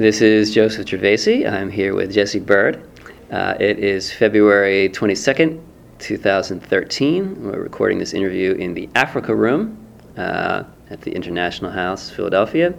This 0.00 0.22
is 0.22 0.54
Joseph 0.54 0.86
Gervasi. 0.86 1.46
I'm 1.46 1.70
here 1.70 1.94
with 1.94 2.10
Jessie 2.10 2.40
Bird. 2.40 2.88
Uh, 3.30 3.54
it 3.60 3.80
is 3.80 4.10
February 4.10 4.88
22nd, 4.88 5.60
2013. 5.98 7.44
We're 7.44 7.60
recording 7.60 7.98
this 7.98 8.14
interview 8.14 8.52
in 8.52 8.72
the 8.72 8.88
Africa 8.94 9.34
Room 9.34 9.76
uh, 10.16 10.64
at 10.88 11.02
the 11.02 11.12
International 11.12 11.70
House, 11.70 12.08
Philadelphia. 12.08 12.72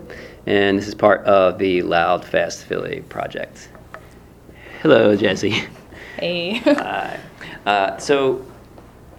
And 0.47 0.79
this 0.79 0.88
is 0.88 0.96
part 0.96 1.24
of 1.26 1.60
the 1.60 1.84
Loud 1.84 2.26
Fast 2.26 2.65
Philly 2.65 3.02
project. 3.02 3.69
Hello, 4.81 5.15
Jessie. 5.15 5.65
Hey. 6.17 6.53
Hi. 6.56 7.19
Uh, 7.67 7.97
so, 7.99 8.44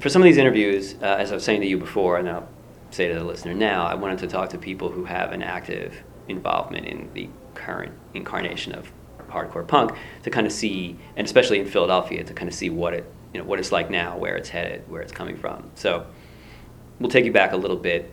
for 0.01 0.09
some 0.09 0.21
of 0.21 0.27
these 0.27 0.39
interviews, 0.39 0.97
uh, 1.03 1.19
as 1.21 1.31
I 1.31 1.37
was 1.37 1.45
saying 1.45 1.61
to 1.61 1.69
you 1.69 1.79
before, 1.79 2.19
and 2.19 2.29
I'll 2.29 2.49
say 2.91 3.07
to 3.07 3.15
the 3.15 3.23
listener 3.23 3.55
now, 3.55 3.87
I 3.87 3.95
wanted 3.95 4.19
to 4.19 4.27
talk 4.27 4.51
to 4.51 4.59
people 4.59 4.89
who 4.89 5.05
have 5.05 5.31
an 5.31 5.45
active 5.45 6.03
involvement 6.27 6.87
in 6.87 7.09
the 7.15 7.29
current 7.55 7.93
incarnation 8.15 8.73
of 8.73 8.91
hardcore 9.29 9.67
punk 9.67 9.93
to 10.23 10.31
kind 10.31 10.47
of 10.47 10.53
see, 10.53 10.97
and 11.17 11.25
especially 11.25 11.59
in 11.59 11.67
Philadelphia, 11.67 12.23
to 12.25 12.35
kind 12.35 12.49
of 12.49 12.55
see 12.55 12.71
what 12.71 12.95
it, 12.95 13.11
you 13.33 13.41
know, 13.41 13.47
what 13.47 13.59
it's 13.59 13.73
like 13.73 13.91
now, 13.91 14.17
where 14.17 14.37
it's 14.37 14.51
headed, 14.51 14.89
where 14.89 15.01
it's 15.01 15.13
coming 15.13 15.37
from. 15.37 15.71
So, 15.75 16.07
we'll 16.99 17.11
take 17.11 17.25
you 17.25 17.33
back 17.33 17.53
a 17.53 17.57
little 17.57 17.77
bit 17.77 18.13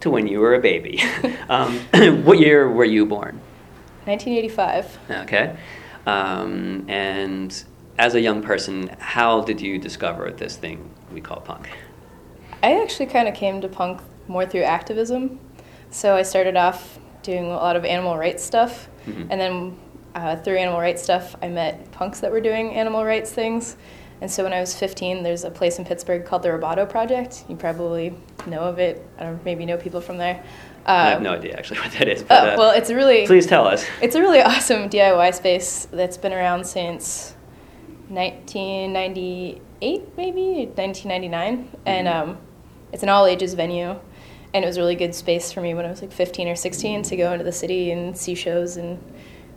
to 0.00 0.10
when 0.10 0.26
you 0.26 0.40
were 0.40 0.54
a 0.54 0.60
baby. 0.60 1.00
um, 1.48 1.78
what 2.24 2.38
year 2.38 2.70
were 2.70 2.84
you 2.84 3.06
born? 3.06 3.40
1985. 4.04 4.98
Okay. 5.10 5.56
Um, 6.06 6.84
and 6.88 7.64
as 7.98 8.14
a 8.14 8.20
young 8.20 8.42
person, 8.42 8.88
how 8.98 9.42
did 9.42 9.60
you 9.60 9.78
discover 9.78 10.30
this 10.30 10.56
thing 10.56 10.90
we 11.12 11.20
call 11.20 11.40
punk? 11.40 11.68
I 12.62 12.80
actually 12.82 13.06
kind 13.06 13.28
of 13.28 13.34
came 13.34 13.60
to 13.60 13.68
punk 13.68 14.00
more 14.28 14.46
through 14.46 14.62
activism. 14.62 15.38
So 15.90 16.16
I 16.16 16.22
started 16.22 16.56
off 16.56 16.98
doing 17.22 17.46
a 17.46 17.56
lot 17.56 17.76
of 17.76 17.84
animal 17.84 18.16
rights 18.16 18.42
stuff, 18.42 18.88
Mhm. 19.06 19.26
and 19.30 19.40
then 19.40 19.76
uh, 20.14 20.36
through 20.36 20.58
animal 20.58 20.78
rights 20.78 21.02
stuff, 21.02 21.34
I 21.42 21.48
met 21.48 21.90
punks 21.92 22.20
that 22.20 22.30
were 22.30 22.40
doing 22.42 22.74
animal 22.74 23.02
rights 23.04 23.32
things. 23.32 23.76
And 24.20 24.30
so 24.30 24.44
when 24.44 24.52
I 24.52 24.60
was 24.60 24.74
15, 24.78 25.22
there's 25.22 25.42
a 25.44 25.50
place 25.50 25.78
in 25.78 25.86
Pittsburgh 25.86 26.24
called 26.26 26.42
the 26.42 26.50
Roboto 26.50 26.86
Project. 26.88 27.44
You 27.48 27.56
probably 27.56 28.14
know 28.46 28.60
of 28.60 28.78
it, 28.78 29.04
or 29.18 29.38
maybe 29.44 29.64
know 29.64 29.78
people 29.78 30.02
from 30.02 30.18
there. 30.18 30.42
I 30.84 31.08
have 31.10 31.16
Um, 31.18 31.22
no 31.24 31.32
idea 31.32 31.56
actually 31.56 31.80
what 31.80 31.92
that 31.92 32.08
is. 32.08 32.20
Oh, 32.22 32.26
But, 32.28 32.48
uh, 32.50 32.54
well, 32.58 32.70
it's 32.72 32.90
a 32.90 32.94
really 32.94 33.26
please 33.26 33.46
tell 33.46 33.66
us. 33.66 33.86
It's 34.02 34.14
a 34.14 34.20
really 34.20 34.42
awesome 34.50 34.90
DIY 34.90 35.30
space 35.32 35.88
that's 35.90 36.18
been 36.18 36.32
around 36.34 36.66
since 36.66 37.34
1998, 38.10 40.16
maybe 40.16 40.70
1999, 40.76 41.68
and 41.86 42.06
Mhm. 42.06 42.14
um, 42.14 42.38
it's 42.92 43.02
an 43.02 43.08
all 43.08 43.26
ages 43.26 43.54
venue, 43.54 43.96
and 44.54 44.64
it 44.64 44.66
was 44.66 44.76
a 44.76 44.80
really 44.80 44.94
good 44.96 45.14
space 45.14 45.52
for 45.52 45.60
me 45.60 45.74
when 45.74 45.86
I 45.86 45.90
was 45.90 46.00
like 46.02 46.12
15 46.12 46.48
or 46.48 46.56
16 46.56 47.02
to 47.04 47.16
go 47.16 47.32
into 47.32 47.44
the 47.44 47.52
city 47.52 47.90
and 47.90 48.16
see 48.16 48.34
shows 48.34 48.76
and 48.76 48.98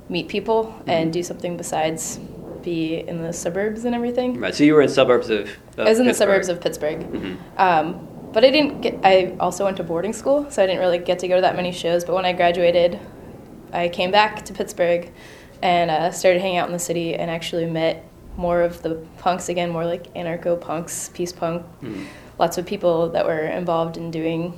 meet 0.09 0.27
people 0.27 0.73
and 0.87 1.09
Mhm. 1.09 1.13
do 1.13 1.23
something 1.23 1.57
besides 1.57 2.19
be 2.61 2.95
in 3.07 3.21
the 3.21 3.31
suburbs 3.33 3.85
and 3.85 3.93
everything. 3.93 4.39
Right. 4.39 4.53
So 4.55 4.63
you 4.63 4.73
were 4.73 4.81
in 4.81 4.89
suburbs 4.89 5.29
of. 5.29 5.49
of 5.77 5.85
I 5.85 5.89
was 5.89 5.99
in 5.99 6.07
the 6.07 6.13
suburbs 6.13 6.49
of 6.49 6.61
Pittsburgh. 6.61 6.99
Mhm. 7.11 7.37
Um, 7.57 8.07
but 8.33 8.43
I 8.43 8.49
didn't 8.51 8.81
get. 8.81 8.99
I 9.03 9.33
also 9.39 9.65
went 9.65 9.77
to 9.77 9.83
boarding 9.83 10.13
school, 10.13 10.47
so 10.49 10.63
I 10.63 10.65
didn't 10.65 10.79
really 10.81 10.97
get 10.97 11.19
to 11.19 11.27
go 11.27 11.35
to 11.35 11.41
that 11.41 11.55
many 11.55 11.71
shows. 11.71 12.03
But 12.03 12.15
when 12.15 12.25
I 12.25 12.33
graduated, 12.33 12.99
I 13.71 13.87
came 13.89 14.09
back 14.11 14.43
to 14.45 14.53
Pittsburgh 14.53 15.11
and 15.61 15.91
uh, 15.91 16.11
started 16.11 16.41
hanging 16.41 16.57
out 16.57 16.67
in 16.67 16.73
the 16.73 16.79
city 16.79 17.13
and 17.15 17.29
actually 17.29 17.65
met 17.65 18.03
more 18.35 18.61
of 18.61 18.81
the 18.81 18.95
punks 19.19 19.47
again, 19.47 19.69
more 19.69 19.85
like 19.85 20.11
anarcho 20.15 20.59
punks, 20.59 21.09
peace 21.13 21.31
punk. 21.31 21.63
Mhm. 21.83 22.05
Lots 22.39 22.57
of 22.57 22.65
people 22.65 23.09
that 23.09 23.25
were 23.25 23.45
involved 23.45 23.95
in 23.95 24.09
doing 24.11 24.53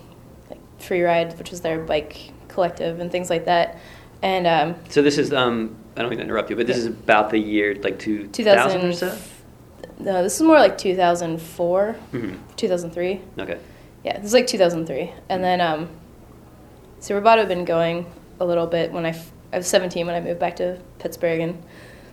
Free 0.79 1.01
Ride, 1.01 1.37
which 1.37 1.51
was 1.51 1.61
their 1.61 1.79
bike 1.79 2.31
collective 2.47 2.99
and 2.99 3.11
things 3.11 3.29
like 3.29 3.45
that. 3.45 3.77
And 4.21 4.47
um, 4.47 4.75
So 4.89 5.01
this 5.01 5.17
is 5.17 5.31
um. 5.33 5.75
I 5.95 6.01
don't 6.01 6.09
mean 6.11 6.19
to 6.19 6.23
interrupt 6.25 6.49
you, 6.51 6.55
but 6.55 6.67
this 6.67 6.77
Yeah. 6.77 6.81
is 6.83 6.87
about 6.87 7.31
the 7.31 7.39
year 7.39 7.73
like 7.81 7.97
2000, 7.97 8.31
2000 8.31 8.85
or 8.85 8.93
so. 8.93 9.17
no, 9.99 10.21
this 10.21 10.35
is 10.35 10.41
more 10.43 10.57
like 10.59 10.77
2004, 10.77 11.93
hmm 11.93 12.35
2003. 12.55 13.21
Okay. 13.39 13.57
Yeah, 14.03 14.17
this 14.17 14.25
is 14.27 14.33
like 14.33 14.45
2003. 14.45 15.11
And 15.29 15.43
then, 15.43 15.59
um, 15.59 15.89
so 16.99 17.19
Roboto 17.19 17.37
had 17.39 17.47
been 17.47 17.65
going 17.65 18.05
a 18.39 18.45
little 18.45 18.67
bit 18.67 18.91
when 18.91 19.05
I, 19.07 19.09
f- 19.09 19.31
I 19.51 19.57
was 19.57 19.65
17 19.67 20.05
when 20.05 20.15
I 20.15 20.19
moved 20.21 20.39
back 20.39 20.55
to 20.57 20.79
Pittsburgh 20.99 21.39
and 21.39 21.63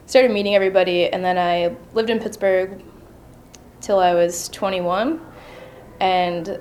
started 0.06 0.30
meeting 0.30 0.54
everybody. 0.54 1.08
And 1.12 1.22
then 1.22 1.36
I 1.36 1.76
lived 1.92 2.08
in 2.08 2.18
Pittsburgh 2.20 2.82
till 3.82 3.98
I 3.98 4.14
was 4.14 4.48
21. 4.48 5.20
And 6.00 6.58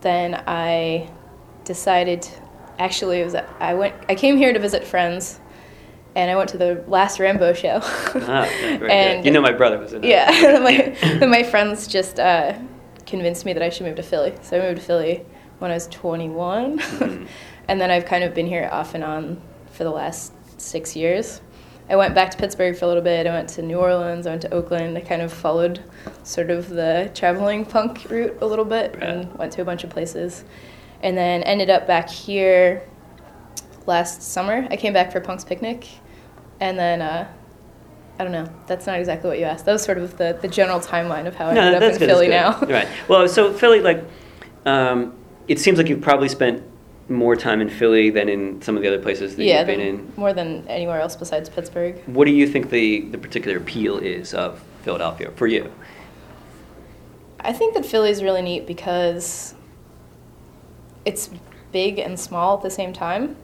then 0.00 0.42
I 0.48 1.08
decided, 1.64 2.28
actually, 2.78 3.20
it 3.20 3.24
was 3.24 3.34
I 3.60 3.74
went, 3.74 3.94
I 4.08 4.14
came 4.14 4.36
here 4.36 4.52
to 4.52 4.58
visit 4.58 4.84
friends. 4.84 5.40
And 6.16 6.30
I 6.30 6.36
went 6.36 6.48
to 6.50 6.58
the 6.58 6.84
last 6.86 7.18
Rambo 7.18 7.54
show. 7.54 7.80
Ah, 7.82 8.44
and 8.62 8.78
good. 8.80 9.24
You 9.24 9.32
know 9.32 9.40
my 9.40 9.50
brother 9.50 9.80
was 9.80 9.94
in 9.94 10.02
that. 10.02 10.06
yeah, 10.08 10.58
my, 10.62 10.96
then 11.18 11.28
my 11.38 11.42
friends 11.42 11.88
just 11.88 12.20
uh, 12.20 12.56
convinced 13.04 13.44
me 13.44 13.52
that 13.52 13.64
I 13.64 13.68
should 13.68 13.84
move 13.84 13.96
to 13.96 14.02
Philly. 14.04 14.32
So 14.42 14.56
I 14.60 14.62
moved 14.68 14.80
to 14.80 14.86
Philly 14.86 15.26
when 15.58 15.72
I 15.72 15.74
was 15.74 15.88
21. 15.88 16.78
Mhm. 16.78 17.26
and 17.66 17.80
then 17.80 17.90
I've 17.90 18.04
kind 18.04 18.22
of 18.22 18.32
been 18.32 18.46
here 18.46 18.68
off 18.70 18.94
and 18.94 19.02
on 19.02 19.42
for 19.72 19.82
the 19.82 19.90
last 19.90 20.32
six 20.60 20.94
years. 20.94 21.40
I 21.90 21.96
went 21.96 22.14
back 22.14 22.30
to 22.30 22.36
Pittsburgh 22.38 22.76
for 22.76 22.84
a 22.84 22.88
little 22.88 23.02
bit. 23.02 23.26
I 23.26 23.30
went 23.30 23.48
to 23.50 23.62
New 23.62 23.78
Orleans. 23.78 24.28
I 24.28 24.30
went 24.30 24.42
to 24.42 24.54
Oakland. 24.54 24.96
I 24.96 25.00
kind 25.00 25.20
of 25.20 25.32
followed 25.32 25.82
sort 26.22 26.48
of 26.48 26.68
the 26.68 27.10
traveling 27.12 27.66
punk 27.66 28.08
route 28.08 28.38
a 28.40 28.46
little 28.46 28.64
bit 28.64 28.94
and 29.02 29.34
went 29.36 29.50
to 29.54 29.62
a 29.62 29.64
bunch 29.64 29.82
of 29.82 29.90
places. 29.90 30.44
And 31.04 31.16
then 31.16 31.42
ended 31.42 31.68
up 31.70 31.86
back 31.86 32.08
here 32.08 32.82
last 33.86 34.22
summer. 34.22 34.66
I 34.70 34.76
came 34.76 34.94
back 34.94 35.12
for 35.12 35.20
Punk's 35.20 35.44
Picnic. 35.44 35.86
And 36.60 36.78
then, 36.78 37.02
uh, 37.02 37.28
I 38.18 38.22
don't 38.24 38.32
know, 38.32 38.48
that's 38.66 38.86
not 38.86 38.98
exactly 38.98 39.28
what 39.28 39.38
you 39.38 39.44
asked. 39.44 39.66
That 39.66 39.74
was 39.74 39.82
sort 39.82 39.98
of 39.98 40.16
the, 40.16 40.38
the 40.40 40.48
general 40.48 40.80
timeline 40.80 41.26
of 41.26 41.34
how 41.36 41.48
I 41.48 41.54
No, 41.54 41.60
ended 41.60 41.82
up 41.82 41.92
in 41.92 41.98
good. 41.98 42.08
Philly 42.08 42.28
now. 42.28 42.58
Right. 42.60 42.88
Well, 43.06 43.28
so 43.28 43.52
Philly, 43.52 43.80
like, 43.80 44.02
um, 44.64 45.14
it 45.46 45.60
seems 45.60 45.76
like 45.76 45.90
you've 45.90 46.00
probably 46.00 46.30
spent 46.30 46.62
more 47.10 47.36
time 47.36 47.60
in 47.60 47.68
Philly 47.68 48.08
than 48.08 48.30
in 48.30 48.62
some 48.62 48.76
of 48.76 48.82
the 48.82 48.88
other 48.88 48.98
places 48.98 49.36
that 49.36 49.44
yeah, 49.44 49.58
you've 49.58 49.66
been 49.66 49.80
in. 49.80 50.12
more 50.16 50.32
than 50.32 50.66
anywhere 50.68 51.00
else 51.00 51.16
besides 51.16 51.50
Pittsburgh. 51.50 51.96
What 52.06 52.24
do 52.24 52.30
you 52.30 52.48
think 52.48 52.70
the, 52.70 53.02
the 53.02 53.18
particular 53.18 53.58
appeal 53.58 53.98
is 53.98 54.32
of 54.32 54.64
Philadelphia 54.84 55.30
for 55.32 55.46
you? 55.46 55.70
I 57.40 57.52
think 57.52 57.74
that 57.74 57.84
Philly's 57.84 58.22
really 58.22 58.40
neat 58.40 58.66
because 58.66 59.54
it's 61.04 61.30
big 61.72 61.98
and 61.98 62.18
small 62.18 62.56
at 62.56 62.62
the 62.62 62.70
same 62.70 62.92
time. 62.92 63.36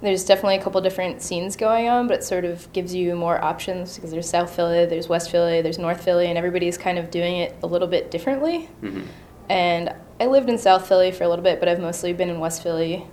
There's 0.00 0.24
definitely 0.24 0.56
a 0.56 0.62
couple 0.62 0.80
different 0.80 1.22
scenes 1.22 1.54
going 1.54 1.88
on, 1.88 2.08
but 2.08 2.18
it 2.18 2.24
sort 2.24 2.44
of 2.44 2.72
gives 2.72 2.92
you 2.92 3.14
more 3.14 3.42
options 3.42 3.94
because 3.94 4.10
there's 4.10 4.28
South 4.28 4.54
Philly, 4.54 4.84
there's 4.86 5.08
West 5.08 5.30
Philly, 5.30 5.62
there's 5.62 5.78
North 5.78 6.02
Philly, 6.02 6.26
and 6.26 6.36
everybody's 6.36 6.76
kind 6.76 6.98
of 6.98 7.10
doing 7.10 7.36
it 7.36 7.54
a 7.62 7.66
little 7.66 7.86
bit 7.88 8.10
differently. 8.10 8.66
hmm 8.80 9.02
And 9.48 9.94
I 10.20 10.26
lived 10.26 10.48
in 10.48 10.58
South 10.58 10.88
Philly 10.88 11.12
for 11.12 11.24
a 11.24 11.28
little 11.28 11.44
bit, 11.44 11.60
but 11.60 11.68
I've 11.68 11.80
mostly 11.80 12.12
been 12.12 12.30
in 12.30 12.40
West 12.40 12.62
Philly. 12.62 13.06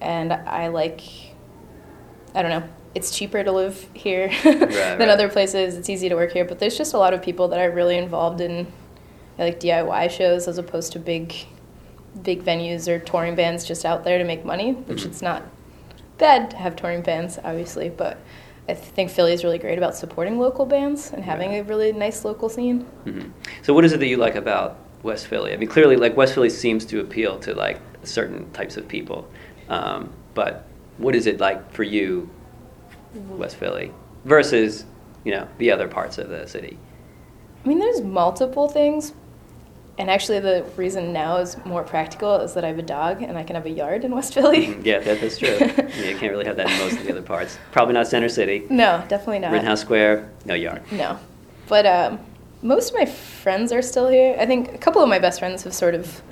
And 0.00 0.32
I 0.32 0.68
like, 0.68 1.00
I 2.34 2.42
don't 2.42 2.50
know, 2.50 2.68
it's 2.94 3.16
cheaper 3.16 3.42
to 3.44 3.52
live 3.52 3.88
here 3.94 4.28
than 4.44 4.68
right. 4.68 5.08
other 5.08 5.28
places. 5.28 5.76
It's 5.76 5.88
easy 5.88 6.08
to 6.08 6.14
work 6.14 6.32
here, 6.32 6.44
but 6.44 6.58
there's 6.58 6.76
just 6.76 6.94
a 6.94 6.98
lot 6.98 7.14
of 7.14 7.22
people 7.22 7.48
that 7.48 7.60
are 7.60 7.70
really 7.70 7.96
involved 7.96 8.40
in 8.40 8.66
like 9.38 9.60
DIY 9.60 10.10
shows 10.10 10.48
as 10.48 10.58
opposed 10.58 10.92
to 10.92 10.98
big, 10.98 11.34
big 12.22 12.42
venues 12.44 12.88
or 12.88 12.98
touring 12.98 13.34
bands 13.34 13.64
just 13.64 13.84
out 13.84 14.04
there 14.04 14.18
to 14.18 14.24
make 14.24 14.44
money, 14.44 14.72
which 14.72 15.02
Mhm. 15.02 15.06
it's 15.06 15.22
not 15.22 15.42
bad 16.18 16.50
to 16.50 16.56
have 16.56 16.76
touring 16.76 17.02
bands, 17.02 17.38
obviously, 17.44 17.88
but 17.88 18.18
I 18.68 18.74
think 18.74 19.10
Philly 19.10 19.32
is 19.32 19.42
really 19.42 19.58
great 19.58 19.78
about 19.78 19.96
supporting 19.96 20.38
local 20.38 20.64
bands 20.66 21.12
and 21.12 21.24
having 21.24 21.50
Right. 21.50 21.60
a 21.60 21.64
really 21.64 21.92
nice 21.92 22.24
local 22.24 22.48
scene. 22.48 22.84
hmm 23.04 23.20
So, 23.62 23.74
what 23.74 23.84
is 23.84 23.92
it 23.92 24.00
that 24.00 24.06
you 24.06 24.16
like 24.16 24.34
about 24.36 24.76
West 25.02 25.26
Philly? 25.26 25.52
I 25.52 25.56
mean, 25.56 25.68
clearly, 25.68 25.96
like 25.96 26.16
West 26.16 26.34
Philly 26.34 26.50
seems 26.50 26.84
to 26.86 27.00
appeal 27.00 27.38
to 27.40 27.54
like 27.54 27.78
certain 28.02 28.50
types 28.52 28.76
of 28.76 28.86
people, 28.86 29.26
um, 29.68 30.10
but 30.34 30.64
what 30.98 31.14
is 31.14 31.26
it 31.26 31.40
like 31.40 31.72
for 31.72 31.82
you, 31.82 32.28
West 33.36 33.56
Philly, 33.56 33.92
versus 34.24 34.84
you 35.24 35.32
know 35.32 35.46
the 35.58 35.70
other 35.72 35.88
parts 35.88 36.18
of 36.18 36.28
the 36.28 36.46
city? 36.46 36.78
I 37.64 37.68
mean, 37.68 37.78
there's 37.78 38.00
multiple 38.02 38.68
things. 38.68 39.12
And 40.00 40.08
actually, 40.10 40.40
the 40.40 40.64
reason 40.78 41.12
now 41.12 41.36
is 41.36 41.62
more 41.66 41.84
practical 41.84 42.36
is 42.36 42.54
that 42.54 42.64
I 42.64 42.68
have 42.68 42.78
a 42.78 42.82
dog 42.82 43.20
and 43.20 43.36
I 43.36 43.42
can 43.42 43.54
have 43.54 43.66
a 43.66 43.70
yard 43.70 44.02
in 44.02 44.12
West 44.12 44.32
Philly. 44.32 44.68
Mhm, 44.68 44.86
yeah, 44.86 44.98
that, 45.00 45.20
that's 45.20 45.36
true. 45.36 45.48
yeah, 45.60 46.08
you 46.08 46.16
can't 46.16 46.32
really 46.32 46.46
have 46.46 46.56
that 46.56 46.70
in 46.70 46.78
most 46.78 46.96
of 46.96 47.04
the 47.04 47.10
other 47.10 47.20
parts. 47.20 47.58
Probably 47.70 47.92
not 47.92 48.08
Center 48.08 48.30
City. 48.30 48.66
No, 48.70 49.04
definitely 49.08 49.40
not. 49.40 49.52
Rittenhouse 49.52 49.82
Square, 49.82 50.30
no 50.46 50.54
yard. 50.54 50.90
No. 50.90 51.18
But 51.68 51.84
um, 51.84 52.18
most 52.62 52.88
of 52.88 52.94
my 52.98 53.04
friends 53.04 53.72
are 53.72 53.82
still 53.82 54.08
here. 54.08 54.34
I 54.40 54.46
think 54.46 54.74
a 54.74 54.78
couple 54.78 55.02
of 55.02 55.08
my 55.10 55.18
best 55.18 55.38
friends 55.38 55.64
have 55.64 55.74
sort 55.74 55.94
of 55.94 56.22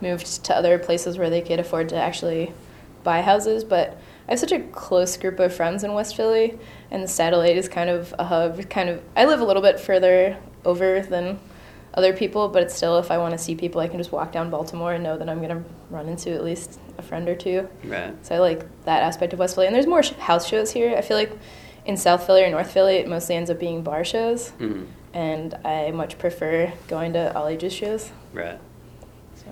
moved 0.00 0.42
to 0.44 0.56
other 0.56 0.78
places 0.78 1.18
where 1.18 1.28
they 1.28 1.42
could 1.42 1.60
afford 1.60 1.90
to 1.90 1.96
actually 1.96 2.54
buy 3.04 3.20
houses. 3.20 3.62
But 3.62 3.98
I 4.26 4.32
have 4.32 4.38
such 4.38 4.52
a 4.52 4.60
close 4.60 5.18
group 5.18 5.38
of 5.38 5.54
friends 5.54 5.84
in 5.84 5.92
West 5.92 6.16
Philly, 6.16 6.58
and 6.90 7.02
the 7.02 7.08
satellite 7.08 7.58
is 7.58 7.68
kind 7.68 7.90
of 7.90 8.14
a 8.18 8.24
hub. 8.24 8.70
Kind 8.70 8.88
of, 8.88 9.02
I 9.14 9.26
live 9.26 9.42
a 9.42 9.44
little 9.44 9.60
bit 9.60 9.78
further 9.78 10.38
over 10.64 11.02
than 11.02 11.38
other 11.98 12.12
people, 12.12 12.48
but 12.48 12.62
it's 12.62 12.74
still 12.74 12.96
if 12.98 13.10
I 13.10 13.18
want 13.18 13.32
to 13.32 13.38
see 13.38 13.56
people, 13.56 13.80
I 13.80 13.88
can 13.88 13.98
just 13.98 14.12
walk 14.12 14.30
down 14.30 14.50
Baltimore 14.50 14.94
and 14.94 15.02
know 15.02 15.18
that 15.18 15.28
I'm 15.28 15.40
gonna 15.40 15.64
run 15.90 16.08
into 16.08 16.32
at 16.32 16.44
least 16.44 16.78
a 16.96 17.02
friend 17.02 17.28
or 17.28 17.34
two. 17.34 17.68
Right. 17.84 18.14
So 18.24 18.36
I 18.36 18.38
like 18.38 18.84
that 18.84 19.02
aspect 19.02 19.32
of 19.32 19.40
West 19.40 19.56
Philly, 19.56 19.66
and 19.66 19.74
there's 19.74 19.88
more 19.88 20.04
sh- 20.04 20.12
house 20.12 20.46
shows 20.46 20.70
here. 20.70 20.96
I 20.96 21.02
feel 21.02 21.16
like 21.16 21.32
in 21.84 21.96
South 21.96 22.24
Philly 22.24 22.44
or 22.44 22.50
North 22.50 22.70
Philly, 22.70 22.96
it 22.96 23.08
mostly 23.08 23.34
ends 23.34 23.50
up 23.50 23.58
being 23.58 23.82
bar 23.82 24.04
shows, 24.04 24.52
mm-hmm. 24.60 24.84
and 25.12 25.54
I 25.64 25.90
much 25.90 26.18
prefer 26.18 26.72
going 26.86 27.14
to 27.14 27.36
all 27.36 27.48
ages 27.48 27.72
shows. 27.72 28.12
Right. 28.32 28.60
So. 29.34 29.46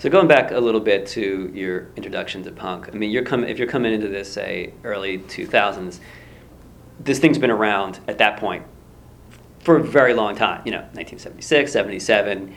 So 0.00 0.10
going 0.10 0.26
back 0.26 0.50
a 0.50 0.58
little 0.58 0.80
bit 0.80 1.06
to 1.08 1.52
your 1.54 1.92
introduction 1.94 2.42
to 2.42 2.50
punk, 2.50 2.88
I 2.92 2.96
mean, 2.96 3.12
you're 3.12 3.22
coming 3.22 3.48
if 3.48 3.58
you're 3.58 3.68
coming 3.68 3.92
into 3.92 4.08
this 4.08 4.32
say 4.32 4.74
early 4.82 5.18
2000s, 5.18 6.00
this 6.98 7.20
thing's 7.20 7.38
been 7.38 7.52
around 7.52 8.00
at 8.08 8.18
that 8.18 8.38
point 8.38 8.64
for 9.64 9.76
a 9.76 9.82
very 9.82 10.14
long 10.14 10.36
time. 10.36 10.62
You 10.64 10.72
know, 10.72 10.82
1976, 10.92 11.72
77, 11.72 12.54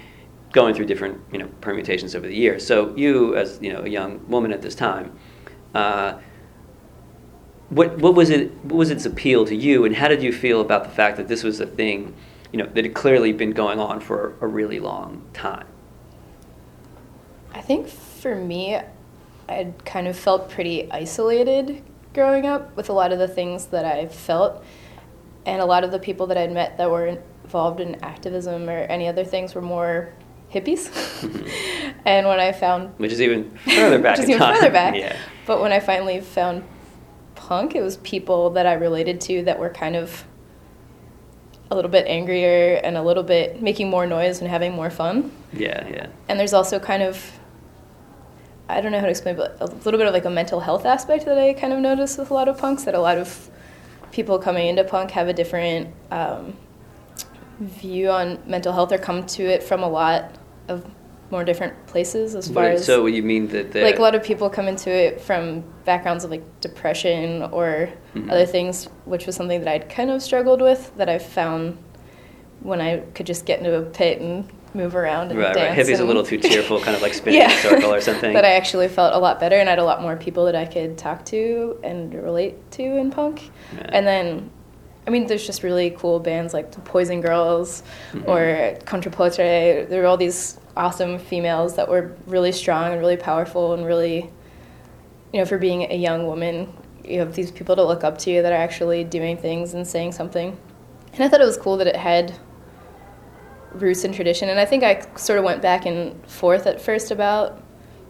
going 0.52 0.76
through 0.76 0.86
different 0.86 1.22
you 1.32 1.40
know 1.40 1.48
permutations 1.62 2.14
over 2.14 2.28
the 2.28 2.36
years. 2.36 2.66
So 2.66 2.96
you, 2.96 3.36
as 3.36 3.60
you 3.62 3.74
know, 3.74 3.82
a 3.82 3.90
young 3.90 4.28
woman 4.30 4.54
at 4.54 4.62
this 4.62 4.76
time. 4.76 5.18
Uh, 5.74 6.20
what, 7.70 7.98
what 7.98 8.16
was 8.16 8.30
it? 8.30 8.54
What 8.64 8.78
was 8.78 8.92
its 8.92 9.06
appeal 9.06 9.46
to 9.46 9.56
you, 9.56 9.84
and 9.84 9.96
how 9.96 10.08
did 10.08 10.24
you 10.24 10.32
feel 10.32 10.62
about 10.62 10.84
the 10.84 10.90
fact 10.90 11.18
that 11.18 11.28
this 11.28 11.44
was 11.44 11.60
a 11.60 11.66
thing, 11.66 12.16
you 12.54 12.60
know, 12.60 12.66
that 12.66 12.86
had 12.86 12.94
clearly 12.94 13.34
been 13.34 13.52
going 13.52 13.80
on 13.80 14.00
for 14.00 14.36
a 14.40 14.48
really 14.48 14.80
long 14.80 15.28
time? 15.34 15.68
I 17.54 17.60
think 17.62 17.88
for 17.88 18.36
me, 18.36 18.80
I'd 19.50 19.84
kind 19.84 20.08
of 20.08 20.18
felt 20.18 20.50
pretty 20.50 20.90
isolated 20.92 21.84
growing 22.14 22.46
up 22.46 22.76
with 22.76 22.90
a 22.90 22.94
lot 22.94 23.12
of 23.12 23.20
the 23.20 23.28
things 23.28 23.68
that 23.68 23.86
I 23.86 24.06
felt, 24.08 24.64
and 25.48 25.62
a 25.62 25.66
lot 25.66 25.84
of 25.84 25.92
the 25.92 25.98
people 25.98 26.28
that 26.28 26.38
I'd 26.38 26.52
met 26.52 26.78
that 26.78 26.92
were 26.92 27.08
involved 27.08 27.80
in 27.80 27.96
activism 28.04 28.70
or 28.70 28.80
any 28.80 29.08
other 29.08 29.24
things 29.24 29.56
were 29.56 29.62
more 29.62 30.14
hippies. 30.54 30.92
and 32.06 32.28
when 32.28 32.40
I 32.40 32.52
found 32.52 32.94
Which 33.00 33.14
is 33.14 33.22
even 33.22 33.58
further 33.60 33.98
back 33.98 34.18
which 34.18 34.26
is 34.26 34.30
even 34.30 34.42
time. 34.42 34.56
further 34.56 34.72
back. 34.72 34.96
Yeah. 34.96 35.16
But 35.46 35.62
when 35.62 35.72
I 35.72 35.80
finally 35.80 36.20
found 36.20 36.66
punk, 37.36 37.76
it 37.76 37.82
was 37.82 37.96
people 37.98 38.52
that 38.52 38.66
I 38.66 38.74
related 38.74 39.22
to 39.22 39.44
that 39.44 39.58
were 39.58 39.70
kind 39.70 39.96
of 39.96 40.26
a 41.72 41.76
little 41.76 41.92
bit 41.92 42.06
angrier 42.08 42.82
and 42.84 42.98
a 42.98 43.02
little 43.02 43.24
bit 43.24 43.62
making 43.62 43.90
more 43.90 44.06
noise 44.06 44.42
and 44.42 44.50
having 44.50 44.74
more 44.74 44.90
fun. 44.90 45.32
Yeah, 45.54 45.88
yeah. 45.88 46.08
And 46.28 46.38
there's 46.38 46.54
also 46.54 46.78
kind 46.78 47.04
of 47.04 47.40
I 48.70 48.82
don't 48.82 48.92
know 48.92 49.00
how 49.00 49.06
to 49.06 49.12
explain, 49.12 49.38
but 49.38 49.56
a 49.62 49.66
little 49.66 49.98
bit 49.98 50.08
of 50.08 50.14
like 50.14 50.26
a 50.26 50.30
mental 50.30 50.60
health 50.60 50.86
aspect 50.86 51.24
that 51.24 51.38
I 51.38 51.54
kind 51.54 51.72
of 51.72 51.80
noticed 51.80 52.20
with 52.20 52.32
a 52.32 52.34
lot 52.34 52.50
of 52.50 52.58
punks. 52.58 52.84
That 52.84 52.96
a 52.96 53.00
lot 53.00 53.18
of 53.18 53.50
people 54.12 54.40
coming 54.40 54.68
into 54.68 54.84
punk 54.84 55.12
have 55.12 55.28
a 55.28 55.34
different 55.34 55.90
um, 56.12 56.56
view 57.60 58.10
on 58.10 58.40
mental 58.46 58.72
health 58.74 58.92
or 58.92 58.98
come 58.98 59.26
to 59.26 59.44
it 59.44 59.64
from 59.64 59.84
a 59.84 59.90
lot 59.90 60.36
of 60.68 60.86
more 61.30 61.44
different 61.44 61.74
places 61.88 62.36
as 62.36 62.48
far 62.50 62.66
as 62.66 62.86
so 62.86 63.06
you 63.06 63.22
mean 63.22 63.48
that 63.50 63.76
like 63.76 64.00
a 64.00 64.02
lot 64.02 64.16
of 64.16 64.24
people 64.24 64.50
come 64.50 64.66
into 64.68 64.90
it 64.90 65.20
from 65.20 65.62
backgrounds 65.84 66.24
of 66.24 66.32
like 66.32 66.44
depression 66.62 67.44
or 67.52 67.90
Mhm. 68.16 68.32
other 68.32 68.46
things, 68.46 68.86
which 69.06 69.26
was 69.26 69.36
something 69.36 69.60
that 69.60 69.68
I'd 69.68 69.90
kind 69.90 70.10
of 70.10 70.24
struggled 70.24 70.62
with. 70.62 70.96
That 70.96 71.10
I 71.10 71.20
found 71.20 71.78
when 72.62 72.80
I 72.80 73.00
could 73.14 73.26
just 73.28 73.46
get 73.46 73.60
into 73.60 73.76
a 73.76 73.82
pit 73.82 74.22
and 74.22 74.48
move 74.74 74.96
around 74.96 75.32
and 75.32 75.40
right, 75.40 75.54
dance. 75.54 75.68
right. 75.70 75.74
Hippie's 75.76 76.00
a 76.00 76.06
little 76.06 76.24
too 76.24 76.38
tearful, 76.38 76.80
kind 76.80 76.96
of 76.96 77.02
like 77.02 77.14
spinning 77.22 77.42
in 77.42 77.50
a 77.50 77.54
circle 77.56 77.94
or 77.94 78.02
something. 78.02 78.34
but 78.34 78.46
I 78.46 78.54
actually 78.54 78.88
felt 78.88 79.14
a 79.14 79.18
lot 79.20 79.40
better, 79.40 79.56
and 79.58 79.68
I 79.70 79.72
had 79.72 79.80
a 79.80 79.84
lot 79.84 80.02
more 80.02 80.16
people 80.18 80.46
that 80.46 80.56
I 80.56 80.66
could 80.66 80.98
talk 80.98 81.26
to 81.26 81.80
and 81.84 82.14
relate 82.14 82.70
to 82.72 82.84
in 82.84 83.10
punk. 83.12 83.50
Yeah. 83.76 83.90
And 83.94 84.06
then, 84.06 84.50
I 85.06 85.10
mean, 85.10 85.28
there's 85.28 85.46
just 85.46 85.64
really 85.64 85.92
cool 85.92 86.20
bands 86.20 86.54
like 86.54 86.72
the 86.72 86.82
Poison 86.82 87.22
Girls 87.22 87.82
Mhm. 88.14 88.28
or 88.28 88.78
Contropotere. 88.86 89.88
There 89.90 90.02
were 90.02 90.08
all 90.08 90.18
these 90.18 90.60
awesome 90.76 91.18
females 91.18 91.76
that 91.76 91.88
were 91.90 92.16
really 92.28 92.52
strong 92.52 92.92
and 92.92 93.00
really 93.02 93.18
powerful 93.18 93.74
and 93.74 93.86
really, 93.86 94.30
you 95.34 95.40
know, 95.40 95.46
for 95.46 95.58
being 95.58 95.84
a 95.92 95.96
young 95.96 96.28
woman, 96.28 96.72
you 97.04 97.20
have 97.20 97.34
these 97.34 97.52
people 97.52 97.76
to 97.76 97.84
look 97.84 98.04
up 98.04 98.18
to 98.20 98.42
that 98.42 98.52
are 98.52 98.56
actually 98.58 99.04
doing 99.04 99.38
things 99.38 99.74
and 99.74 99.88
saying 99.88 100.12
something. 100.12 100.56
And 101.14 101.24
I 101.24 101.30
thought 101.30 101.42
it 101.42 101.46
was 101.46 101.58
cool 101.58 101.78
that 101.78 101.88
it 101.88 101.96
had 101.96 102.34
roots 103.82 104.04
and 104.04 104.14
tradition. 104.14 104.50
And 104.50 104.60
I 104.60 104.66
think 104.66 104.84
I 104.84 105.02
sort 105.16 105.40
of 105.40 105.46
went 105.46 105.62
back 105.62 105.86
and 105.86 106.16
forth 106.30 106.68
at 106.68 106.82
first 106.82 107.12
about 107.12 107.62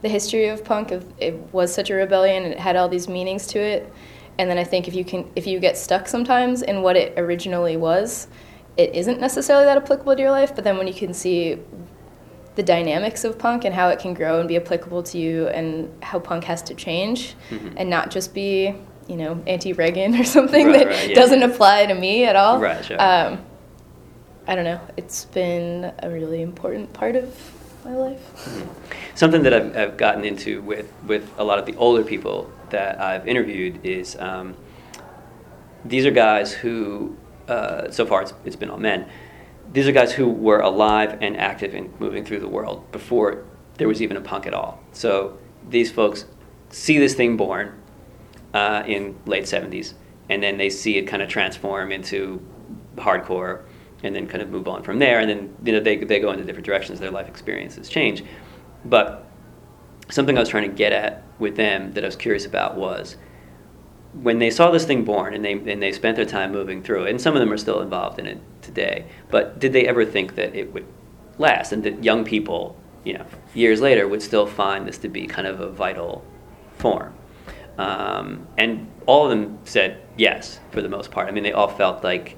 the 0.02 0.10
history 0.10 0.48
of 0.48 0.64
punk. 0.64 0.92
It 1.20 1.36
was 1.54 1.74
such 1.74 1.90
a 1.90 1.96
rebellion 1.96 2.44
and 2.44 2.54
it 2.54 2.60
had 2.60 2.76
all 2.76 2.88
these 2.90 3.08
meanings 3.08 3.48
to 3.48 3.60
it. 3.60 3.92
And 4.40 4.50
then 4.50 4.58
I 4.58 4.64
think 4.64 4.88
if 4.88 4.94
you 4.94 5.04
can, 5.04 5.30
if 5.36 5.48
you 5.48 5.60
get 5.60 5.78
stuck 5.78 6.08
sometimes 6.08 6.62
in 6.62 6.82
what 6.84 6.96
it 6.96 7.18
originally 7.18 7.76
was, 7.78 8.28
it 8.78 8.94
isn't 8.94 9.20
necessarily 9.20 9.66
that 9.66 9.78
applicable 9.78 10.16
to 10.16 10.22
your 10.22 10.32
life. 10.32 10.54
But 10.54 10.64
then 10.64 10.78
when 10.78 10.88
you 10.88 10.94
can 10.94 11.14
see 11.14 11.58
the 12.54 12.62
dynamics 12.64 13.24
of 13.24 13.38
punk 13.40 13.66
and 13.66 13.74
how 13.74 13.90
it 13.90 14.00
can 14.00 14.14
grow 14.14 14.40
and 14.40 14.48
be 14.48 14.56
applicable 14.58 15.04
to 15.04 15.18
you, 15.20 15.48
and 15.50 15.92
how 16.04 16.18
punk 16.20 16.44
has 16.44 16.62
to 16.64 16.74
change, 16.74 17.36
Mhm. 17.52 17.74
and 17.78 17.88
not 17.90 18.10
just 18.10 18.34
be, 18.34 18.74
you 19.08 19.16
know, 19.16 19.40
anti-Reagan 19.48 20.20
or 20.20 20.24
something 20.38 20.68
Right, 20.68 20.80
that 20.80 20.88
right, 20.88 21.10
yeah. 21.10 21.16
doesn't 21.16 21.44
apply 21.44 21.86
to 21.88 21.94
me 21.94 22.26
at 22.26 22.36
all. 22.36 22.60
Right, 22.60 22.84
sure. 22.84 22.98
Um, 23.00 23.40
I 24.48 24.56
don't 24.56 24.64
know. 24.64 24.80
It's 24.96 25.26
been 25.26 25.92
a 26.00 26.10
really 26.10 26.42
important 26.42 26.94
part 26.94 27.18
of 27.18 27.36
my 27.84 27.94
life. 27.94 28.22
Something 29.14 29.44
that 29.44 29.54
I've, 29.54 29.76
I've 29.76 29.98
gotten 29.98 30.24
into 30.24 30.62
with, 30.62 30.90
with 31.06 31.30
a 31.38 31.44
lot 31.44 31.60
of 31.60 31.66
the 31.66 31.76
older 31.76 32.02
people 32.02 32.50
that 32.70 33.00
I've 33.02 33.28
interviewed 33.28 33.86
is 33.86 34.16
um, 34.18 34.56
these 35.84 36.06
are 36.06 36.12
guys 36.12 36.54
who, 36.54 37.18
uh, 37.50 37.92
so 37.92 38.06
far 38.06 38.22
it's, 38.22 38.34
it's 38.46 38.56
been 38.56 38.70
all 38.70 38.78
men, 38.78 39.10
these 39.74 39.86
are 39.86 39.92
guys 39.92 40.14
who 40.14 40.30
were 40.30 40.62
alive 40.62 41.18
and 41.20 41.36
active 41.36 41.74
and 41.74 42.00
moving 42.00 42.24
through 42.24 42.40
the 42.40 42.48
world 42.48 42.90
before 42.94 43.44
there 43.78 43.90
was 43.90 44.02
even 44.02 44.16
a 44.16 44.22
punk 44.22 44.48
at 44.48 44.54
all. 44.54 44.82
So 44.94 45.38
these 45.70 45.92
folks 45.92 46.26
see 46.70 46.98
this 47.00 47.16
thing 47.16 47.36
born 47.36 47.74
uh, 48.54 48.84
in 48.88 49.18
late 49.26 49.44
70s, 49.44 49.94
and 50.30 50.42
then 50.42 50.58
they 50.58 50.70
see 50.70 50.98
it 50.98 51.04
kind 51.04 51.22
of 51.22 51.28
transform 51.28 51.92
into 51.92 52.42
hardcore 52.96 53.64
and 54.04 54.16
then 54.16 54.28
kind 54.28 54.42
of 54.42 54.50
move 54.50 54.68
on 54.68 54.84
from 54.84 55.00
there. 55.00 55.20
And 55.20 55.30
then 55.30 55.56
you 55.64 55.74
know 55.74 55.80
they, 55.80 55.98
they 55.98 56.20
go 56.20 56.32
into 56.32 56.44
different 56.44 56.66
directions. 56.66 57.00
Their 57.00 57.12
life 57.12 57.28
experiences 57.28 57.90
change. 57.90 58.24
But 58.86 59.28
something 60.10 60.38
i 60.38 60.40
was 60.40 60.48
trying 60.50 60.70
to 60.70 60.76
get 60.76 60.94
at 60.94 61.24
with 61.40 61.58
them 61.58 61.92
that 61.94 62.04
i 62.04 62.08
was 62.08 62.16
curious 62.16 62.46
about 62.46 62.78
was 62.78 63.18
when 64.14 64.40
they 64.40 64.50
saw 64.50 64.72
this 64.72 64.86
thing 64.86 65.04
born 65.04 65.34
and 65.34 65.44
they, 65.44 65.52
and 65.52 65.84
they 65.84 65.92
spent 65.92 66.16
their 66.16 66.26
time 66.26 66.52
moving 66.52 66.82
through 66.82 67.04
it 67.04 67.10
and 67.10 67.20
some 67.20 67.36
of 67.36 67.40
them 67.40 67.52
are 67.52 67.58
still 67.58 67.82
involved 67.82 68.18
in 68.18 68.26
it 68.26 68.40
today 68.62 69.06
but 69.30 69.60
did 69.60 69.74
they 69.74 69.86
ever 69.86 70.06
think 70.06 70.36
that 70.36 70.56
it 70.56 70.74
would 70.74 70.86
last 71.38 71.72
and 71.72 71.84
that 71.84 72.04
young 72.04 72.24
people 72.24 72.78
you 73.04 73.14
know 73.14 73.26
years 73.54 73.80
later 73.80 74.08
would 74.08 74.22
still 74.22 74.46
find 74.46 74.88
this 74.88 74.98
to 74.98 75.08
be 75.08 75.28
kind 75.28 75.48
of 75.48 75.60
a 75.60 75.70
vital 75.70 76.26
form? 76.78 77.14
Um, 77.78 78.48
and 78.58 78.92
all 79.06 79.26
of 79.26 79.30
them 79.30 79.60
said 79.64 80.02
yes 80.18 80.60
for 80.72 80.82
the 80.82 80.90
most 80.90 81.12
part. 81.12 81.28
I 81.28 81.32
mean 81.32 81.44
they 81.44 81.54
all 81.54 81.70
felt 81.70 82.04
like 82.04 82.38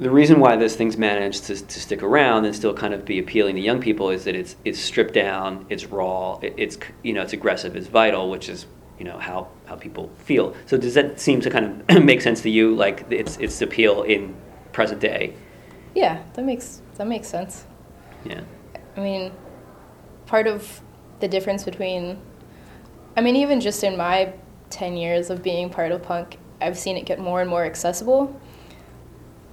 the 0.00 0.10
reason 0.10 0.40
why 0.40 0.56
this 0.56 0.74
thing's 0.76 0.96
managed 0.96 1.44
to, 1.44 1.54
to 1.54 1.80
stick 1.80 2.02
around 2.02 2.46
and 2.46 2.56
still 2.56 2.72
kind 2.72 2.94
of 2.94 3.04
be 3.04 3.18
appealing 3.18 3.54
to 3.56 3.60
young 3.60 3.80
people 3.80 4.08
is 4.08 4.24
that 4.24 4.34
it's 4.34 4.56
it's 4.64 4.80
stripped 4.80 5.12
down, 5.12 5.66
it's 5.68 5.84
raw, 5.86 6.38
it, 6.40 6.54
it's 6.56 6.78
you 7.02 7.12
know 7.12 7.22
it's 7.22 7.34
aggressive, 7.34 7.76
it's 7.76 7.86
vital, 7.86 8.30
which 8.30 8.48
is 8.48 8.66
you 8.98 9.04
know 9.04 9.18
how 9.18 9.48
how 9.66 9.76
people 9.76 10.10
feel. 10.16 10.56
So 10.66 10.78
does 10.78 10.94
that 10.94 11.20
seem 11.20 11.42
to 11.42 11.50
kind 11.50 11.84
of 11.90 12.04
make 12.04 12.22
sense 12.22 12.40
to 12.42 12.50
you? 12.50 12.74
Like 12.74 13.04
it's 13.10 13.36
it's 13.36 13.60
appeal 13.60 14.02
in 14.02 14.34
present 14.72 15.00
day. 15.00 15.34
Yeah, 15.94 16.22
that 16.32 16.44
makes 16.44 16.80
that 16.96 17.06
makes 17.06 17.28
sense. 17.28 17.66
Yeah. 18.24 18.40
I 18.96 19.00
mean, 19.00 19.32
part 20.26 20.46
of 20.46 20.80
the 21.20 21.28
difference 21.28 21.64
between, 21.64 22.18
I 23.16 23.20
mean, 23.20 23.36
even 23.36 23.60
just 23.60 23.84
in 23.84 23.96
my 23.96 24.32
10 24.70 24.96
years 24.96 25.30
of 25.30 25.42
being 25.42 25.70
part 25.70 25.92
of 25.92 26.02
punk, 26.02 26.38
I've 26.60 26.78
seen 26.78 26.96
it 26.96 27.06
get 27.06 27.18
more 27.18 27.40
and 27.40 27.48
more 27.48 27.64
accessible, 27.64 28.40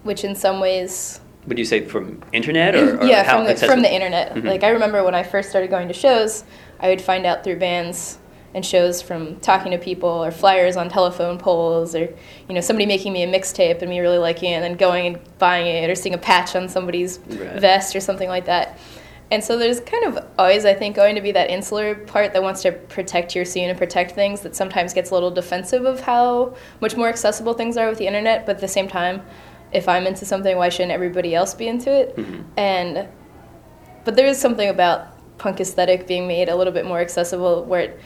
which 0.08 0.24
in 0.24 0.34
some 0.36 0.60
ways. 0.60 1.20
Would 1.48 1.60
you 1.60 1.66
say 1.66 1.86
from 1.86 2.22
internet 2.34 2.76
or, 2.76 3.00
or 3.00 3.06
yeah, 3.06 3.24
how 3.24 3.38
from 3.38 3.46
the, 3.48 3.56
from 3.56 3.82
the 3.82 3.94
internet. 3.94 4.34
Mhm. 4.34 4.44
Like, 4.46 4.64
I 4.64 4.70
remember 4.70 5.04
when 5.04 5.16
I 5.16 5.24
first 5.24 5.50
started 5.50 5.70
going 5.70 5.88
to 5.88 5.94
shows, 5.94 6.44
I 6.80 6.90
would 6.90 7.02
find 7.02 7.26
out 7.26 7.44
through 7.44 7.58
bands 7.58 8.18
and 8.54 8.66
shows 8.66 9.02
from 9.02 9.36
talking 9.38 9.72
to 9.72 9.78
people 9.78 10.10
or 10.10 10.32
flyers 10.32 10.78
on 10.78 10.90
telephone 10.90 11.38
poles 11.38 11.94
or 11.94 12.10
you 12.48 12.56
know 12.56 12.62
somebody 12.62 12.86
making 12.86 13.14
me 13.14 13.22
a 13.24 13.28
mixtape 13.28 13.82
and 13.82 13.90
me 13.90 14.00
really 14.00 14.18
liking 14.18 14.52
it 14.52 14.56
and 14.56 14.64
then 14.64 14.76
going 14.76 15.06
and 15.16 15.38
buying 15.38 15.68
it 15.68 15.90
or 15.90 15.96
seeing 15.96 16.16
a 16.16 16.18
patch 16.18 16.56
on 16.56 16.68
somebody's 16.70 17.20
Right. 17.28 17.60
vest 17.60 17.96
or 17.96 18.00
something 18.00 18.30
like 18.30 18.46
that 18.46 18.80
and 19.30 19.44
so 19.44 19.58
there's 19.58 19.82
kind 19.82 20.06
of 20.06 20.26
always 20.40 20.64
i 20.64 20.74
think 20.74 20.96
going 20.96 21.16
to 21.16 21.22
be 21.22 21.34
that 21.34 21.50
insular 21.50 21.94
part 21.94 22.32
that 22.34 22.42
wants 22.42 22.62
to 22.64 22.72
protect 22.72 23.36
your 23.36 23.44
scene 23.44 23.70
and 23.70 23.78
protect 23.78 24.12
things 24.12 24.42
that 24.42 24.56
sometimes 24.56 24.94
gets 24.94 25.12
a 25.12 25.14
little 25.14 25.30
defensive 25.30 25.84
of 25.86 26.00
how 26.00 26.56
much 26.80 26.96
more 26.96 27.10
accessible 27.10 27.54
things 27.54 27.76
are 27.76 27.90
with 27.90 27.98
the 27.98 28.08
internet 28.08 28.46
but 28.46 28.56
at 28.56 28.62
the 28.62 28.68
same 28.68 28.88
time 28.88 29.22
if 29.72 29.88
i'm 29.90 30.08
into 30.08 30.26
something 30.26 30.58
why 30.58 30.70
shouldn't 30.70 30.92
everybody 30.92 31.36
else 31.36 31.54
be 31.54 31.68
into 31.68 31.92
it 31.92 32.16
Mhm. 32.16 32.44
and 32.58 33.08
but 34.06 34.16
there 34.16 34.28
is 34.28 34.40
something 34.40 34.70
about 34.70 35.08
punk 35.38 35.60
aesthetic 35.60 36.08
being 36.08 36.28
made 36.28 36.50
a 36.50 36.56
little 36.56 36.74
bit 36.74 36.86
more 36.86 37.00
accessible 37.00 37.64
where 37.66 37.82
it, 37.82 38.00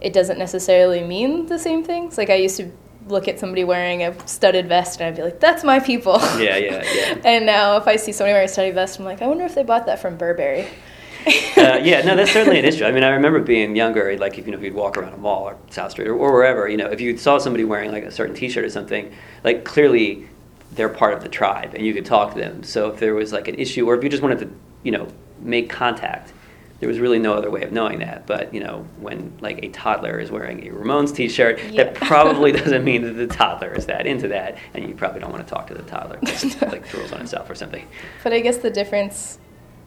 it 0.00 0.12
doesn't 0.12 0.38
necessarily 0.38 1.02
mean 1.02 1.46
the 1.46 1.58
same 1.58 1.84
things 1.84 2.16
like 2.18 2.30
i 2.30 2.34
used 2.34 2.56
to 2.56 2.70
look 3.08 3.28
at 3.28 3.38
somebody 3.38 3.64
wearing 3.64 4.02
a 4.02 4.28
studded 4.28 4.68
vest 4.68 5.00
and 5.00 5.08
I'd 5.08 5.16
be 5.16 5.22
like, 5.22 5.40
that's 5.40 5.64
my 5.64 5.80
people. 5.80 6.18
Yeah, 6.38 6.56
yeah, 6.56 6.84
yeah. 6.94 7.18
and 7.24 7.44
now 7.46 7.76
if 7.76 7.88
I 7.88 7.96
see 7.96 8.12
somebody 8.12 8.32
wearing 8.32 8.46
a 8.46 8.48
studded 8.48 8.74
vest, 8.74 8.98
I'm 8.98 9.04
like, 9.04 9.22
I 9.22 9.26
wonder 9.26 9.44
if 9.44 9.54
they 9.54 9.64
bought 9.64 9.86
that 9.86 9.98
from 10.00 10.16
Burberry. 10.16 10.68
uh, 11.56 11.78
yeah, 11.82 12.02
no, 12.04 12.16
that's 12.16 12.32
certainly 12.32 12.58
an 12.58 12.64
issue. 12.64 12.84
I 12.84 12.92
mean, 12.92 13.04
I 13.04 13.10
remember 13.10 13.40
being 13.40 13.76
younger, 13.76 14.16
like 14.18 14.38
if 14.38 14.46
you 14.46 14.52
know, 14.52 14.58
if 14.58 14.64
you'd 14.64 14.74
walk 14.74 14.96
around 14.96 15.14
a 15.14 15.16
mall 15.16 15.44
or 15.44 15.56
South 15.70 15.92
Street 15.92 16.08
or, 16.08 16.14
or 16.14 16.32
wherever, 16.32 16.68
you 16.68 16.76
know, 16.76 16.86
if 16.86 17.00
you 17.00 17.16
saw 17.16 17.38
somebody 17.38 17.64
wearing 17.64 17.92
like 17.92 18.04
a 18.04 18.10
certain 18.10 18.34
T-shirt 18.34 18.64
or 18.64 18.70
something, 18.70 19.12
like 19.44 19.64
clearly 19.64 20.28
they're 20.74 20.88
part 20.88 21.14
of 21.14 21.22
the 21.22 21.28
tribe, 21.28 21.74
and 21.74 21.84
you 21.84 21.92
could 21.94 22.04
talk 22.06 22.32
to 22.34 22.38
them. 22.40 22.62
So 22.62 22.88
if 22.90 22.98
there 22.98 23.14
was 23.14 23.32
like 23.32 23.48
an 23.48 23.56
issue, 23.56 23.86
or 23.86 23.94
if 23.96 24.02
you 24.02 24.10
just 24.10 24.22
wanted 24.22 24.38
to, 24.40 24.50
you 24.82 24.92
know, 24.92 25.06
make 25.40 25.68
contact, 25.70 26.32
there 26.80 26.88
was 26.88 26.98
really 26.98 27.18
no 27.18 27.34
other 27.34 27.50
way 27.50 27.62
of 27.62 27.70
knowing 27.72 28.00
that. 28.00 28.26
But 28.26 28.52
you 28.52 28.60
know, 28.60 28.86
when 28.98 29.36
like 29.40 29.62
a 29.62 29.68
toddler 29.68 30.18
is 30.18 30.30
wearing 30.30 30.66
a 30.66 30.70
Ramones 30.72 31.14
T-shirt, 31.14 31.60
Yeah. 31.70 31.84
that 31.84 31.94
probably 31.94 32.50
doesn't 32.60 32.82
mean 32.84 33.02
that 33.02 33.12
the 33.12 33.26
toddler 33.28 33.72
is 33.74 33.86
that 33.86 34.06
into 34.06 34.28
that, 34.28 34.56
and 34.74 34.88
you 34.88 34.94
probably 34.94 35.20
don't 35.20 35.30
want 35.30 35.46
to 35.46 35.54
talk 35.54 35.66
to 35.68 35.74
the 35.74 35.82
toddler. 35.82 36.18
it, 36.22 36.62
like 36.62 36.88
drools 36.88 37.12
on 37.12 37.20
itself 37.20 37.48
or 37.48 37.54
something. 37.54 37.86
But 38.24 38.32
I 38.32 38.40
guess 38.40 38.58
the 38.58 38.70
difference, 38.70 39.38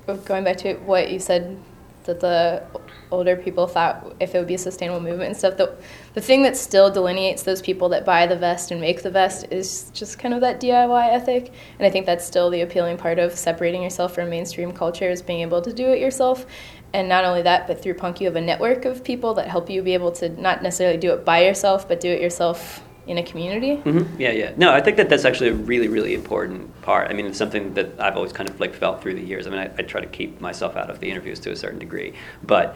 of 0.08 0.24
going 0.24 0.44
back 0.44 0.58
to 0.58 0.76
what 0.76 1.12
you 1.12 1.20
said, 1.20 1.58
that 2.06 2.20
the 2.20 2.64
older 3.12 3.36
people 3.36 3.68
thought 3.68 4.16
if 4.20 4.34
it 4.34 4.38
would 4.38 4.48
be 4.48 4.56
a 4.56 4.58
sustainable 4.58 5.00
movement 5.00 5.30
and 5.30 5.38
stuff, 5.38 5.58
the, 5.58 5.76
the 6.14 6.22
thing 6.22 6.44
that 6.44 6.58
still 6.58 6.92
delineates 6.92 7.44
those 7.44 7.62
people 7.62 7.90
that 7.90 8.06
buy 8.06 8.26
the 8.28 8.36
vest 8.36 8.72
and 8.72 8.82
make 8.82 9.02
the 9.04 9.10
vest 9.10 9.48
is 9.52 9.90
just 9.94 10.20
kind 10.20 10.34
of 10.34 10.42
that 10.42 10.60
DIY 10.60 11.14
ethic. 11.14 11.54
And 11.80 11.86
I 11.86 11.90
think 11.90 12.06
that's 12.06 12.26
still 12.26 12.50
the 12.50 12.62
appealing 12.62 12.98
part 12.98 13.20
of 13.20 13.34
separating 13.34 13.84
yourself 13.84 14.16
from 14.16 14.30
mainstream 14.30 14.72
culture 14.72 15.10
is 15.10 15.22
being 15.22 15.42
able 15.42 15.62
to 15.62 15.74
do 15.74 15.88
it 15.88 16.00
yourself. 16.00 16.46
And 16.94 17.10
not 17.10 17.26
only 17.26 17.42
that, 17.42 17.68
but 17.68 17.82
through 17.82 17.96
punk, 17.96 18.22
you 18.22 18.28
have 18.28 18.38
a 18.38 18.42
network 18.42 18.86
of 18.86 19.04
people 19.04 19.34
that 19.36 19.48
help 19.48 19.70
you 19.70 19.82
be 19.82 19.94
able 19.94 20.12
to 20.14 20.30
not 20.30 20.64
necessarily 20.64 20.98
do 20.98 21.12
it 21.14 21.26
by 21.26 21.44
yourself, 21.44 21.88
but 21.88 22.00
do 22.00 22.10
it 22.10 22.22
yourself 22.22 22.82
in 23.08 23.18
a 23.18 23.24
community. 23.24 23.76
hmm 23.78 24.04
Yeah, 24.20 24.32
yeah. 24.32 24.54
No, 24.58 24.72
I 24.72 24.82
think 24.82 24.98
that 24.98 25.10
that's 25.10 25.26
actually 25.26 25.50
a 25.50 25.54
really, 25.54 25.88
really 25.88 26.14
important 26.14 26.82
part. 26.82 27.10
I 27.10 27.14
mean, 27.14 27.26
it's 27.26 27.38
something 27.38 27.74
that 27.76 28.00
I've 28.00 28.16
always 28.16 28.34
kind 28.34 28.50
of 28.50 28.60
like 28.60 28.74
felt 28.74 29.02
through 29.02 29.16
the 29.16 29.22
years. 29.22 29.46
I 29.48 29.50
mean, 29.52 29.60
I, 29.60 29.72
I 29.78 29.82
try 29.84 30.02
to 30.02 30.08
keep 30.08 30.42
myself 30.42 30.76
out 30.76 30.90
of 30.90 31.00
the 31.00 31.10
interviews 31.10 31.40
to 31.42 31.52
a 31.52 31.56
certain 31.56 31.80
degree, 31.80 32.14
but 32.44 32.76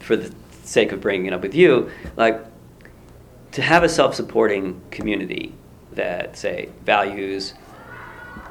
for 0.00 0.16
the 0.16 0.34
sake 0.64 0.92
of 0.92 1.00
bringing 1.00 1.26
it 1.26 1.32
up 1.32 1.42
with 1.42 1.54
you, 1.54 1.90
like 2.16 2.44
to 3.52 3.62
have 3.62 3.82
a 3.82 3.88
self-supporting 3.88 4.80
community 4.90 5.54
that 5.92 6.36
say 6.36 6.68
values 6.84 7.54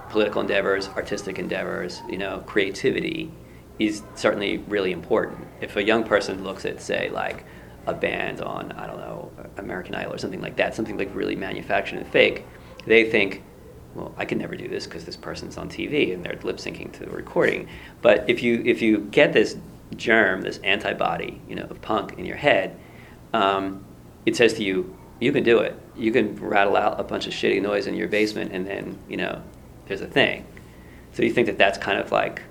political 0.10 0.42
endeavors, 0.42 0.90
artistic 0.90 1.40
endeavors, 1.40 2.02
you 2.10 2.18
know, 2.18 2.44
creativity 2.46 3.32
is 3.78 4.02
certainly 4.16 4.58
really 4.58 4.92
important. 4.92 5.48
If 5.62 5.76
a 5.76 5.84
young 5.84 6.04
person 6.04 6.44
looks 6.44 6.66
at, 6.66 6.82
say, 6.82 7.10
like 7.10 7.46
a 7.90 7.94
band 7.94 8.42
on, 8.42 8.72
I 8.74 8.88
don't 8.88 8.98
know, 8.98 9.32
American 9.58 9.96
Idol 9.96 10.14
or 10.14 10.18
something 10.18 10.42
like 10.42 10.56
that, 10.58 10.76
something 10.76 10.98
like 10.98 11.14
really 11.14 11.36
manufactured 11.36 12.00
and 12.00 12.08
fake, 12.08 12.46
they 12.86 13.10
think, 13.10 13.44
well, 13.96 14.14
I 14.18 14.26
could 14.26 14.38
never 14.38 14.56
do 14.56 14.68
this 14.68 14.86
because 14.86 15.06
this 15.06 15.18
person's 15.18 15.58
on 15.58 15.70
TV 15.70 16.14
and 16.14 16.24
they're 16.24 16.38
lip 16.44 16.58
syncing 16.58 16.92
to 16.94 17.06
the 17.06 17.12
recording. 17.12 17.68
But 18.02 18.30
if 18.30 18.44
you 18.44 18.62
if 18.66 18.82
you 18.82 19.00
get 19.00 19.34
this 19.34 19.58
germ, 19.96 20.42
this 20.42 20.60
antibody, 20.60 21.42
you 21.48 21.56
know, 21.56 21.64
of 21.64 21.82
punk 21.82 22.18
in 22.18 22.26
your 22.26 22.38
head, 22.38 22.80
um, 23.34 23.84
it 24.26 24.36
says 24.36 24.54
to 24.56 24.64
you, 24.64 24.96
you 25.20 25.32
can 25.32 25.44
do 25.44 25.60
it. 25.60 25.78
You 25.96 26.12
can 26.12 26.36
rattle 26.36 26.78
out 26.78 27.00
a 27.00 27.04
bunch 27.04 27.28
of 27.28 27.34
shitty 27.34 27.62
noise 27.62 27.88
in 27.88 27.96
your 27.96 28.08
basement, 28.08 28.52
and 28.54 28.66
then 28.66 28.98
you 29.10 29.18
know, 29.18 29.42
there's 29.88 30.02
a 30.02 30.08
thing. 30.08 30.46
So 31.14 31.24
you 31.24 31.34
think 31.34 31.48
that 31.48 31.58
that's 31.58 31.78
kind 31.78 32.00
of 32.00 32.12
like 32.12 32.44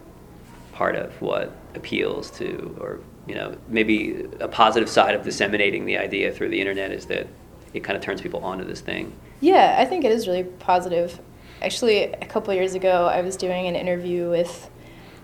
part 0.73 0.97
of 0.97 1.21
what 1.23 1.53
appeals 1.75 2.31
to, 2.33 2.77
or 2.81 3.01
you 3.29 3.35
know, 3.35 3.57
maybe 3.69 4.27
a 4.41 4.49
positive 4.49 4.89
side 4.89 5.15
of 5.15 5.23
disseminating 5.23 5.85
the 5.85 5.99
idea 5.99 6.33
through 6.33 6.49
the 6.49 6.61
internet 6.61 6.91
is 6.91 7.07
that 7.07 7.27
it 7.75 7.85
kind 7.85 7.97
of 7.97 8.03
turns 8.03 8.21
people 8.23 8.41
onto 8.41 8.65
this 8.65 8.81
thing. 8.81 9.13
Yeah, 9.41 9.77
I 9.79 9.85
think 9.85 10.05
it 10.05 10.13
is 10.13 10.27
really 10.27 10.45
positive. 10.45 11.21
Actually, 11.61 12.05
a 12.05 12.27
couple 12.27 12.55
years 12.55 12.75
ago, 12.75 13.07
I 13.07 13.21
was 13.21 13.37
doing 13.37 13.67
an 13.67 13.77
interview 13.77 14.31
with 14.31 14.71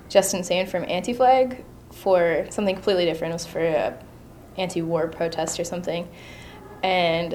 Justin 0.08 0.44
Sane 0.44 0.66
from 0.66 0.84
Anti 0.88 1.14
Flag 1.14 1.64
for 1.90 2.46
something 2.50 2.74
completely 2.74 3.06
different. 3.06 3.32
It 3.32 3.34
was 3.36 3.46
for 3.46 3.64
a 3.64 3.98
anti-war 4.56 5.08
protest 5.08 5.58
or 5.58 5.64
something, 5.64 6.08
and 6.82 7.34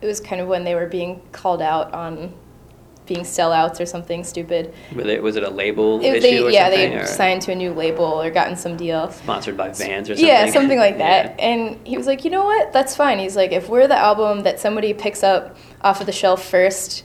it 0.00 0.06
was 0.06 0.20
kind 0.20 0.40
of 0.40 0.48
when 0.48 0.64
they 0.64 0.74
were 0.74 0.86
being 0.86 1.22
called 1.32 1.62
out 1.62 1.92
on 1.92 2.34
being 3.10 3.22
sellouts 3.24 3.80
or 3.80 3.86
something 3.86 4.22
stupid. 4.22 4.72
Was 4.94 5.06
it, 5.06 5.20
was 5.22 5.34
it 5.34 5.42
a 5.42 5.50
label 5.50 5.98
It- 6.00 6.22
issue 6.22 6.44
they, 6.44 6.52
yeah, 6.52 6.70
they 6.70 7.04
signed 7.06 7.42
to 7.42 7.52
a 7.52 7.54
new 7.56 7.72
label 7.74 8.04
or 8.04 8.30
gotten 8.30 8.56
some 8.56 8.76
deal. 8.76 9.10
sponsored 9.10 9.56
by 9.56 9.70
Vans 9.70 10.08
or 10.08 10.14
something? 10.14 10.26
Yeah, 10.26 10.48
something 10.50 10.78
like 10.78 10.98
that. 11.06 11.34
Yeah. 11.38 11.44
And 11.44 11.86
he 11.86 11.96
was 11.96 12.06
like, 12.06 12.24
you 12.24 12.30
know 12.30 12.44
what? 12.44 12.72
That's 12.72 12.94
fine. 12.94 13.18
He's 13.18 13.34
like, 13.34 13.50
if 13.50 13.68
we're 13.68 13.88
the 13.88 13.98
album 13.98 14.44
that 14.44 14.60
somebody 14.60 14.94
picks 14.94 15.24
up 15.24 15.56
off 15.82 15.98
of 16.00 16.06
the 16.06 16.12
shelf 16.12 16.44
first 16.48 17.02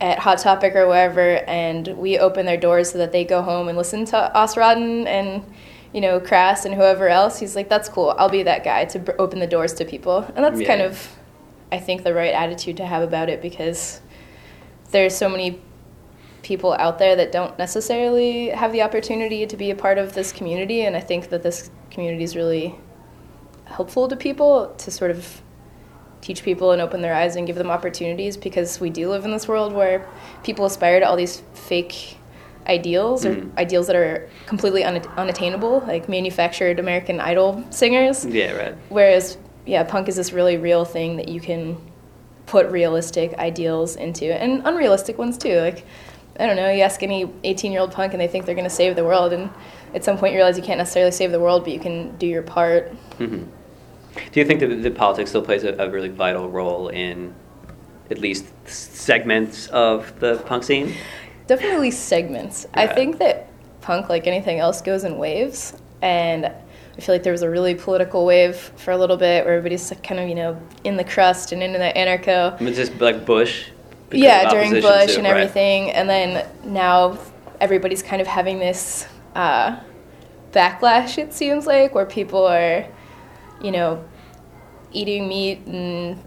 at 0.00 0.20
Hot 0.20 0.38
Topic 0.38 0.76
or 0.76 0.86
wherever, 0.86 1.38
and 1.48 1.88
we 1.98 2.18
open 2.20 2.46
their 2.46 2.56
doors 2.56 2.92
so 2.92 2.98
that 2.98 3.10
they 3.10 3.24
go 3.24 3.42
home 3.42 3.66
and 3.68 3.76
listen 3.76 4.04
to 4.06 4.32
Aus-Rotten 4.38 5.08
and 5.08 5.42
you 5.92 6.00
know 6.00 6.20
Crass 6.20 6.64
and 6.66 6.72
whoever 6.74 7.08
else, 7.08 7.40
he's 7.40 7.56
like, 7.56 7.68
that's 7.68 7.88
cool. 7.88 8.14
I'll 8.16 8.28
be 8.28 8.44
that 8.44 8.62
guy 8.62 8.84
to 8.84 8.98
br- 9.00 9.12
open 9.18 9.40
the 9.40 9.46
doors 9.48 9.72
to 9.74 9.84
people, 9.84 10.18
and 10.36 10.44
that's 10.44 10.62
kind 10.64 10.82
of, 10.82 11.16
I 11.72 11.80
think, 11.80 12.04
the 12.04 12.14
right 12.14 12.32
attitude 12.32 12.76
to 12.76 12.86
have 12.86 13.02
about 13.02 13.28
it 13.28 13.42
because 13.42 14.00
there's 14.90 15.16
so 15.16 15.28
many 15.28 15.60
people 16.42 16.72
out 16.74 16.98
there 16.98 17.16
that 17.16 17.30
don't 17.32 17.58
necessarily 17.58 18.48
have 18.48 18.72
the 18.72 18.82
opportunity 18.82 19.46
to 19.46 19.56
be 19.56 19.70
a 19.70 19.74
part 19.74 19.98
of 19.98 20.14
this 20.14 20.32
community 20.32 20.82
and 20.82 20.96
i 20.96 21.00
think 21.00 21.28
that 21.30 21.42
this 21.42 21.70
community 21.90 22.22
is 22.24 22.34
really 22.36 22.74
helpful 23.66 24.08
to 24.08 24.16
people 24.16 24.72
to 24.78 24.90
sort 24.90 25.10
of 25.10 25.42
teach 26.20 26.42
people 26.42 26.72
and 26.72 26.80
open 26.80 27.00
their 27.02 27.14
eyes 27.14 27.36
and 27.36 27.46
give 27.46 27.56
them 27.56 27.70
opportunities 27.70 28.36
because 28.36 28.80
we 28.80 28.88
do 28.90 29.08
live 29.10 29.24
in 29.24 29.30
this 29.30 29.46
world 29.46 29.72
where 29.72 30.06
people 30.42 30.64
aspire 30.64 31.00
to 31.00 31.06
all 31.08 31.16
these 31.16 31.42
fake 31.54 32.16
ideals 32.66 33.24
or 33.24 33.34
Mhm. 33.34 33.56
ideals 33.58 33.86
that 33.86 33.96
are 33.96 34.28
completely 34.46 34.84
un- 34.84 35.02
unattainable 35.16 35.82
like 35.86 36.08
manufactured 36.08 36.78
american 36.78 37.20
idol 37.20 37.62
singers 37.70 38.24
Yeah, 38.26 38.52
right. 38.52 38.74
Whereas, 38.88 39.38
yeah, 39.66 39.82
punk 39.84 40.08
is 40.08 40.16
this 40.16 40.32
really 40.32 40.56
real 40.56 40.84
thing 40.84 41.16
that 41.16 41.28
you 41.28 41.40
can 41.40 41.76
put 42.48 42.66
realistic 42.70 43.34
ideals 43.38 43.94
into 43.96 44.24
and 44.24 44.62
unrealistic 44.64 45.18
ones 45.18 45.36
too. 45.36 45.60
Like, 45.60 45.84
I 46.40 46.46
don't 46.46 46.56
know, 46.56 46.70
you 46.70 46.82
ask 46.82 47.02
any 47.02 47.30
18 47.44 47.72
year 47.72 47.80
old 47.80 47.92
punk 47.92 48.14
and 48.14 48.20
they 48.20 48.26
think 48.26 48.46
they're 48.46 48.54
going 48.54 48.64
to 48.64 48.74
save 48.74 48.96
the 48.96 49.04
world, 49.04 49.32
and 49.32 49.50
at 49.94 50.04
some 50.04 50.16
point 50.16 50.32
you 50.32 50.38
realize 50.38 50.56
you 50.56 50.62
can't 50.62 50.78
necessarily 50.78 51.12
save 51.12 51.30
the 51.30 51.40
world, 51.40 51.64
but 51.64 51.72
you 51.72 51.80
can 51.80 52.16
do 52.16 52.26
your 52.26 52.42
part. 52.42 52.88
hmm 53.18 53.44
Do 54.32 54.40
you 54.40 54.44
think 54.44 54.60
that, 54.60 54.82
that 54.82 54.94
politics 54.94 55.30
still 55.30 55.42
plays 55.42 55.64
a, 55.64 55.74
a 55.74 55.90
really 55.90 56.08
vital 56.08 56.48
role 56.48 56.88
in 56.88 57.34
at 58.10 58.18
least 58.18 58.46
segments 58.66 59.66
of 59.68 60.18
the 60.20 60.38
punk 60.46 60.64
scene? 60.64 60.94
Definitely 61.46 61.90
segments. 61.90 62.66
I 62.74 62.86
think 62.86 63.18
that 63.18 63.48
punk, 63.80 64.08
like 64.08 64.26
anything 64.26 64.58
else, 64.58 64.80
goes 64.80 65.04
in 65.04 65.18
waves, 65.18 65.74
and 66.02 66.52
I 66.98 67.00
feel 67.00 67.14
like 67.14 67.22
there 67.22 67.32
was 67.32 67.42
a 67.42 67.48
really 67.50 67.76
political 67.76 68.26
wave 68.26 68.56
for 68.56 68.90
a 68.90 68.98
little 68.98 69.16
bit 69.16 69.44
where 69.44 69.54
everybody's 69.54 69.92
kind 70.02 70.20
of, 70.20 70.28
you 70.28 70.34
know, 70.34 70.60
in 70.82 70.96
the 70.96 71.04
crust 71.04 71.52
and 71.52 71.62
into 71.62 71.78
the 71.78 71.92
anarcho. 71.94 72.60
I 72.60 72.64
mean, 72.64 72.74
just 72.74 73.00
like 73.00 73.24
Bush. 73.24 73.68
yeah 74.10 74.48
during 74.50 74.72
bush 74.72 75.12
to- 75.12 75.18
and 75.18 75.24
right. 75.24 75.36
everything 75.36 75.90
and 75.90 76.08
then 76.08 76.48
now 76.64 77.18
everybody's 77.60 78.02
kind 78.02 78.22
of 78.22 78.26
having 78.26 78.58
this 78.58 79.06
uh, 79.34 79.78
backlash 80.52 81.18
it 81.18 81.34
seems 81.34 81.66
like 81.66 81.94
where 81.94 82.06
people 82.06 82.46
are 82.46 82.86
you 83.62 83.70
know 83.70 84.02
eating 84.92 85.28
meat 85.28 85.58
and 85.66 86.18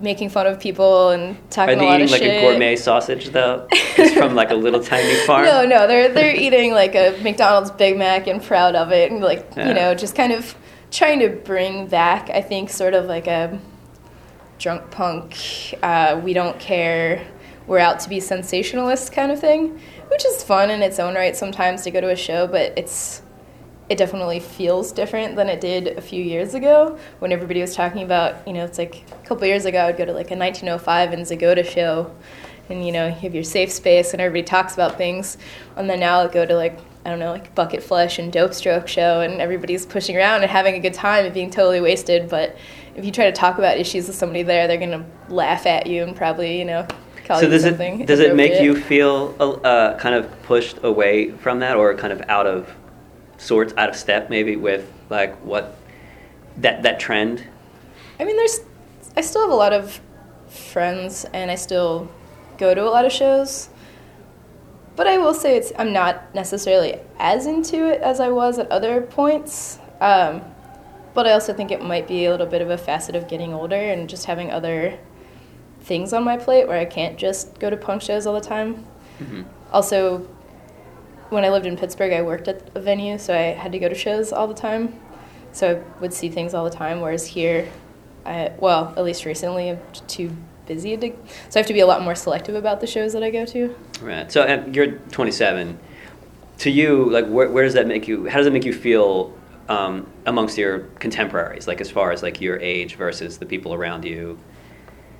making 0.00 0.28
fun 0.30 0.46
of 0.46 0.58
people 0.60 1.10
and 1.10 1.36
Are 1.36 1.40
talking 1.50 1.76
a 1.76 1.78
they 1.78 1.84
lot 1.86 2.00
eating 2.00 2.04
of 2.06 2.10
like 2.20 2.22
a 2.22 2.40
gourmet 2.40 2.76
sausage 2.76 3.30
though? 3.30 3.66
It's 3.98 4.14
from 4.14 4.34
like 4.34 4.50
a 4.50 4.54
little 4.54 4.82
tiny 4.82 5.14
farm. 5.26 5.44
no 5.44 5.64
no 5.64 5.86
they're 5.86 6.08
they're 6.08 6.34
eating 6.34 6.72
like 6.72 6.94
a 6.94 7.16
mcdonald's 7.22 7.70
big 7.70 7.96
mac 7.98 8.26
and 8.26 8.42
proud 8.42 8.74
of 8.74 8.90
it 8.90 9.10
and 9.12 9.20
like 9.20 9.46
Yeah. 9.56 9.68
you 9.68 9.74
know 9.74 9.94
just 9.94 10.14
kind 10.16 10.32
of 10.32 10.54
trying 10.90 11.20
to 11.20 11.28
bring 11.28 11.86
back 11.88 12.30
i 12.30 12.40
think 12.40 12.70
sort 12.70 12.94
of 12.94 13.04
like 13.06 13.26
a 13.26 13.58
drunk 14.58 14.90
punk 14.90 15.36
uh, 15.82 16.20
we 16.24 16.32
don't 16.32 16.58
care 16.58 17.26
we're 17.66 17.78
out 17.78 18.00
to 18.00 18.08
be 18.08 18.18
sensationalist 18.20 19.12
kind 19.12 19.30
of 19.32 19.38
thing 19.40 19.78
which 20.08 20.24
is 20.24 20.42
fun 20.42 20.70
in 20.70 20.82
its 20.82 20.98
own 20.98 21.14
right 21.14 21.36
sometimes 21.36 21.82
to 21.82 21.90
go 21.90 22.00
to 22.00 22.10
a 22.10 22.16
show 22.16 22.46
but 22.46 22.72
it's 22.78 23.22
it 23.88 23.98
definitely 23.98 24.40
feels 24.40 24.92
different 24.92 25.36
than 25.36 25.48
it 25.48 25.60
did 25.60 25.88
a 25.98 26.00
few 26.00 26.22
years 26.22 26.54
ago 26.54 26.98
when 27.18 27.32
everybody 27.32 27.60
was 27.60 27.74
talking 27.74 28.02
about 28.02 28.46
you 28.46 28.52
know 28.52 28.64
it's 28.64 28.78
like 28.78 29.04
a 29.10 29.26
couple 29.26 29.46
years 29.46 29.64
ago 29.64 29.78
i 29.78 29.86
would 29.86 29.96
go 29.96 30.04
to 30.04 30.12
like 30.12 30.30
a 30.30 30.36
1905 30.36 31.12
and 31.12 31.22
Zegota 31.22 31.64
show 31.64 32.10
and 32.68 32.84
you 32.84 32.92
know 32.92 33.06
you 33.06 33.14
have 33.14 33.34
your 33.34 33.44
safe 33.44 33.70
space 33.70 34.12
and 34.12 34.20
everybody 34.20 34.44
talks 34.44 34.74
about 34.74 34.96
things. 34.96 35.38
And 35.76 35.88
then 35.88 36.00
now 36.00 36.20
I'll 36.20 36.28
go 36.28 36.44
to 36.44 36.56
like 36.56 36.78
i 37.04 37.10
don't 37.10 37.18
know 37.18 37.32
like 37.32 37.52
bucket 37.56 37.82
Flush 37.82 38.18
and 38.18 38.32
dope 38.32 38.54
stroke 38.54 38.86
show 38.86 39.22
and 39.22 39.40
everybody's 39.40 39.84
pushing 39.84 40.16
around 40.16 40.42
and 40.42 40.50
having 40.50 40.76
a 40.76 40.78
good 40.78 40.94
time 40.94 41.24
and 41.24 41.34
being 41.34 41.50
totally 41.50 41.80
wasted. 41.80 42.28
But 42.28 42.56
if 42.96 43.04
you 43.04 43.12
try 43.12 43.26
to 43.26 43.32
talk 43.32 43.58
about 43.58 43.78
issues 43.78 44.06
with 44.06 44.16
somebody 44.16 44.42
there 44.42 44.66
they're 44.66 44.78
going 44.78 44.90
to 44.90 45.04
laugh 45.32 45.66
at 45.66 45.86
you 45.86 46.02
and 46.02 46.16
probably 46.16 46.58
you 46.58 46.64
know 46.64 46.86
call 47.24 47.38
So 47.38 47.46
you 47.46 47.50
does 47.50 47.62
something 47.62 48.00
it 48.00 48.06
does 48.06 48.20
it 48.20 48.34
make 48.34 48.60
you 48.60 48.80
feel 48.80 49.36
uh, 49.40 49.96
kind 49.98 50.14
of 50.14 50.42
pushed 50.42 50.78
away 50.82 51.30
from 51.30 51.60
that, 51.60 51.76
or 51.76 51.94
kind 51.94 52.12
of 52.12 52.22
out 52.28 52.46
of 52.46 52.68
sorts, 53.42 53.74
out 53.76 53.88
of 53.88 53.96
step, 53.96 54.30
maybe 54.30 54.56
with 54.56 54.90
like 55.10 55.36
what 55.44 55.76
that 56.58 56.82
that 56.82 57.00
trend? 57.00 57.44
I 58.18 58.24
mean, 58.24 58.36
there's, 58.36 58.60
I 59.16 59.20
still 59.20 59.42
have 59.42 59.50
a 59.50 59.54
lot 59.54 59.72
of 59.72 60.00
friends, 60.48 61.24
and 61.32 61.50
I 61.50 61.56
still 61.56 62.10
go 62.58 62.74
to 62.74 62.82
a 62.82 62.90
lot 62.90 63.04
of 63.04 63.12
shows. 63.12 63.68
But 64.94 65.06
I 65.06 65.18
will 65.18 65.34
say 65.34 65.56
it's 65.56 65.72
I'm 65.78 65.92
not 65.92 66.34
necessarily 66.34 67.00
as 67.18 67.46
into 67.46 67.86
it 67.86 68.00
as 68.02 68.20
I 68.20 68.28
was 68.28 68.58
at 68.58 68.70
other 68.70 69.00
points. 69.00 69.78
Um, 70.00 70.42
but 71.14 71.26
I 71.26 71.32
also 71.32 71.52
think 71.52 71.70
it 71.70 71.82
might 71.82 72.08
be 72.08 72.24
a 72.24 72.30
little 72.30 72.46
bit 72.46 72.62
of 72.62 72.70
a 72.70 72.78
facet 72.78 73.14
of 73.14 73.28
getting 73.28 73.52
older 73.52 73.76
and 73.76 74.08
just 74.08 74.24
having 74.24 74.50
other 74.50 74.98
things 75.80 76.12
on 76.12 76.24
my 76.24 76.36
plate 76.36 76.66
where 76.68 76.78
I 76.78 76.84
can't 76.84 77.18
just 77.18 77.58
go 77.58 77.68
to 77.68 77.76
punk 77.76 78.02
shows 78.02 78.26
all 78.26 78.34
the 78.34 78.40
time. 78.40 78.86
Mm-hmm. 79.18 79.42
Also, 79.72 80.28
when 81.32 81.44
I 81.44 81.48
lived 81.48 81.66
in 81.66 81.76
Pittsburgh, 81.76 82.12
I 82.12 82.22
worked 82.22 82.46
at 82.46 82.70
a 82.74 82.80
venue, 82.80 83.16
so 83.18 83.34
I 83.34 83.54
had 83.54 83.72
to 83.72 83.78
go 83.78 83.88
to 83.88 83.94
shows 83.94 84.32
all 84.32 84.46
the 84.46 84.54
time. 84.54 85.00
So 85.52 85.76
I 85.76 86.00
would 86.00 86.12
see 86.12 86.28
things 86.28 86.54
all 86.54 86.64
the 86.64 86.70
time. 86.70 87.00
Whereas 87.00 87.26
here, 87.26 87.68
I 88.24 88.52
well, 88.58 88.92
at 88.96 89.02
least 89.02 89.24
recently, 89.24 89.70
I'm 89.70 89.80
too 90.06 90.36
busy 90.66 90.96
to. 90.96 91.08
So 91.48 91.58
I 91.58 91.58
have 91.58 91.66
to 91.66 91.72
be 91.72 91.80
a 91.80 91.86
lot 91.86 92.02
more 92.02 92.14
selective 92.14 92.54
about 92.54 92.80
the 92.80 92.86
shows 92.86 93.14
that 93.14 93.22
I 93.22 93.30
go 93.30 93.46
to. 93.46 93.74
Right. 94.00 94.30
So 94.30 94.46
um, 94.46 94.72
you're 94.72 94.92
27. 94.92 95.78
To 96.58 96.70
you, 96.70 97.10
like, 97.10 97.26
where, 97.26 97.50
where 97.50 97.64
does 97.64 97.74
that 97.74 97.86
make 97.86 98.06
you? 98.06 98.28
How 98.28 98.38
does 98.38 98.46
it 98.46 98.52
make 98.52 98.64
you 98.64 98.74
feel 98.74 99.36
um, 99.68 100.06
amongst 100.26 100.56
your 100.58 100.80
contemporaries? 101.00 101.66
Like, 101.66 101.80
as 101.80 101.90
far 101.90 102.12
as 102.12 102.22
like 102.22 102.40
your 102.40 102.58
age 102.60 102.94
versus 102.96 103.38
the 103.38 103.46
people 103.46 103.74
around 103.74 104.04
you. 104.04 104.38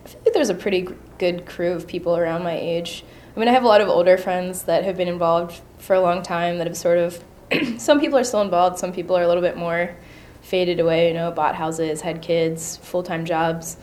I 0.05 0.09
feel 0.09 0.21
like 0.25 0.35
there's 0.35 0.51
a 0.51 0.55
pretty 0.55 0.83
g- 0.83 0.95
good 1.19 1.47
crew 1.47 1.73
of 1.73 1.87
people 1.87 2.17
around 2.17 2.45
my 2.45 2.57
age. 2.57 3.05
I 3.35 3.39
mean, 3.39 3.49
I 3.49 3.53
have 3.53 3.65
a 3.65 3.69
lot 3.69 3.81
of 3.81 3.89
older 3.89 4.19
friends 4.19 4.65
that 4.65 4.85
have 4.85 4.97
been 4.97 5.09
involved 5.09 5.61
for 5.79 5.95
a 5.95 6.01
long 6.01 6.23
time 6.23 6.59
that 6.59 6.67
have 6.67 6.77
sort 6.77 6.99
of. 6.99 7.25
some 7.79 8.01
people 8.01 8.19
are 8.19 8.25
still 8.25 8.43
involved. 8.43 8.79
Some 8.79 8.93
people 8.93 9.17
are 9.17 9.23
a 9.23 9.29
little 9.29 9.43
bit 9.43 9.57
more 9.57 9.95
faded 10.43 10.81
away. 10.81 11.09
You 11.09 11.15
know, 11.15 11.31
bought 11.31 11.55
houses, 11.55 12.03
had 12.03 12.21
kids, 12.23 12.77
full 12.79 13.03
time 13.03 13.25
jobs. 13.25 13.77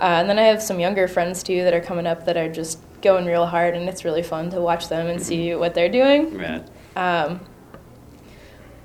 Uh, 0.00 0.04
and 0.04 0.28
then 0.28 0.38
I 0.38 0.42
have 0.42 0.62
some 0.62 0.80
younger 0.80 1.08
friends 1.08 1.42
too 1.42 1.62
that 1.64 1.74
are 1.74 1.80
coming 1.80 2.06
up 2.06 2.24
that 2.26 2.36
are 2.36 2.48
just 2.48 2.78
going 3.02 3.26
real 3.26 3.46
hard, 3.46 3.74
and 3.74 3.88
it's 3.88 4.04
really 4.04 4.22
fun 4.22 4.50
to 4.50 4.60
watch 4.60 4.88
them 4.88 5.06
and 5.06 5.22
see 5.22 5.54
what 5.54 5.74
they're 5.74 5.90
doing. 5.90 6.36
Right. 6.36 6.66
Um, 6.96 7.40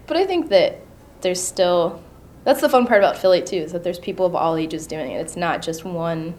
but 0.07 0.17
I 0.17 0.25
think 0.25 0.49
that 0.49 0.79
there's 1.21 1.41
still 1.41 2.03
that's 2.43 2.61
the 2.61 2.69
fun 2.69 2.85
part 2.85 3.01
about 3.01 3.17
Philly 3.17 3.41
too 3.41 3.57
is 3.57 3.71
that 3.71 3.83
there's 3.83 3.99
people 3.99 4.25
of 4.25 4.35
all 4.35 4.55
ages 4.55 4.87
doing 4.87 5.11
it. 5.11 5.19
It's 5.19 5.35
not 5.35 5.61
just 5.61 5.83
one 5.83 6.35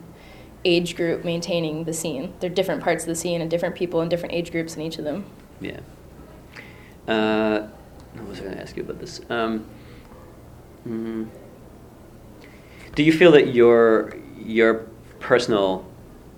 age 0.66 0.96
group 0.96 1.24
maintaining 1.24 1.84
the 1.84 1.92
scene. 1.92 2.34
There 2.40 2.50
are 2.50 2.54
different 2.54 2.82
parts 2.82 3.04
of 3.04 3.08
the 3.08 3.14
scene 3.14 3.40
and 3.40 3.48
different 3.48 3.76
people 3.76 4.00
and 4.00 4.10
different 4.10 4.34
age 4.34 4.50
groups 4.50 4.74
in 4.74 4.82
each 4.82 4.98
of 4.98 5.04
them. 5.04 5.24
Yeah. 5.60 5.78
Uh, 7.06 7.68
what 8.14 8.28
was 8.28 8.40
I 8.40 8.44
going 8.44 8.56
to 8.56 8.60
ask 8.60 8.76
you 8.76 8.82
about 8.82 8.98
this? 8.98 9.20
Um, 9.30 9.64
mm, 10.86 11.28
do 12.96 13.02
you 13.02 13.12
feel 13.12 13.30
that 13.32 13.54
your 13.54 14.16
your 14.36 14.86
personal 15.20 15.86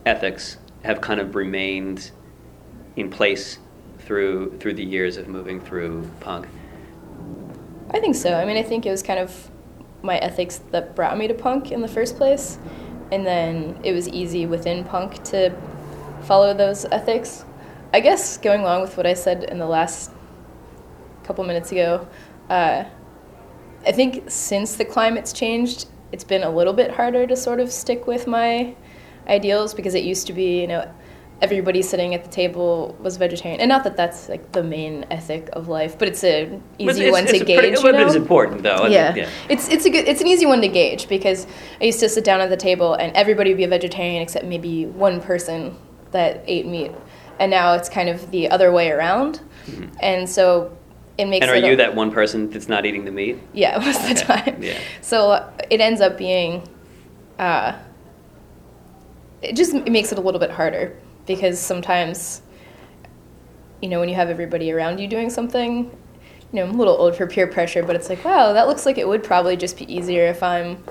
ethics 0.05 0.59
have 0.83 1.01
kind 1.01 1.21
of 1.21 1.35
remained 1.35 2.11
in 2.97 3.09
place 3.11 3.59
through 4.01 4.59
through 4.59 4.75
the 4.75 4.85
years 4.85 5.17
of 5.17 5.29
moving 5.29 5.61
through 5.61 6.09
punk? 6.21 6.47
I 7.91 8.01
think 8.01 8.15
so. 8.15 8.35
I 8.35 8.45
mean, 8.45 8.59
I 8.59 8.63
think 8.63 8.85
it 8.85 8.91
was 8.91 9.03
kind 9.03 9.19
of 9.19 9.51
my 10.03 10.19
ethics 10.19 10.61
that 10.71 10.95
brought 10.95 11.17
me 11.17 11.29
to 11.29 11.35
punk 11.35 11.73
in 11.73 11.81
the 11.81 11.89
first 11.89 12.17
place, 12.17 12.59
and 13.11 13.27
then 13.27 13.79
it 13.83 13.93
was 13.93 14.09
easy 14.09 14.47
within 14.47 14.85
punk 14.85 15.23
to 15.25 15.55
follow 16.23 16.55
those 16.55 16.85
ethics. 16.87 17.45
I 17.93 18.01
guess 18.01 18.37
going 18.37 18.61
along 18.61 18.83
with 18.83 18.97
what 18.97 19.07
I 19.07 19.15
said 19.15 19.45
in 19.45 19.59
the 19.59 19.67
last 19.67 20.11
couple 21.25 21.45
minutes 21.45 21.73
ago, 21.73 22.07
uh, 22.51 22.85
I 23.87 23.93
think 23.93 24.31
since 24.31 24.77
the 24.77 24.85
climate's 24.85 25.33
changed, 25.33 25.87
it's 26.13 26.25
been 26.25 26.43
a 26.43 26.51
little 26.51 26.73
bit 26.73 26.91
harder 26.91 27.27
to 27.27 27.37
sort 27.37 27.61
of 27.61 27.73
stick 27.73 28.07
with 28.07 28.27
my 28.27 28.75
ideals 29.27 29.75
because 29.75 29.95
it 29.95 30.05
used 30.05 30.27
to 30.27 30.33
be, 30.33 30.61
you 30.61 30.67
know, 30.67 30.91
everybody 31.41 31.83
sitting 31.83 32.15
at 32.15 32.25
the 32.25 32.31
table 32.31 32.97
was 33.01 33.17
vegetarian, 33.17 33.61
and 33.61 33.69
not 33.69 33.85
that 33.85 33.97
that's 33.97 34.29
like 34.29 34.53
the 34.53 34.63
main 34.63 35.07
ethic 35.11 35.49
of 35.53 35.69
life, 35.69 35.99
but 35.99 36.09
it's 36.09 36.25
an 36.25 36.63
easy 36.79 37.05
it's, 37.05 37.13
one 37.13 37.25
it's 37.25 37.33
to 37.33 37.45
gauge. 37.45 37.59
Pretty, 37.59 37.81
you 37.81 37.93
know? 37.93 38.07
it's 38.07 38.15
important 38.15 38.63
though. 38.63 38.87
Yeah. 38.87 39.13
think, 39.13 39.27
yeah. 39.27 39.33
it's 39.49 39.69
it's 39.69 39.85
a 39.85 39.91
good 39.91 40.09
it's 40.09 40.21
an 40.21 40.27
easy 40.27 40.47
one 40.47 40.61
to 40.61 40.69
gauge 40.69 41.09
because 41.09 41.47
I 41.81 41.85
used 41.85 42.01
to 42.01 42.09
sit 42.09 42.25
down 42.25 42.41
at 42.41 42.51
the 42.51 42.57
table 42.57 42.95
and 42.95 43.15
everybody 43.17 43.51
would 43.51 43.57
be 43.57 43.65
a 43.65 43.69
vegetarian 43.69 44.23
except 44.23 44.45
maybe 44.47 44.87
one 44.87 45.21
person 45.21 45.77
that 46.11 46.43
ate 46.47 46.67
meat, 46.67 46.93
and 47.39 47.51
now 47.51 47.75
it's 47.75 47.89
kind 47.89 48.09
of 48.09 48.31
the 48.31 48.51
other 48.51 48.73
way 48.73 48.91
around, 48.91 49.41
and 50.01 50.29
so 50.29 50.77
it 51.19 51.27
makes. 51.27 51.45
Mm-hmm. 51.47 51.55
And 51.55 51.63
are 51.63 51.67
it 51.67 51.69
a- 51.69 51.71
you 51.71 51.77
that 51.77 51.95
one 51.95 52.11
person 52.11 52.51
that's 52.51 52.69
not 52.69 52.85
eating 52.85 53.05
the 53.05 53.13
meat? 53.13 53.39
Yeah, 53.53 53.79
most 53.85 54.03
of 54.03 54.09
the 54.09 54.25
time. 54.25 54.63
yeah. 54.63 54.79
So 55.03 55.31
uh, 55.33 55.53
it 55.71 55.81
ends 55.81 56.01
up 56.01 56.19
being, 56.19 56.69
uh, 57.39 57.79
it 59.41 59.55
just 59.55 59.73
it 59.73 59.93
makes 59.93 60.11
it 60.11 60.19
a 60.19 60.21
little 60.21 60.41
bit 60.41 60.51
harder 60.51 60.97
because 61.29 61.61
sometimes, 61.61 62.43
you 63.81 63.89
know, 63.89 64.01
when 64.01 64.09
you 64.09 64.17
have 64.17 64.29
everybody 64.31 64.73
around 64.73 64.99
you 64.99 65.07
doing 65.07 65.31
something, 65.31 65.85
you 65.85 66.57
know, 66.57 66.65
I'm 66.65 66.75
a 66.75 66.79
little 66.79 66.97
old 66.97 67.15
for 67.15 67.27
peer 67.29 67.47
pressure, 67.47 67.85
but 67.85 67.95
it's 67.95 68.09
like, 68.09 68.25
wow, 68.25 68.53
that 68.55 68.67
looks 68.67 68.85
like 68.87 68.99
it 68.99 69.07
would 69.07 69.23
probably 69.23 69.57
just 69.57 69.77
be 69.79 69.95
easier 69.95 70.27
if 70.27 70.43
I'm 70.43 70.83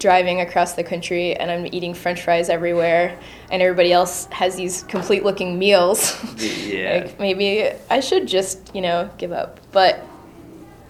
driving 0.00 0.40
across 0.40 0.74
the 0.74 0.82
country 0.84 1.34
and 1.36 1.50
I'm 1.50 1.66
eating 1.72 1.94
French 1.94 2.20
fries 2.22 2.50
everywhere, 2.50 3.18
and 3.50 3.62
everybody 3.62 3.92
else 3.92 4.26
has 4.26 4.56
these 4.56 4.82
complete 4.82 5.24
looking 5.24 5.58
meals. 5.58 6.20
Yeah. 6.74 7.04
like 7.04 7.20
maybe 7.20 7.70
I 7.88 8.00
should 8.00 8.26
just, 8.26 8.74
you 8.74 8.80
know, 8.80 9.08
give 9.16 9.30
up. 9.30 9.60
But 9.70 10.04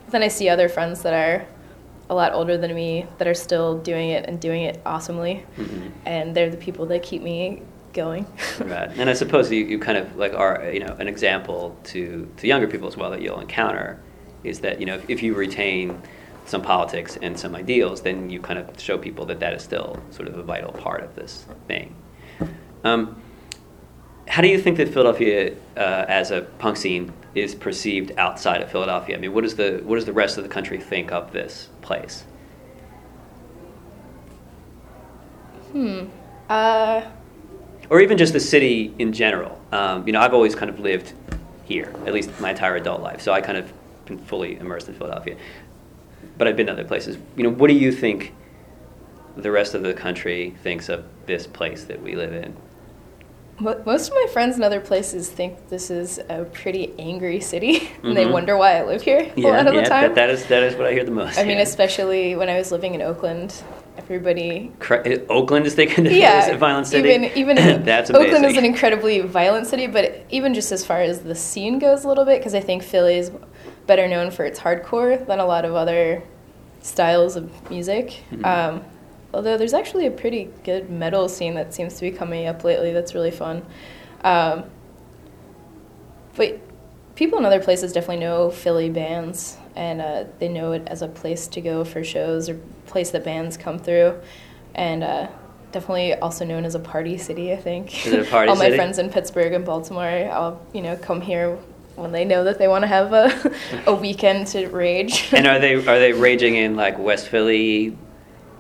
then 0.09 0.23
I 0.23 0.29
see 0.29 0.49
other 0.49 0.69
friends 0.71 1.03
that 1.03 1.13
are 1.13 1.47
a 2.09 2.15
lot 2.15 2.33
older 2.33 2.57
than 2.57 2.75
me 2.75 3.07
that 3.19 3.29
are 3.29 3.35
still 3.35 3.79
doing 3.79 4.09
it 4.11 4.25
and 4.27 4.41
doing 4.41 4.63
it 4.63 4.81
awesomely, 4.87 5.45
Mhm. 5.59 5.91
and 6.07 6.35
they're 6.35 6.49
the 6.51 6.57
people 6.57 6.87
that 6.87 7.03
keep 7.03 7.21
me 7.23 7.61
going. 7.95 8.27
Right, 8.59 8.91
and 8.99 9.09
I 9.09 9.15
suppose 9.15 9.51
you, 9.51 9.65
you 9.65 9.79
kind 9.79 9.97
of 9.97 10.17
like 10.17 10.35
are 10.35 10.71
you 10.73 10.81
know 10.81 10.95
an 10.99 11.09
example 11.09 11.77
to 11.85 12.31
to 12.37 12.47
younger 12.47 12.69
people 12.69 12.89
as 12.89 12.97
well 12.97 13.11
that 13.11 13.23
you'll 13.23 13.41
encounter 13.41 14.01
is 14.43 14.61
that 14.61 14.81
you 14.81 14.87
know 14.87 14.97
if, 14.97 15.09
if 15.09 15.23
you 15.23 15.35
retain 15.35 16.01
some 16.47 16.61
politics 16.61 17.17
and 17.23 17.39
some 17.39 17.55
ideals, 17.55 18.03
then 18.03 18.29
you 18.29 18.41
kind 18.41 18.59
of 18.59 18.79
show 18.79 18.99
people 18.99 19.25
that 19.27 19.41
that 19.41 19.55
is 19.55 19.63
still 19.63 19.99
sort 20.11 20.29
of 20.29 20.37
a 20.37 20.43
vital 20.43 20.73
part 20.73 21.03
of 21.03 21.15
this 21.15 21.47
thing. 21.67 21.97
Um, 22.85 23.21
how 24.29 24.43
do 24.43 24.49
you 24.49 24.61
think 24.61 24.77
that 24.77 24.89
Philadelphia, 24.89 25.55
uh, 25.77 26.05
as 26.09 26.31
a 26.31 26.43
punk 26.43 26.77
scene, 26.77 27.13
is 27.35 27.55
perceived 27.55 28.13
outside 28.19 28.61
of 28.61 28.71
Philadelphia? 28.71 29.17
I 29.17 29.21
mean, 29.21 29.33
what 29.33 29.43
does 29.43 29.57
the 29.57 29.81
what 29.85 29.97
does 29.97 30.05
the 30.05 30.13
rest 30.13 30.37
of 30.37 30.45
the 30.45 30.51
country 30.51 30.79
think 30.79 31.13
of 31.13 31.33
this 31.33 31.69
place? 31.83 32.25
hmm. 35.73 36.05
Uh, 36.49 37.03
or 37.91 38.01
even 38.01 38.19
just 38.19 38.33
the 38.33 38.41
city 38.41 38.95
in 38.99 39.13
general. 39.13 39.61
Um, 39.73 40.07
you 40.07 40.13
know, 40.13 40.21
I've 40.21 40.35
always 40.35 40.55
kind 40.55 40.71
of 40.71 40.81
lived 40.81 41.13
here, 41.65 41.93
at 42.07 42.13
least 42.13 42.31
my 42.41 42.51
entire 42.51 42.77
adult 42.77 43.01
life. 43.03 43.21
So 43.21 43.33
I 43.33 43.41
kind 43.41 43.59
of 43.59 43.73
been 44.07 44.19
fully 44.19 44.57
immersed 44.57 44.89
in 44.89 44.95
Philadelphia. 44.95 45.37
But 46.37 46.49
I've 46.49 46.57
been 46.57 46.67
to 46.67 46.73
other 46.73 46.85
places. 46.85 47.17
You 47.37 47.45
know, 47.45 47.51
what 47.51 47.69
do 47.69 47.75
you 47.75 47.93
think 47.93 48.33
the 49.37 49.51
rest 49.51 49.75
of 49.75 49.83
the 49.83 49.95
country 49.95 50.55
thinks 50.63 50.89
of 50.89 51.05
this 51.27 51.47
place 51.47 51.85
that 51.85 52.01
we 52.03 52.15
live 52.15 52.33
in? 52.33 52.57
mo- 53.61 53.81
most 53.87 54.09
of 54.09 54.15
my 54.15 54.27
friends 54.33 54.57
in 54.57 54.63
other 54.63 54.81
places 54.81 55.31
think 55.31 55.69
this 55.69 55.91
is 55.91 56.19
a 56.29 56.45
pretty 56.45 56.93
angry 56.99 57.41
city, 57.41 57.91
and 58.03 58.17
they 58.17 58.25
Mhm. 58.25 58.33
wonder 58.33 58.57
why 58.57 58.79
I 58.79 58.85
live 58.85 59.03
here 59.03 59.31
a 59.37 59.41
lot 59.41 59.67
of 59.67 59.75
yeah, 59.75 59.83
the 59.83 59.89
time. 59.89 60.03
That, 60.03 60.15
that 60.17 60.31
is 60.31 60.47
that 60.47 60.63
is 60.63 60.75
what 60.77 60.87
I 60.87 60.93
hear 60.93 61.05
the 61.05 61.11
most. 61.11 61.39
I 61.39 61.45
mean, 61.45 61.59
especially 61.59 62.37
when 62.37 62.49
I 62.49 62.57
was 62.59 62.73
living 62.73 62.95
in 62.95 63.03
Oakland, 63.03 63.55
everybody. 63.97 64.73
Cra- 64.81 65.21
Oakland 65.29 65.67
is 65.67 65.75
taken 65.75 66.07
as 66.07 66.13
Yeah, 66.13 66.47
a 66.51 66.59
violent 66.59 66.87
city. 66.87 67.09
even 67.09 67.25
even 67.37 67.59
in- 67.59 67.83
that's 67.85 68.11
amazing. 68.11 68.27
Oakland 68.27 68.47
is 68.47 68.57
an 68.57 68.65
incredibly 68.65 69.21
violent 69.21 69.67
city, 69.67 69.87
but 69.87 70.25
even 70.31 70.55
just 70.55 70.73
as 70.73 70.85
far 70.85 71.01
as 71.01 71.21
the 71.21 71.35
scene 71.35 71.79
goes, 71.79 72.05
a 72.05 72.09
little 72.09 72.25
bit 72.25 72.39
because 72.41 72.55
I 72.55 72.61
think 72.61 72.83
Philly 72.83 73.17
is 73.17 73.31
better 73.87 74.09
known 74.09 74.31
for 74.31 74.45
its 74.45 74.59
hardcore 74.61 75.27
than 75.27 75.39
a 75.41 75.47
lot 75.47 75.65
of 75.65 75.75
other 75.75 76.23
styles 76.81 77.37
of 77.37 77.71
music. 77.71 78.23
Mhm. 78.33 78.45
Um, 78.45 78.85
although 79.33 79.57
there's 79.57 79.75
actually 79.75 80.07
a 80.07 80.11
pretty 80.11 80.51
good 80.65 80.91
metal 80.91 81.29
scene 81.29 81.55
that 81.55 81.75
seems 81.75 81.95
to 81.95 82.01
be 82.03 82.11
coming 82.11 82.47
up 82.47 82.65
lately. 82.65 82.93
That's 82.93 83.15
really 83.15 83.31
fun. 83.31 83.63
Um, 84.23 84.65
but 86.37 86.59
people 87.15 87.39
in 87.39 87.45
other 87.45 87.61
places 87.61 87.93
definitely 87.93 88.25
know 88.25 88.51
Philly 88.51 88.91
bands, 88.91 89.57
and 89.77 90.01
uh, 90.01 90.25
they 90.39 90.49
know 90.49 90.73
it 90.73 90.83
as 90.87 91.03
a 91.03 91.09
place 91.09 91.47
to 91.49 91.61
go 91.61 91.85
for 91.85 92.05
shows 92.05 92.49
or 92.49 92.55
place 92.87 93.11
that 93.11 93.25
bands 93.25 93.57
come 93.57 93.79
through, 93.79 94.19
and 94.75 95.03
uh, 95.03 95.29
definitely 95.73 96.15
also 96.15 96.45
known 96.45 96.65
as 96.65 96.75
a 96.75 96.79
party 96.81 97.19
city. 97.19 97.53
I 97.53 97.57
think 97.57 98.07
Is 98.07 98.13
it 98.13 98.27
a 98.27 98.31
party 98.31 98.49
all 98.51 98.57
my 98.57 98.67
city? 98.67 98.77
friends 98.77 98.99
in 98.99 99.11
Pittsburgh 99.11 99.53
and 99.53 99.65
Baltimore, 99.65 100.05
I'll 100.05 100.61
you 100.73 100.83
know 100.83 100.97
come 100.97 101.21
here 101.21 101.59
when 101.97 102.11
they 102.13 102.25
know 102.25 102.43
that 102.45 102.59
they 102.59 102.67
want 102.69 102.83
to 102.83 102.89
have 102.89 103.13
a 103.13 103.53
a 103.87 103.95
weekend 103.95 104.47
to 104.49 104.67
rage. 104.69 105.33
and 105.33 105.47
are 105.47 105.59
they 105.59 105.75
are 105.87 105.99
they 105.99 106.13
raging 106.13 106.57
in 106.57 106.77
like 106.77 106.99
West 106.99 107.29
Philly 107.29 107.97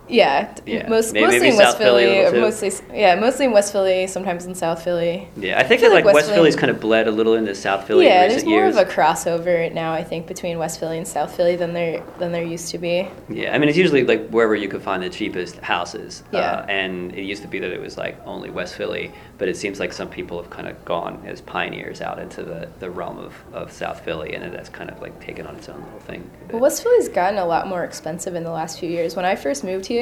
Yeah, 0.09 0.55
Yeah. 0.67 0.88
most, 0.88 1.12
Maybe- 1.14 1.25
mostly 1.27 1.38
maybe 1.40 1.51
in 1.53 1.57
West 1.57 1.71
South 1.73 1.79
Philly 1.79 2.05
Philly, 2.05 2.17
little 2.17 2.29
or 2.29 2.35
too. 2.35 2.40
mostly 2.40 2.71
yeah, 2.93 3.14
mostly 3.14 3.47
in 3.47 3.53
West 3.53 3.73
Philly, 3.73 4.07
sometimes 4.07 4.45
in 4.45 4.55
South 4.55 4.83
Philly. 4.83 5.29
Yeah, 5.37 5.59
I 5.59 5.62
think 5.62 5.81
feel 5.81 5.90
that 5.90 5.95
like 5.97 6.05
like 6.05 6.14
West 6.14 6.27
West 6.27 6.35
Philly's 6.35 6.55
Philly- 6.55 6.61
kind 6.61 6.71
of 6.71 6.81
bled 6.81 7.09
a 7.09 7.11
little 7.11 7.35
into 7.35 7.55
South 7.55 7.87
Philly 7.87 8.05
yeah, 8.07 8.29
there's 8.29 8.45
more 8.45 8.64
years. 8.64 8.77
of 8.77 8.87
a 8.87 8.90
crossover 8.90 9.73
now, 9.73 9.93
I 9.95 10.05
think, 10.05 10.27
between 10.27 10.59
West 10.59 10.79
Philly 10.79 10.99
and 10.99 11.09
South 11.09 11.35
Philly 11.35 11.57
than 11.57 11.73
there 11.73 12.03
than 12.19 12.33
there 12.33 12.45
used 12.45 12.71
to 12.73 12.79
be. 12.79 13.09
Yeah, 13.31 13.55
I 13.55 13.59
mean 13.59 13.69
it's 13.69 13.79
usually 13.79 14.05
like 14.05 14.29
wherever 14.29 14.55
you 14.55 14.69
could 14.69 14.83
find 14.83 15.03
the 15.03 15.09
cheapest 15.11 15.57
houses. 15.59 16.23
Yeah. 16.33 16.40
Uh, 16.40 16.67
and 16.69 17.14
it 17.14 17.23
used 17.23 17.40
to 17.43 17.49
be 17.49 17.59
that 17.61 17.71
it 17.73 17.81
was 17.81 17.97
like 17.97 18.17
only 18.27 18.51
West 18.51 18.75
Philly, 18.75 19.11
but 19.38 19.49
it 19.49 19.57
seems 19.57 19.81
like 19.81 19.93
some 19.93 20.09
people 20.09 20.37
have 20.40 20.51
kind 20.51 20.69
of 20.69 20.85
gone 20.85 21.23
as 21.27 21.40
pioneers 21.40 22.01
out 22.03 22.19
into 22.19 22.43
the, 22.43 22.69
the 22.79 22.90
realm 22.90 23.19
of, 23.19 23.33
of 23.55 23.73
South 23.73 24.01
Philly, 24.05 24.35
and 24.35 24.45
it 24.45 24.53
has 24.53 24.69
kind 24.69 24.90
of 24.90 25.01
like 25.01 25.19
taken 25.25 25.47
on 25.47 25.57
its 25.57 25.69
own 25.71 25.83
little 25.83 26.01
thing. 26.01 26.31
Well, 26.51 26.61
West 26.61 26.83
Philly's 26.83 27.09
gotten 27.09 27.38
a 27.38 27.47
lot 27.47 27.69
more 27.69 27.85
expensive 27.85 28.35
in 28.35 28.45
the 28.45 28.51
last 28.51 28.79
few 28.79 28.90
years. 28.90 29.17
When 29.17 29.25
I 29.25 29.35
first 29.35 29.64
moved 29.64 29.87
here, 29.87 29.94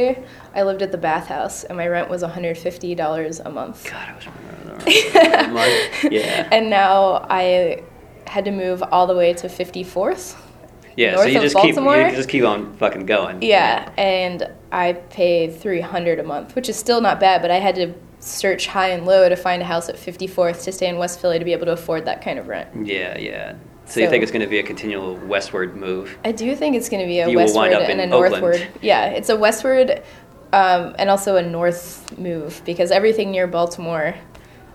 I 0.55 0.63
lived 0.63 0.83
at 0.83 0.93
the 0.93 0.99
bathhouse, 0.99 1.65
and 1.65 1.77
my 1.77 1.87
rent 1.87 2.09
was 2.09 2.23
$150 2.23 3.41
a 3.45 3.51
month. 3.51 3.85
God, 3.91 4.09
I 4.09 4.15
was 4.15 4.25
that. 5.13 5.53
Mark. 5.53 6.13
yeah. 6.13 6.49
And 6.51 6.71
now 6.71 7.27
I 7.29 7.83
had 8.27 8.45
to 8.45 8.51
move 8.51 8.83
all 8.83 9.07
the 9.07 9.15
way 9.15 9.35
to 9.35 9.49
54th. 9.49 10.37
Yeah, 10.97 11.13
so 11.13 11.17
north 11.17 11.31
you 11.31 11.37
of 11.39 11.43
just 11.43 11.55
Baltimore? 11.55 11.95
keep 11.97 12.11
you 12.11 12.17
just 12.17 12.29
keep 12.29 12.45
on 12.45 12.77
fucking 12.77 13.07
going. 13.07 13.41
Yeah, 13.43 13.91
and 13.97 14.51
I 14.71 14.93
pay 14.93 15.51
300 15.51 16.19
a 16.19 16.23
month, 16.23 16.55
which 16.55 16.69
is 16.69 16.77
still 16.77 17.01
not 17.01 17.19
bad, 17.19 17.41
but 17.41 17.51
I 17.51 17.61
had 17.61 17.75
to 17.77 17.95
search 18.21 18.67
high 18.67 18.89
and 18.89 19.07
low 19.07 19.29
to 19.29 19.37
find 19.37 19.63
a 19.63 19.65
house 19.65 19.89
at 19.89 19.97
54th 19.97 20.65
to 20.65 20.73
stay 20.73 20.89
in 20.89 20.97
West 20.97 21.21
Philly 21.21 21.39
to 21.39 21.45
be 21.45 21.53
able 21.53 21.67
to 21.67 21.73
afford 21.73 22.05
that 22.05 22.23
kind 22.23 22.39
of 22.39 22.47
rent. 22.47 22.87
Yeah, 22.87 23.19
yeah. 23.19 23.55
So, 23.87 24.01
you 24.01 24.09
think 24.09 24.23
it's 24.23 24.33
going 24.33 24.42
to 24.42 24.49
be 24.49 24.59
a 24.59 24.62
continual 24.62 25.16
westward 25.16 25.77
move? 25.77 26.16
I 26.25 26.33
do 26.33 26.55
think 26.57 26.77
it's 26.77 26.88
going 26.88 27.03
to 27.03 27.07
be 27.07 27.18
a 27.18 27.29
You 27.29 27.37
westward 27.37 27.73
and 27.73 28.01
a 28.01 28.05
Oakland. 28.05 28.11
northward. 28.11 28.68
Yeah, 28.81 29.07
it's 29.07 29.29
a 29.29 29.37
westward 29.37 30.03
um, 30.53 30.95
and 30.99 31.11
also 31.11 31.37
a 31.37 31.42
north 31.42 32.16
move 32.18 32.62
because 32.64 32.90
everything 32.90 33.31
near 33.31 33.47
Baltimore 33.47 34.14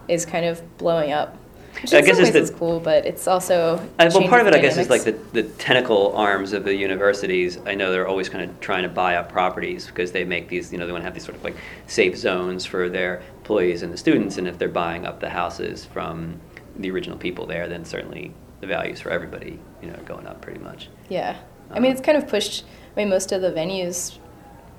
is 0.08 0.26
kind 0.26 0.46
of 0.46 0.78
blowing 0.78 1.12
up. 1.12 1.36
Which 1.82 1.94
I 1.94 2.02
guess 2.02 2.18
it's 2.18 2.32
the- 2.32 2.40
is 2.40 2.50
cool, 2.50 2.80
but 2.80 3.06
it's 3.06 3.28
also 3.28 3.76
Uh, 4.00 4.10
well, 4.12 4.28
part 4.28 4.42
of 4.42 4.48
it, 4.48 4.52
the 4.52 4.58
I 4.58 4.62
guess, 4.62 4.78
is 4.78 4.90
like 4.90 5.04
the, 5.04 5.12
the 5.34 5.44
tentacle 5.44 6.12
arms 6.16 6.54
of 6.54 6.64
the 6.64 6.76
universities. 6.76 7.60
I 7.68 7.76
know 7.76 7.92
they're 7.92 8.08
always 8.08 8.30
kind 8.30 8.50
of 8.50 8.60
trying 8.60 8.82
to 8.84 8.90
buy 8.90 9.16
up 9.16 9.32
properties 9.32 9.86
because 9.86 10.12
they 10.12 10.24
make 10.24 10.50
these, 10.50 10.72
you 10.72 10.80
know, 10.80 10.88
they 10.88 10.92
want 10.92 11.04
to 11.04 11.06
have 11.06 11.14
these 11.14 11.26
sort 11.26 11.38
of 11.38 11.44
like 11.44 11.56
safe 11.86 12.18
zones 12.18 12.66
for 12.66 12.90
their 12.90 13.22
employees 13.38 13.84
and 13.84 13.94
the 13.94 13.98
students. 13.98 14.40
And 14.40 14.48
if 14.48 14.58
they're 14.58 14.68
buying 14.70 15.06
up 15.06 15.20
the 15.20 15.30
houses 15.30 15.86
from 15.86 16.40
the 16.78 16.90
original 16.90 17.18
people 17.18 17.46
there, 17.46 17.68
then 17.68 17.86
certainly 17.86 18.34
the 18.62 18.68
values 18.68 19.00
for 19.00 19.10
everybody, 19.10 19.60
you 19.82 19.90
know, 19.90 19.98
going 20.06 20.26
up 20.28 20.42
pretty 20.42 20.60
much. 20.60 20.90
Yeah. 21.10 21.38
I 21.72 21.80
mean, 21.80 21.92
Um, 21.92 21.98
it's 21.98 22.06
kind 22.06 22.18
of 22.18 22.28
pushed. 22.28 22.64
I 22.96 23.00
mean, 23.02 23.10
most 23.10 23.32
of 23.32 23.42
the 23.42 23.52
venues, 23.52 24.18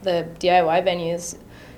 the 0.03 0.27
DIY 0.41 0.85
venues, 0.85 1.37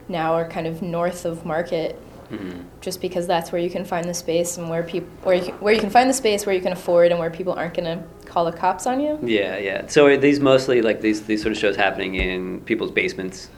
now 0.08 0.34
are 0.34 0.48
kind 0.48 0.66
of 0.66 0.82
north 0.82 1.24
of 1.24 1.44
Market, 1.44 1.96
hmm 2.30 2.60
just 2.80 3.02
because 3.02 3.26
that's 3.26 3.52
where 3.52 3.60
you 3.60 3.68
can 3.68 3.84
find 3.84 4.08
the 4.08 4.14
space 4.14 4.56
and 4.56 4.70
where 4.70 4.82
people 4.82 5.08
where 5.24 5.34
you 5.34 5.42
can, 5.42 5.54
where 5.56 5.74
you 5.74 5.80
can 5.80 5.90
find 5.90 6.08
the 6.08 6.14
space 6.14 6.46
where 6.46 6.54
you 6.54 6.62
can 6.62 6.72
afford 6.72 7.10
and 7.10 7.20
where 7.20 7.28
people 7.28 7.52
aren't 7.52 7.74
gonna 7.74 8.02
call 8.24 8.46
the 8.46 8.52
cops 8.52 8.86
on 8.86 9.00
you. 9.00 9.18
Yeah, 9.22 9.58
yeah. 9.58 9.86
So 9.88 10.06
are 10.06 10.16
these 10.16 10.40
mostly 10.40 10.80
like 10.80 11.02
these 11.02 11.22
these 11.26 11.42
sort 11.42 11.52
of 11.52 11.58
shows 11.58 11.76
happening 11.76 12.14
in 12.14 12.60
people's 12.62 12.90
basements, 12.92 13.50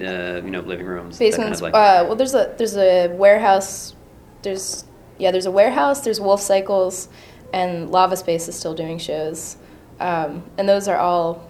uh, 0.00 0.40
you 0.42 0.50
know, 0.50 0.60
living 0.60 0.86
rooms, 0.86 1.18
that 1.18 1.24
kind 1.24 1.30
Basements. 1.36 1.58
of 1.58 1.62
like. 1.62 1.74
uh, 1.74 2.04
well, 2.06 2.16
there's 2.16 2.34
a 2.34 2.52
there's 2.58 2.76
a 2.76 3.08
warehouse. 3.08 3.94
There's 4.42 4.84
yeah, 5.18 5.30
there's 5.30 5.46
a 5.46 5.52
warehouse. 5.52 6.00
There's 6.00 6.20
Wolf 6.20 6.40
Cycles, 6.40 7.08
and 7.54 7.88
Lava 7.88 8.16
Space 8.16 8.48
is 8.48 8.58
still 8.58 8.74
doing 8.74 8.98
shows, 8.98 9.56
um, 10.00 10.42
and 10.58 10.68
those 10.68 10.88
are 10.88 10.96
all 10.96 11.48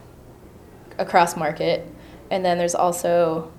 across 0.99 1.35
Market. 1.35 1.91
And 2.31 2.45
then 2.45 2.59
there's 2.59 2.75
also. 2.75 3.51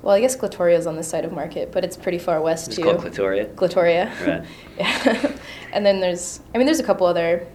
Well, 0.00 0.14
I 0.14 0.20
guess 0.20 0.34
Glatoria 0.34 0.78
is 0.78 0.86
on 0.86 0.96
this 0.96 1.06
side 1.06 1.26
of 1.26 1.32
Market, 1.32 1.70
but 1.70 1.84
it's 1.84 1.98
pretty 1.98 2.18
far 2.18 2.40
west 2.40 2.68
it's 2.68 2.76
too. 2.78 2.84
called 2.84 3.00
Clitoria. 3.00 3.54
Glatoria. 3.54 4.26
Right. 4.26 4.48
yeah. 4.78 5.36
and 5.74 5.84
then 5.84 6.00
there's, 6.00 6.40
I 6.54 6.58
mean, 6.58 6.64
there's 6.64 6.80
a 6.80 6.84
couple 6.84 7.06
other 7.06 7.46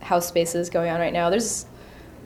house 0.00 0.28
spaces 0.28 0.68
going 0.68 0.90
on 0.90 1.00
right 1.00 1.14
now. 1.14 1.30
There's 1.30 1.64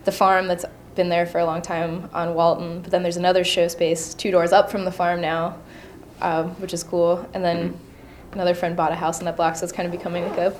the 0.03 0.11
farm 0.11 0.49
that's 0.49 0.65
been 0.97 1.09
there 1.09 1.27
for 1.27 1.39
a 1.39 1.45
long 1.45 1.63
time 1.63 2.11
on 2.13 2.35
Walton, 2.35 2.83
but 2.83 2.91
then 2.91 3.05
there's 3.05 3.17
another 3.17 3.45
show 3.45 3.69
space 3.69 4.15
two 4.15 4.33
doors 4.33 4.51
up 4.51 4.69
from 4.69 4.85
the 4.85 4.91
farm 4.91 5.21
now, 5.21 5.61
um, 6.21 6.51
which 6.61 6.75
is 6.75 6.83
cool. 6.83 7.25
And 7.33 7.45
then 7.45 7.75
Mm-hmm. 7.75 7.92
Another 8.33 8.55
friend 8.55 8.77
bought 8.77 8.93
a 8.93 8.97
house 8.97 9.19
in 9.19 9.25
that 9.27 9.37
block, 9.37 9.57
so 9.57 9.65
it's 9.65 9.73
kind 9.73 9.87
of 9.87 9.93
becoming 9.93 10.25
like 10.29 10.39
a 10.39 10.55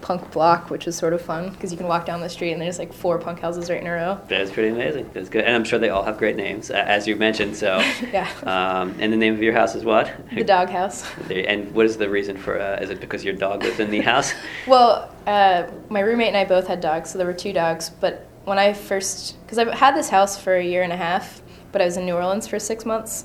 punk 0.00 0.30
block, 0.30 0.70
which 0.70 0.86
is 0.86 0.94
sort 0.94 1.12
of 1.12 1.20
fun 1.20 1.50
because 1.50 1.72
you 1.72 1.76
can 1.76 1.88
walk 1.88 2.06
down 2.06 2.20
the 2.20 2.28
street 2.28 2.52
and 2.52 2.62
there's 2.62 2.78
like 2.78 2.92
four 2.92 3.18
punk 3.18 3.40
houses 3.40 3.68
right 3.68 3.80
in 3.80 3.86
a 3.88 3.90
row. 3.90 4.20
That's 4.28 4.50
pretty 4.52 4.68
amazing. 4.68 5.10
That's 5.12 5.28
good, 5.28 5.44
and 5.44 5.54
I'm 5.56 5.64
sure 5.64 5.78
they 5.80 5.88
all 5.88 6.04
have 6.04 6.18
great 6.18 6.36
names, 6.36 6.70
as 6.70 7.08
you 7.08 7.16
mentioned. 7.16 7.56
So, 7.56 7.78
Yeah. 8.12 8.28
um, 8.44 8.94
and 9.00 9.12
the 9.12 9.16
name 9.16 9.34
of 9.34 9.42
your 9.42 9.52
house 9.54 9.74
is 9.74 9.84
what? 9.84 10.12
The 10.32 10.44
dog 10.44 10.68
house. 10.70 11.04
And 11.30 11.74
what 11.74 11.84
is 11.86 11.96
the 11.96 12.08
reason 12.08 12.36
for? 12.36 12.60
Uh, 12.60 12.76
is 12.80 12.90
it 12.90 13.00
because 13.00 13.24
your 13.24 13.34
dog 13.34 13.62
lives 13.64 13.80
in 13.80 13.90
the 13.90 14.00
house? 14.00 14.32
Well, 14.68 15.12
uh, 15.26 15.66
my 15.88 16.00
roommate 16.00 16.28
and 16.28 16.36
I 16.36 16.44
both 16.44 16.66
had 16.68 16.80
dogs, 16.80 17.10
so 17.10 17.18
there 17.18 17.26
were 17.26 17.32
two 17.32 17.52
dogs. 17.52 17.90
But 17.90 18.26
when 18.44 18.58
I 18.58 18.72
first, 18.74 19.40
because 19.44 19.58
I've 19.58 19.72
had 19.72 19.96
this 19.96 20.08
house 20.10 20.38
for 20.40 20.54
a 20.56 20.64
year 20.64 20.82
and 20.82 20.92
a 20.92 20.96
half, 20.96 21.42
but 21.72 21.82
I 21.82 21.86
was 21.86 21.96
in 21.96 22.04
New 22.06 22.14
Orleans 22.14 22.46
for 22.46 22.58
six 22.58 22.84
months, 22.86 23.24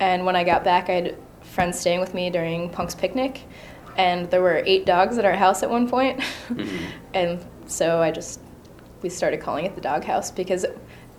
and 0.00 0.24
when 0.24 0.34
I 0.36 0.44
got 0.44 0.64
back, 0.64 0.88
I 0.88 0.92
had 0.92 1.16
friends 1.56 1.80
staying 1.80 1.98
with 2.00 2.12
me 2.14 2.28
during 2.30 2.68
Punk's 2.70 2.94
picnic, 2.94 3.40
and 3.96 4.30
there 4.30 4.42
were 4.42 4.62
eight 4.66 4.84
dogs 4.86 5.16
at 5.18 5.24
our 5.24 5.32
house 5.34 5.62
at 5.64 5.70
one 5.70 5.88
point, 5.88 6.20
Mhm. 6.50 6.68
and 7.14 7.44
so 7.66 8.00
I 8.00 8.10
just 8.12 8.40
we 9.02 9.08
started 9.08 9.40
calling 9.40 9.64
it 9.66 9.74
the 9.74 9.80
dog 9.80 10.04
house 10.04 10.30
because. 10.30 10.64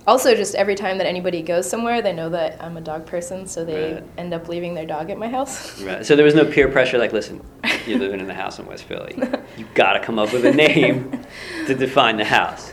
Also, 0.10 0.34
just 0.34 0.56
every 0.56 0.76
time 0.76 0.98
that 1.00 1.06
anybody 1.06 1.42
goes 1.42 1.70
somewhere, 1.70 2.02
they 2.02 2.14
know 2.14 2.30
that 2.30 2.64
I'm 2.64 2.78
a 2.78 2.82
dog 2.82 3.06
person, 3.06 3.46
so 3.46 3.66
they 3.66 3.96
Right. 3.96 4.04
end 4.18 4.34
up 4.34 4.48
leaving 4.48 4.74
their 4.74 4.86
dog 4.86 5.10
at 5.10 5.18
my 5.18 5.28
house. 5.28 5.82
Right. 5.82 6.06
So 6.06 6.16
there 6.16 6.24
was 6.24 6.34
no 6.34 6.46
peer 6.54 6.70
pressure. 6.70 6.98
Like, 6.98 7.12
listen, 7.12 7.42
you're 7.86 8.00
living 8.00 8.22
in 8.22 8.30
a 8.30 8.34
house 8.34 8.58
in 8.58 8.66
West 8.68 8.86
Philly. 8.86 9.18
You 9.58 9.66
got 9.74 9.94
to 9.94 10.00
come 10.00 10.18
up 10.18 10.32
with 10.32 10.46
a 10.46 10.54
name 10.54 11.12
to 11.66 11.76
define 11.76 12.16
the 12.16 12.24
house. 12.24 12.72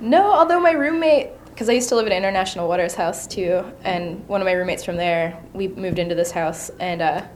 No, 0.00 0.32
although 0.32 0.60
my 0.60 0.70
roommate, 0.70 1.28
because 1.52 1.68
I 1.68 1.72
used 1.72 1.88
to 1.90 1.96
live 1.96 2.06
at 2.06 2.12
International 2.12 2.66
Waters 2.66 2.94
House 2.94 3.26
too, 3.26 3.64
and 3.84 4.26
one 4.26 4.40
of 4.40 4.46
my 4.46 4.52
roommates 4.52 4.84
from 4.84 4.96
there, 4.96 5.38
we 5.52 5.68
moved 5.68 5.98
into 5.98 6.14
this 6.14 6.30
house, 6.30 6.70
and 6.80 7.02
uh, 7.02 7.26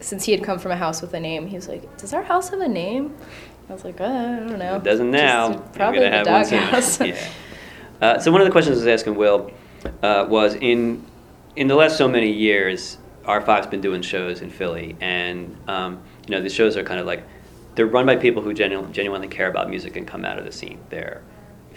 since 0.00 0.24
he 0.24 0.32
had 0.32 0.42
come 0.42 0.58
from 0.58 0.72
a 0.72 0.76
house 0.76 1.02
with 1.02 1.12
a 1.14 1.20
name, 1.20 1.46
he 1.46 1.56
was 1.56 1.68
like, 1.68 1.96
"Does 1.98 2.14
our 2.14 2.22
house 2.22 2.48
have 2.48 2.60
a 2.60 2.68
name?" 2.68 3.16
I 3.68 3.72
was 3.72 3.84
like, 3.84 4.00
uh, 4.00 4.04
"I 4.04 4.48
don't 4.48 4.58
know." 4.58 4.76
It 4.76 4.84
doesn't 4.84 5.10
now. 5.10 5.52
Just 5.52 5.72
probably 5.74 6.00
the 6.00 6.10
have 6.10 6.24
dog 6.24 6.34
one 6.34 6.44
soon. 6.46 6.58
house. 6.58 7.00
yeah. 7.06 7.28
Uh, 8.00 8.18
so 8.18 8.32
one 8.32 8.40
of 8.40 8.46
the 8.46 8.52
questions 8.52 8.78
I 8.78 8.80
was 8.80 8.86
asking 8.86 9.14
Will 9.14 9.52
uh, 10.02 10.26
was 10.28 10.54
in 10.54 11.04
in 11.56 11.68
the 11.68 11.74
last 11.74 11.98
so 11.98 12.08
many 12.08 12.32
years, 12.32 12.96
R5's 13.24 13.66
been 13.66 13.82
doing 13.82 14.00
shows 14.00 14.40
in 14.40 14.50
Philly, 14.50 14.96
and 15.00 15.56
um, 15.68 16.02
you 16.26 16.34
know 16.34 16.40
the 16.42 16.48
shows 16.48 16.76
are 16.76 16.84
kind 16.84 16.98
of 16.98 17.06
like 17.06 17.22
they're 17.74 17.86
run 17.86 18.06
by 18.06 18.16
people 18.16 18.42
who 18.42 18.54
genu- 18.54 18.90
genuinely 18.92 19.28
care 19.28 19.48
about 19.48 19.68
music 19.68 19.96
and 19.96 20.06
come 20.06 20.24
out 20.24 20.38
of 20.38 20.44
the 20.46 20.52
scene. 20.52 20.80
They're 20.88 21.22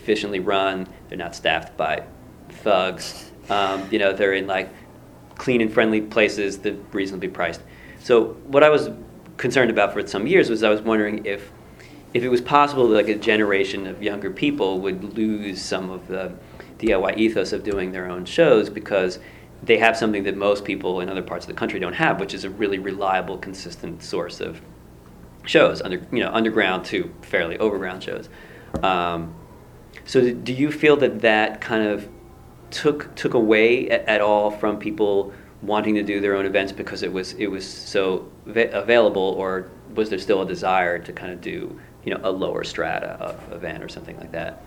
efficiently 0.03 0.41
run. 0.41 0.85
They're 1.07 1.17
not 1.17 1.33
staffed 1.33 1.77
by 1.77 2.03
thugs. 2.49 3.31
Um, 3.49 3.87
you 3.89 3.99
know, 3.99 4.11
they're 4.11 4.33
in 4.33 4.47
like 4.47 4.69
clean 5.35 5.61
and 5.61 5.73
friendly 5.73 6.01
places. 6.01 6.59
They're 6.59 6.75
reasonably 6.91 7.29
priced. 7.29 7.61
So 7.99 8.33
what 8.47 8.63
I 8.63 8.69
was 8.69 8.89
concerned 9.37 9.71
about 9.71 9.93
for 9.93 10.05
some 10.05 10.27
years 10.27 10.49
was 10.49 10.61
I 10.61 10.69
was 10.69 10.81
wondering 10.81 11.25
if 11.25 11.51
if 12.13 12.21
it 12.21 12.29
was 12.29 12.41
possible 12.41 12.87
that 12.89 12.95
like 12.95 13.07
a 13.07 13.15
generation 13.15 13.87
of 13.87 14.03
younger 14.03 14.29
people 14.29 14.79
would 14.81 15.15
lose 15.15 15.59
some 15.59 15.89
of 15.89 16.07
the 16.07 16.31
DIY 16.77 17.17
ethos 17.17 17.53
of 17.53 17.63
doing 17.63 17.91
their 17.91 18.07
own 18.07 18.25
shows 18.25 18.69
because 18.69 19.17
they 19.63 19.77
have 19.77 19.97
something 19.97 20.23
that 20.23 20.37
most 20.37 20.63
people 20.63 20.99
in 20.99 21.09
other 21.09 21.23
parts 21.23 21.45
of 21.45 21.47
the 21.47 21.55
country 21.55 21.79
don't 21.79 21.93
have, 21.93 22.19
which 22.19 22.33
is 22.33 22.43
a 22.43 22.49
really 22.49 22.77
reliable, 22.77 23.37
consistent 23.37 24.03
source 24.03 24.41
of 24.41 24.61
shows, 25.45 25.81
under 25.81 26.05
you 26.11 26.19
know 26.19 26.31
underground 26.31 26.85
to 26.85 27.11
fairly 27.21 27.57
overground 27.57 28.03
shows. 28.03 28.29
Um, 28.83 29.33
so 30.05 30.33
do 30.33 30.53
you 30.53 30.71
feel 30.71 30.97
that 30.97 31.21
that 31.21 31.61
kind 31.61 31.87
of 31.87 32.09
took 32.71 33.13
took 33.15 33.33
away 33.33 33.89
at, 33.89 34.07
at 34.07 34.21
all 34.21 34.51
from 34.51 34.77
people 34.77 35.33
wanting 35.61 35.95
to 35.95 36.03
do 36.03 36.19
their 36.19 36.35
own 36.35 36.45
events 36.45 36.71
because 36.71 37.03
it 37.03 37.11
was 37.11 37.33
it 37.33 37.47
was 37.47 37.65
so 37.65 38.29
va- 38.45 38.71
available, 38.71 39.21
or 39.21 39.69
was 39.95 40.09
there 40.09 40.19
still 40.19 40.41
a 40.41 40.45
desire 40.45 40.99
to 40.99 41.13
kind 41.13 41.31
of 41.31 41.41
do 41.41 41.79
you 42.03 42.13
know 42.13 42.19
a 42.23 42.31
lower 42.31 42.63
strata 42.63 43.11
of 43.19 43.53
event 43.53 43.83
or 43.83 43.89
something 43.89 44.17
like 44.17 44.31
that? 44.31 44.63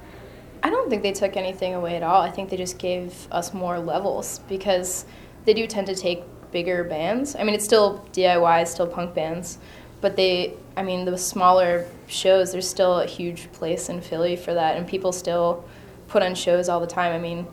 I 0.62 0.70
don't 0.70 0.88
think 0.88 1.02
they 1.02 1.12
took 1.12 1.36
anything 1.36 1.74
away 1.74 1.96
at 1.96 2.02
all. 2.02 2.22
I 2.22 2.30
think 2.30 2.50
they 2.50 2.56
just 2.56 2.78
gave 2.78 3.28
us 3.30 3.52
more 3.52 3.78
levels 3.78 4.40
because 4.48 5.04
they 5.44 5.54
do 5.54 5.66
tend 5.66 5.86
to 5.88 5.94
take 5.94 6.24
bigger 6.50 6.84
bands. 6.84 7.36
I 7.36 7.44
mean, 7.44 7.54
it's 7.54 7.64
still 7.64 8.04
DIY, 8.12 8.66
still 8.66 8.86
punk 8.86 9.14
bands, 9.14 9.58
but 10.00 10.16
they, 10.16 10.54
I 10.76 10.82
mean, 10.82 11.04
the 11.04 11.16
smaller 11.16 11.86
shows, 12.06 12.52
there's 12.52 12.68
still 12.68 13.00
a 13.00 13.06
huge 13.06 13.50
place 13.52 13.88
in 13.88 14.00
Philly 14.00 14.36
for 14.36 14.54
that, 14.54 14.76
and 14.76 14.86
people 14.86 15.12
still 15.12 15.64
put 16.08 16.22
on 16.22 16.34
shows 16.34 16.68
all 16.68 16.80
the 16.80 16.86
time. 16.86 17.12
I 17.12 17.18
mean, 17.18 17.46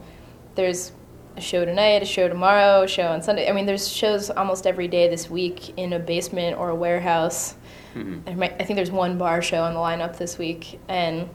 there's 0.56 0.92
a 1.38 1.42
show 1.42 1.66
tonight, 1.66 2.02
a 2.04 2.06
show 2.06 2.28
tomorrow, 2.28 2.84
a 2.84 2.88
show 2.88 3.08
on 3.08 3.22
Sunday. 3.22 3.50
I 3.50 3.54
mean, 3.54 3.66
there's 3.66 3.88
shows 3.88 4.30
almost 4.30 4.68
every 4.68 4.88
day 4.88 5.08
this 5.08 5.30
week 5.30 5.78
in 5.78 5.94
a 5.94 6.00
basement 6.00 6.58
or 6.58 6.70
a 6.70 6.76
warehouse. 6.76 7.56
Mhm. 7.96 8.22
I, 8.28 8.36
might, 8.36 8.54
I 8.62 8.66
think 8.66 8.76
there's 8.76 8.92
one 8.92 9.18
bar 9.18 9.42
show 9.42 9.64
on 9.64 9.74
the 9.74 9.80
lineup 9.80 10.18
this 10.18 10.38
week, 10.38 10.80
and 10.88 11.30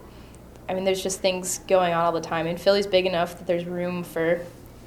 I 0.69 0.75
mean, 0.75 0.85
there's 0.85 1.03
just 1.03 1.21
things 1.21 1.61
going 1.67 1.95
on 1.95 2.05
all 2.05 2.13
the 2.13 2.21
time. 2.21 2.47
And 2.47 2.61
Philly's 2.61 2.87
big 2.87 3.07
enough 3.07 3.39
that 3.39 3.47
there's 3.47 3.65
room 3.65 4.05
for 4.05 4.41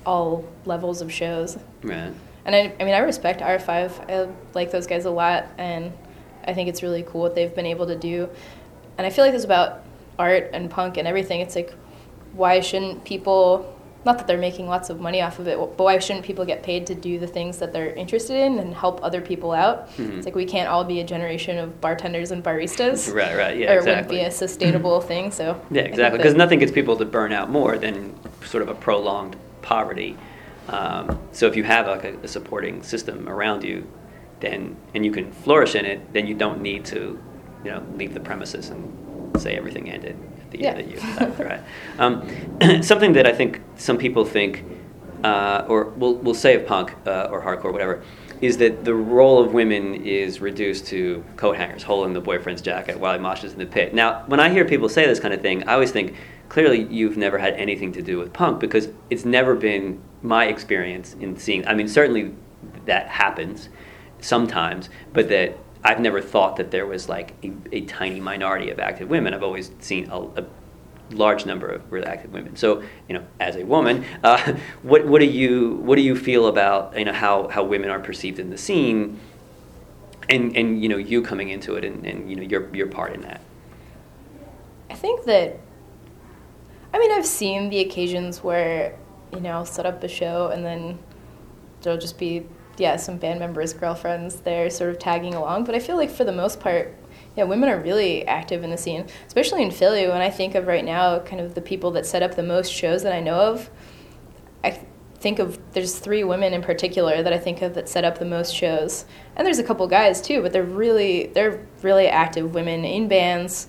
all 0.06 0.46
levels 0.66 1.02
of 1.02 1.12
shows. 1.12 1.58
Right. 1.82 2.14
And 2.46 2.56
I, 2.56 2.74
I 2.80 2.84
mean, 2.84 2.94
I 2.94 3.00
respect 3.00 3.42
R5. 3.42 4.10
I 4.12 4.28
like 4.54 4.72
those 4.72 4.86
guys 4.88 5.06
a 5.06 5.12
lot, 5.12 5.48
and 5.58 5.92
I 6.46 6.54
think 6.54 6.70
it's 6.70 6.84
really 6.84 7.04
cool 7.04 7.22
what 7.22 7.36
they've 7.36 7.54
been 7.54 7.66
able 7.66 7.88
to 7.88 7.96
do. 7.96 8.30
And 8.98 9.08
I 9.08 9.10
feel 9.10 9.26
like 9.26 9.34
it's 9.34 9.46
about 9.46 9.84
art 10.20 10.50
and 10.54 10.70
punk 10.70 10.98
and 10.98 11.08
everything. 11.08 11.42
It's 11.42 11.56
like, 11.56 11.74
why 12.34 12.60
shouldn't 12.60 13.04
people, 13.04 13.76
not 14.06 14.18
that 14.18 14.28
they're 14.28 14.38
making 14.38 14.68
lots 14.68 14.90
of 14.90 15.00
money 15.00 15.22
off 15.22 15.40
of 15.40 15.48
it, 15.48 15.58
but 15.58 15.78
why 15.84 16.00
shouldn't 16.00 16.26
people 16.26 16.46
get 16.46 16.64
paid 16.64 16.88
to 16.88 16.96
do 16.96 17.20
the 17.20 17.28
things 17.28 17.58
that 17.58 17.74
they're 17.74 17.94
interested 17.94 18.36
in 18.36 18.60
and 18.60 18.74
help 18.74 19.04
other 19.04 19.22
people 19.22 19.52
out? 19.52 19.90
Mhm. 19.98 20.18
It's 20.18 20.26
like 20.26 20.36
we 20.36 20.46
can't 20.46 20.70
all 20.70 20.84
be 20.84 21.00
a 21.00 21.04
generation 21.04 21.58
of 21.58 21.82
bartenders 21.82 22.32
and 22.32 22.44
baristas. 22.44 23.14
Right, 23.22 23.36
right, 23.36 23.58
yeah, 23.58 23.72
or 23.72 23.76
it 23.76 23.78
exactly. 23.80 23.92
wouldn't 23.92 24.10
be 24.10 24.20
a 24.22 24.32
sustainable 24.32 25.02
thing. 25.12 25.32
So 25.32 25.60
Yeah, 25.72 25.82
exactly. 25.84 26.18
Because 26.18 26.36
nothing 26.36 26.60
gets 26.60 26.72
people 26.72 26.96
to 26.98 27.06
burn 27.06 27.32
out 27.34 27.50
more 27.50 27.78
than 27.78 28.14
sort 28.46 28.64
of 28.64 28.70
a 28.70 28.76
prolonged 28.76 29.36
poverty. 29.62 30.16
Um, 30.70 31.20
so 31.32 31.48
if 31.48 31.56
you 31.56 31.64
have 31.64 31.88
like 31.88 32.04
a, 32.06 32.16
a 32.24 32.28
supporting 32.28 32.84
system 32.84 33.28
around 33.28 33.64
you, 33.64 33.86
then 34.42 34.76
and 34.94 35.06
you 35.06 35.12
can 35.12 35.32
flourish 35.32 35.76
in 35.76 35.86
it, 35.86 36.12
then 36.14 36.28
you 36.28 36.36
don't 36.36 36.62
need 36.62 36.84
to, 36.86 37.18
you 37.64 37.72
know, 37.72 37.84
leave 37.96 38.14
the 38.14 38.20
premises 38.20 38.70
and 38.70 39.40
say 39.42 39.56
everything 39.56 39.90
ended 39.90 40.18
at 40.42 40.52
the 40.52 40.60
Yeah. 40.60 40.70
end 40.72 40.78
that 40.80 40.88
you 40.90 40.98
left, 41.16 41.40
right? 41.40 41.62
Um, 41.98 42.82
something 42.84 43.14
that 43.14 43.26
I 43.26 43.32
think 43.32 43.62
some 43.78 43.98
people 43.98 44.26
think, 44.26 44.66
uh, 45.24 45.66
or 45.70 45.86
we'll, 45.86 46.16
we'll 46.16 46.34
say 46.34 46.56
of 46.56 46.66
punk 46.66 46.94
uh, 47.08 47.30
or 47.32 47.42
hardcore, 47.42 47.72
whatever, 47.72 48.04
is 48.42 48.58
that 48.58 48.84
the 48.84 48.94
role 48.94 49.40
of 49.42 49.54
women 49.54 49.94
is 50.04 50.42
reduced 50.42 50.88
to 50.88 51.24
coat 51.38 51.56
hangers, 51.56 51.84
holding 51.84 52.14
the 52.14 52.20
boyfriend's 52.20 52.62
jacket 52.62 53.00
while 53.00 53.14
he 53.14 53.24
moshes 53.24 53.54
in 53.54 53.60
the 53.60 53.66
pit. 53.68 53.94
Now, 53.94 54.24
when 54.26 54.40
I 54.40 54.50
hear 54.50 54.66
people 54.66 54.90
say 54.90 55.06
this 55.06 55.20
kind 55.20 55.34
of 55.34 55.42
thing, 55.42 55.68
I 55.68 55.74
always 55.74 55.92
think 55.92 56.16
clearly 56.50 56.84
you've 56.90 57.18
never 57.18 57.38
had 57.38 57.54
anything 57.54 57.92
to 57.94 58.02
do 58.02 58.18
with 58.18 58.34
punk 58.34 58.60
because 58.60 58.90
it's 59.12 59.26
never 59.26 59.54
been 59.56 60.02
my 60.24 60.46
experience 60.48 61.16
in 61.20 61.38
seeing. 61.38 61.66
I 61.68 61.76
mean, 61.76 61.88
certainly 61.88 62.34
that 62.86 63.08
happens 63.08 63.70
sometimes, 64.22 64.90
but 65.14 65.30
that 65.30 65.58
I've 65.84 66.00
never 66.00 66.22
thought 66.22 66.56
that 66.58 66.72
there 66.72 66.86
was 66.86 67.10
like 67.10 67.34
a, 67.44 67.52
a 67.72 67.82
tiny 67.82 68.20
minority 68.20 68.70
of 68.70 68.80
active 68.80 69.10
women. 69.10 69.34
I've 69.34 69.44
always 69.44 69.72
seen 69.80 70.10
a, 70.10 70.20
a 70.20 70.46
large 71.10 71.46
number 71.46 71.68
of 71.68 71.92
really 71.92 72.08
active 72.08 72.32
women. 72.32 72.56
So, 72.56 72.84
you 73.10 73.16
know, 73.16 73.26
as 73.40 73.56
a 73.56 73.66
woman, 73.66 74.06
uh, 74.24 74.54
what 74.84 75.06
what 75.06 75.20
do 75.20 75.26
you 75.26 75.76
what 75.84 75.96
do 75.96 76.02
you 76.02 76.16
feel 76.16 76.48
about 76.48 76.98
you 76.98 77.06
know 77.06 77.14
how, 77.14 77.48
how 77.50 77.64
women 77.64 77.90
are 77.90 78.00
perceived 78.00 78.40
in 78.40 78.50
the 78.50 78.58
scene, 78.58 79.20
and 80.30 80.56
and 80.56 80.82
you 80.82 80.88
know 80.88 80.98
you 80.98 81.22
coming 81.22 81.50
into 81.50 81.76
it 81.76 81.84
and, 81.84 82.06
and 82.06 82.30
you 82.30 82.36
know 82.36 82.44
your 82.44 82.74
your 82.76 82.88
part 82.88 83.14
in 83.14 83.22
that. 83.22 83.42
I 84.92 84.94
think 84.94 85.24
that, 85.24 85.58
I 86.94 87.00
mean, 87.00 87.12
I've 87.12 87.26
seen 87.26 87.70
the 87.70 87.80
occasions 87.80 88.44
where, 88.44 88.98
you 89.32 89.40
know, 89.40 89.52
I'll 89.52 89.66
set 89.66 89.86
up 89.86 90.04
a 90.04 90.10
show 90.10 90.50
and 90.50 90.66
then 90.66 91.00
there'll 91.82 91.98
just 91.98 92.18
be, 92.18 92.46
yeah, 92.78 92.96
some 92.96 93.18
band 93.18 93.40
members' 93.40 93.74
girlfriends 93.74 94.42
there 94.42 94.70
sort 94.70 94.90
of 94.90 95.00
tagging 95.00 95.34
along. 95.34 95.66
But 95.66 95.76
I 95.76 95.80
feel 95.80 95.98
like 95.98 96.10
for 96.10 96.24
the 96.24 96.32
most 96.32 96.60
part, 96.60 96.96
yeah, 97.36 97.44
women 97.44 97.70
are 97.70 97.80
really 97.80 98.26
active 98.28 98.64
in 98.64 98.70
the 98.70 98.78
scene, 98.78 99.06
especially 99.28 99.64
in 99.64 99.72
Philly. 99.72 100.08
When 100.08 100.22
I 100.22 100.30
think 100.30 100.56
of 100.56 100.68
right 100.68 100.84
now, 100.84 101.20
kind 101.20 101.42
of 101.42 101.56
the 101.56 101.62
people 101.62 101.92
that 101.92 102.06
set 102.06 102.24
up 102.24 102.36
the 102.36 102.44
most 102.44 102.72
shows 102.72 103.04
that 103.04 103.14
I 103.14 103.20
know 103.20 103.36
of, 103.36 103.70
I 104.64 104.80
think 105.16 105.40
of 105.40 105.60
there's 105.74 105.98
three 105.98 106.24
women 106.24 106.54
in 106.54 106.62
particular 106.62 107.22
that 107.22 107.32
I 107.32 107.38
think 107.38 107.62
of 107.62 107.76
that 107.76 107.88
set 107.88 108.04
up 108.04 108.18
the 108.18 108.26
most 108.26 108.54
shows, 108.54 109.06
and 109.36 109.46
there's 109.46 109.60
a 109.60 109.64
couple 109.64 109.88
guys 109.88 110.22
too, 110.22 110.42
but 110.42 110.52
they're 110.52 110.64
really 110.64 111.28
they're 111.28 111.66
really 111.82 112.08
active 112.08 112.54
women 112.54 112.84
in 112.84 113.08
bands, 113.08 113.68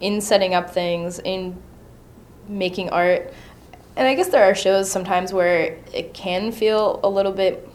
in 0.00 0.20
setting 0.20 0.54
up 0.54 0.70
things, 0.70 1.18
in 1.20 1.60
making 2.48 2.90
art. 2.90 3.32
And 3.96 4.06
I 4.06 4.14
guess 4.14 4.28
there 4.28 4.44
are 4.44 4.54
shows 4.54 4.90
sometimes 4.90 5.32
where 5.32 5.76
it 5.92 6.14
can 6.14 6.52
feel 6.52 7.00
a 7.02 7.08
little 7.08 7.32
bit 7.32 7.69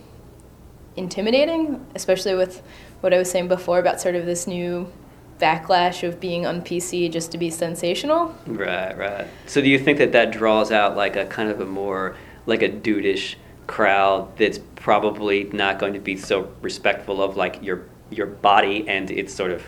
intimidating, 0.95 1.85
especially 1.95 2.35
with 2.35 2.61
what 3.01 3.13
I 3.13 3.17
was 3.17 3.29
saying 3.29 3.47
before 3.47 3.79
about 3.79 4.01
sort 4.01 4.15
of 4.15 4.25
this 4.25 4.47
new 4.47 4.91
backlash 5.39 6.07
of 6.07 6.19
being 6.19 6.45
on 6.45 6.61
PC 6.61 7.11
just 7.11 7.31
to 7.31 7.37
be 7.37 7.49
sensational. 7.49 8.33
Right, 8.47 8.97
right. 8.97 9.27
So 9.47 9.61
do 9.61 9.69
you 9.69 9.77
think 9.77 9.97
that 9.97 10.11
that 10.13 10.31
draws 10.31 10.71
out 10.71 10.95
like 10.95 11.15
a 11.15 11.25
kind 11.25 11.49
of 11.49 11.59
a 11.59 11.65
more 11.65 12.15
like 12.45 12.61
a 12.61 12.69
dudeish 12.69 13.35
crowd 13.67 14.37
that's 14.37 14.59
probably 14.75 15.45
not 15.45 15.79
going 15.79 15.93
to 15.93 15.99
be 15.99 16.15
so 16.15 16.51
respectful 16.61 17.21
of 17.21 17.35
like 17.35 17.61
your 17.63 17.85
your 18.11 18.27
body 18.27 18.87
and 18.87 19.09
its 19.09 19.33
sort 19.33 19.51
of 19.51 19.63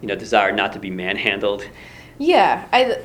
you 0.00 0.08
know 0.08 0.16
desire 0.16 0.52
not 0.52 0.72
to 0.72 0.78
be 0.78 0.90
manhandled? 0.90 1.68
Yeah, 2.18 2.66
I, 2.72 2.98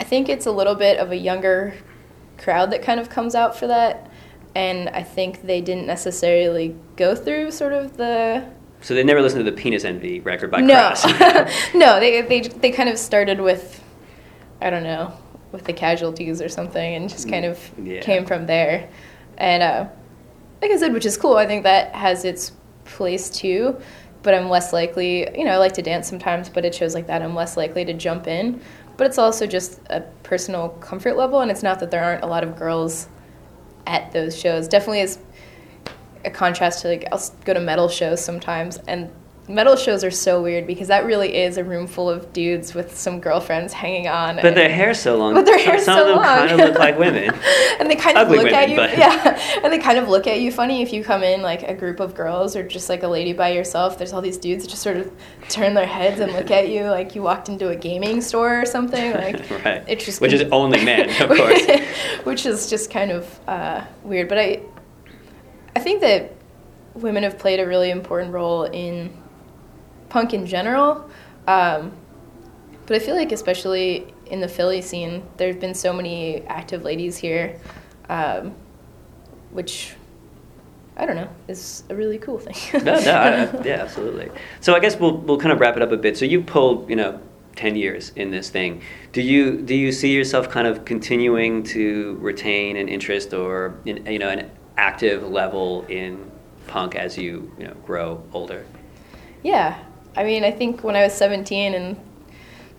I 0.00 0.04
think 0.04 0.28
it's 0.28 0.46
a 0.46 0.52
little 0.52 0.74
bit 0.74 0.98
of 0.98 1.10
a 1.10 1.16
younger 1.16 1.74
crowd 2.36 2.70
that 2.70 2.82
kind 2.82 3.00
of 3.00 3.08
comes 3.08 3.34
out 3.34 3.56
for 3.56 3.66
that, 3.66 4.07
and 4.58 4.88
I 4.88 5.04
think 5.04 5.42
they 5.42 5.60
didn't 5.60 5.86
necessarily 5.86 6.74
go 6.96 7.14
through 7.14 7.52
sort 7.52 7.72
of 7.72 7.96
the 7.96 8.44
So 8.80 8.92
they 8.92 9.04
never 9.04 9.22
listened 9.22 9.44
to 9.44 9.50
the 9.50 9.56
Penis 9.56 9.84
Envy 9.84 10.18
record 10.18 10.50
by 10.50 10.60
no, 10.60 10.94
no. 11.74 12.00
They 12.00 12.22
they 12.22 12.40
they 12.40 12.72
kind 12.72 12.88
of 12.88 12.98
started 12.98 13.40
with, 13.40 13.80
I 14.60 14.68
don't 14.70 14.82
know, 14.82 15.12
with 15.52 15.62
the 15.64 15.72
casualties 15.72 16.42
or 16.42 16.48
something, 16.48 16.94
and 16.96 17.08
just 17.08 17.28
kind 17.28 17.44
of 17.44 17.56
Yeah. 17.80 18.00
came 18.00 18.26
from 18.26 18.46
there, 18.46 18.88
and 19.36 19.62
uh, 19.62 19.86
like 20.60 20.72
I 20.72 20.76
said, 20.76 20.92
which 20.92 21.06
is 21.06 21.16
cool. 21.16 21.36
I 21.36 21.46
think 21.46 21.62
that 21.62 21.94
has 21.94 22.24
its 22.24 22.50
place 22.84 23.30
too. 23.30 23.80
But 24.24 24.34
I'm 24.34 24.48
less 24.50 24.72
likely, 24.72 25.38
you 25.38 25.44
know, 25.44 25.52
I 25.52 25.58
like 25.58 25.74
to 25.74 25.82
dance 25.82 26.08
sometimes, 26.08 26.48
but 26.48 26.64
it 26.64 26.74
shows 26.74 26.92
like 26.92 27.06
that, 27.06 27.22
I'm 27.22 27.36
less 27.36 27.56
likely 27.56 27.84
to 27.84 27.94
jump 27.94 28.26
in. 28.26 28.60
But 28.96 29.06
it's 29.06 29.16
also 29.16 29.46
just 29.46 29.80
a 29.90 30.00
personal 30.24 30.70
comfort 30.80 31.16
level, 31.16 31.40
and 31.40 31.52
it's 31.52 31.62
not 31.62 31.78
that 31.78 31.92
there 31.92 32.02
aren't 32.02 32.24
a 32.24 32.26
lot 32.26 32.42
of 32.42 32.56
girls 32.56 33.06
at 33.88 34.12
those 34.12 34.38
shows. 34.38 34.68
Definitely 34.68 35.00
is 35.00 35.18
a 36.24 36.30
contrast 36.30 36.82
to 36.82 36.88
like 36.88 37.08
I'll 37.10 37.22
go 37.44 37.54
to 37.54 37.60
metal 37.60 37.88
shows 37.88 38.24
sometimes, 38.24 38.76
and 38.86 39.10
metal 39.48 39.76
shows 39.76 40.04
are 40.04 40.10
so 40.10 40.42
weird 40.42 40.66
because 40.66 40.88
that 40.88 41.06
really 41.06 41.34
is 41.34 41.56
a 41.56 41.64
room 41.64 41.86
full 41.86 42.10
of 42.10 42.32
dudes 42.32 42.74
with 42.74 42.96
some 42.96 43.18
girlfriends 43.18 43.72
hanging 43.72 44.06
on. 44.06 44.36
But 44.36 44.54
their 44.54 44.68
hair's 44.68 45.00
so 45.00 45.16
long. 45.16 45.34
But 45.34 45.46
their 45.46 45.58
some- 45.58 45.66
hair's 45.66 45.84
some 45.84 45.98
so 45.98 46.08
of 46.08 46.14
them 46.16 46.24
kind 46.24 46.50
of 46.60 46.68
look 46.68 46.78
like 46.78 46.98
women. 46.98 47.34
and 47.80 47.90
they 47.90 47.96
kind 47.96 48.18
of 48.18 48.28
Ugly 48.28 48.38
look 48.44 48.52
at 48.52 48.68
you, 48.68 48.76
but- 48.76 48.90
yeah. 48.98 49.60
And 49.64 49.72
they 49.72 49.78
kind 49.78 49.98
of 49.98 50.08
look 50.08 50.26
at 50.26 50.40
you 50.40 50.52
funny 50.52 50.82
if 50.82 50.92
you 50.92 51.02
come 51.02 51.22
in 51.22 51.40
like 51.40 51.62
a 51.62 51.74
group 51.74 51.98
of 52.00 52.14
girls 52.14 52.54
or 52.56 52.62
just 52.62 52.88
like 52.88 53.02
a 53.02 53.08
lady 53.08 53.32
by 53.32 53.48
yourself. 53.50 53.96
There's 53.96 54.12
all 54.12 54.20
these 54.20 54.36
dudes 54.38 54.64
that 54.64 54.70
just 54.70 54.82
sort 54.82 54.98
of 54.98 55.10
turn 55.48 55.74
their 55.74 55.86
heads 55.86 56.20
and 56.20 56.32
look 56.32 56.50
at 56.50 56.68
you 56.68 56.84
like 56.84 57.14
you 57.14 57.22
walked 57.22 57.48
into 57.48 57.70
a 57.70 57.76
gaming 57.76 58.20
store 58.20 58.60
or 58.60 58.66
something. 58.66 59.12
Like 59.14 59.50
right. 59.64 59.82
it's 59.88 60.04
just 60.04 60.20
Which 60.20 60.34
is 60.34 60.42
only 60.52 60.84
men, 60.84 61.08
of 61.22 61.36
course. 61.36 61.66
which 62.24 62.44
is 62.44 62.68
just 62.68 62.90
kind 62.90 63.10
of 63.10 63.40
uh, 63.48 63.84
weird. 64.02 64.28
But 64.28 64.38
I, 64.38 64.62
I 65.74 65.80
think 65.80 66.02
that 66.02 66.34
women 66.94 67.22
have 67.22 67.38
played 67.38 67.60
a 67.60 67.66
really 67.66 67.90
important 67.90 68.32
role 68.32 68.64
in 68.64 69.16
punk 70.08 70.34
in 70.34 70.46
general. 70.46 71.08
Um, 71.46 71.92
but 72.86 72.96
I 72.96 72.98
feel 73.00 73.14
like, 73.16 73.32
especially 73.32 74.12
in 74.26 74.40
the 74.40 74.48
Philly 74.48 74.80
scene, 74.82 75.22
there 75.36 75.48
have 75.48 75.60
been 75.60 75.74
so 75.74 75.92
many 75.92 76.42
active 76.46 76.84
ladies 76.84 77.16
here, 77.16 77.58
um, 78.08 78.54
which 79.50 79.94
I 80.96 81.06
don't 81.06 81.16
know 81.16 81.28
is 81.48 81.84
a 81.90 81.94
really 81.94 82.18
cool 82.18 82.38
thing. 82.38 82.82
no, 82.84 82.98
no, 83.00 83.12
I, 83.12 83.28
I- 83.44 83.62
yeah, 83.64 83.82
absolutely. 83.82 84.30
So 84.60 84.74
I 84.74 84.80
guess 84.80 84.98
we'll 84.98 85.18
we'll 85.18 85.38
kind 85.38 85.52
of 85.52 85.60
wrap 85.60 85.76
it 85.76 85.82
up 85.82 85.92
a 85.92 85.96
bit. 85.96 86.16
So 86.16 86.24
you 86.24 86.42
pulled, 86.42 86.88
you 86.90 86.96
know, 86.96 87.20
ten 87.56 87.76
years 87.76 88.12
in 88.16 88.30
this 88.30 88.50
thing. 88.50 88.82
Do 89.12 89.22
you 89.22 89.60
do 89.62 89.74
you 89.74 89.92
see 89.92 90.12
yourself 90.12 90.48
kind 90.48 90.66
of 90.66 90.84
continuing 90.84 91.62
to 91.64 92.16
retain 92.20 92.76
an 92.76 92.88
interest 92.88 93.32
or 93.34 93.78
in, 93.84 94.04
you 94.06 94.18
know 94.18 94.28
an 94.28 94.50
active 94.76 95.22
level 95.28 95.84
in 95.88 96.30
punk 96.66 96.94
as 96.96 97.16
you 97.18 97.52
you 97.58 97.66
know 97.66 97.74
grow 97.84 98.22
older? 98.32 98.64
Yeah. 99.42 99.78
I 100.16 100.24
mean, 100.24 100.44
I 100.44 100.50
think 100.50 100.82
when 100.82 100.96
I 100.96 101.04
was 101.04 101.12
17 101.14 101.74
and 101.74 101.96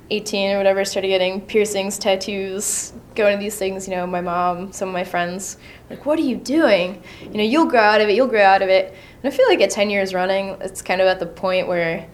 18 0.09 0.51
or 0.51 0.57
whatever, 0.57 0.79
I 0.79 0.83
started 0.83 1.09
getting 1.09 1.41
piercings, 1.41 1.97
tattoos, 1.97 2.93
going 3.15 3.37
to 3.37 3.43
these 3.43 3.57
things, 3.57 3.87
you 3.87 3.95
know, 3.95 4.07
my 4.07 4.21
mom, 4.21 4.71
some 4.71 4.89
of 4.89 4.93
my 4.93 5.03
friends, 5.03 5.57
like, 5.89 6.05
what 6.05 6.17
are 6.19 6.23
you 6.23 6.35
doing? 6.35 7.03
You 7.21 7.37
know, 7.37 7.43
you'll 7.43 7.67
grow 7.67 7.81
out 7.81 8.01
of 8.01 8.09
it, 8.09 8.15
you'll 8.15 8.27
grow 8.27 8.43
out 8.43 8.61
of 8.61 8.69
it. 8.69 8.93
And 9.21 9.31
I 9.31 9.35
feel 9.35 9.47
like 9.47 9.61
at 9.61 9.69
10 9.69 9.89
years 9.89 10.13
running, 10.13 10.57
it's 10.61 10.81
kind 10.81 11.01
of 11.01 11.07
at 11.07 11.19
the 11.19 11.25
point 11.25 11.67
where 11.67 12.07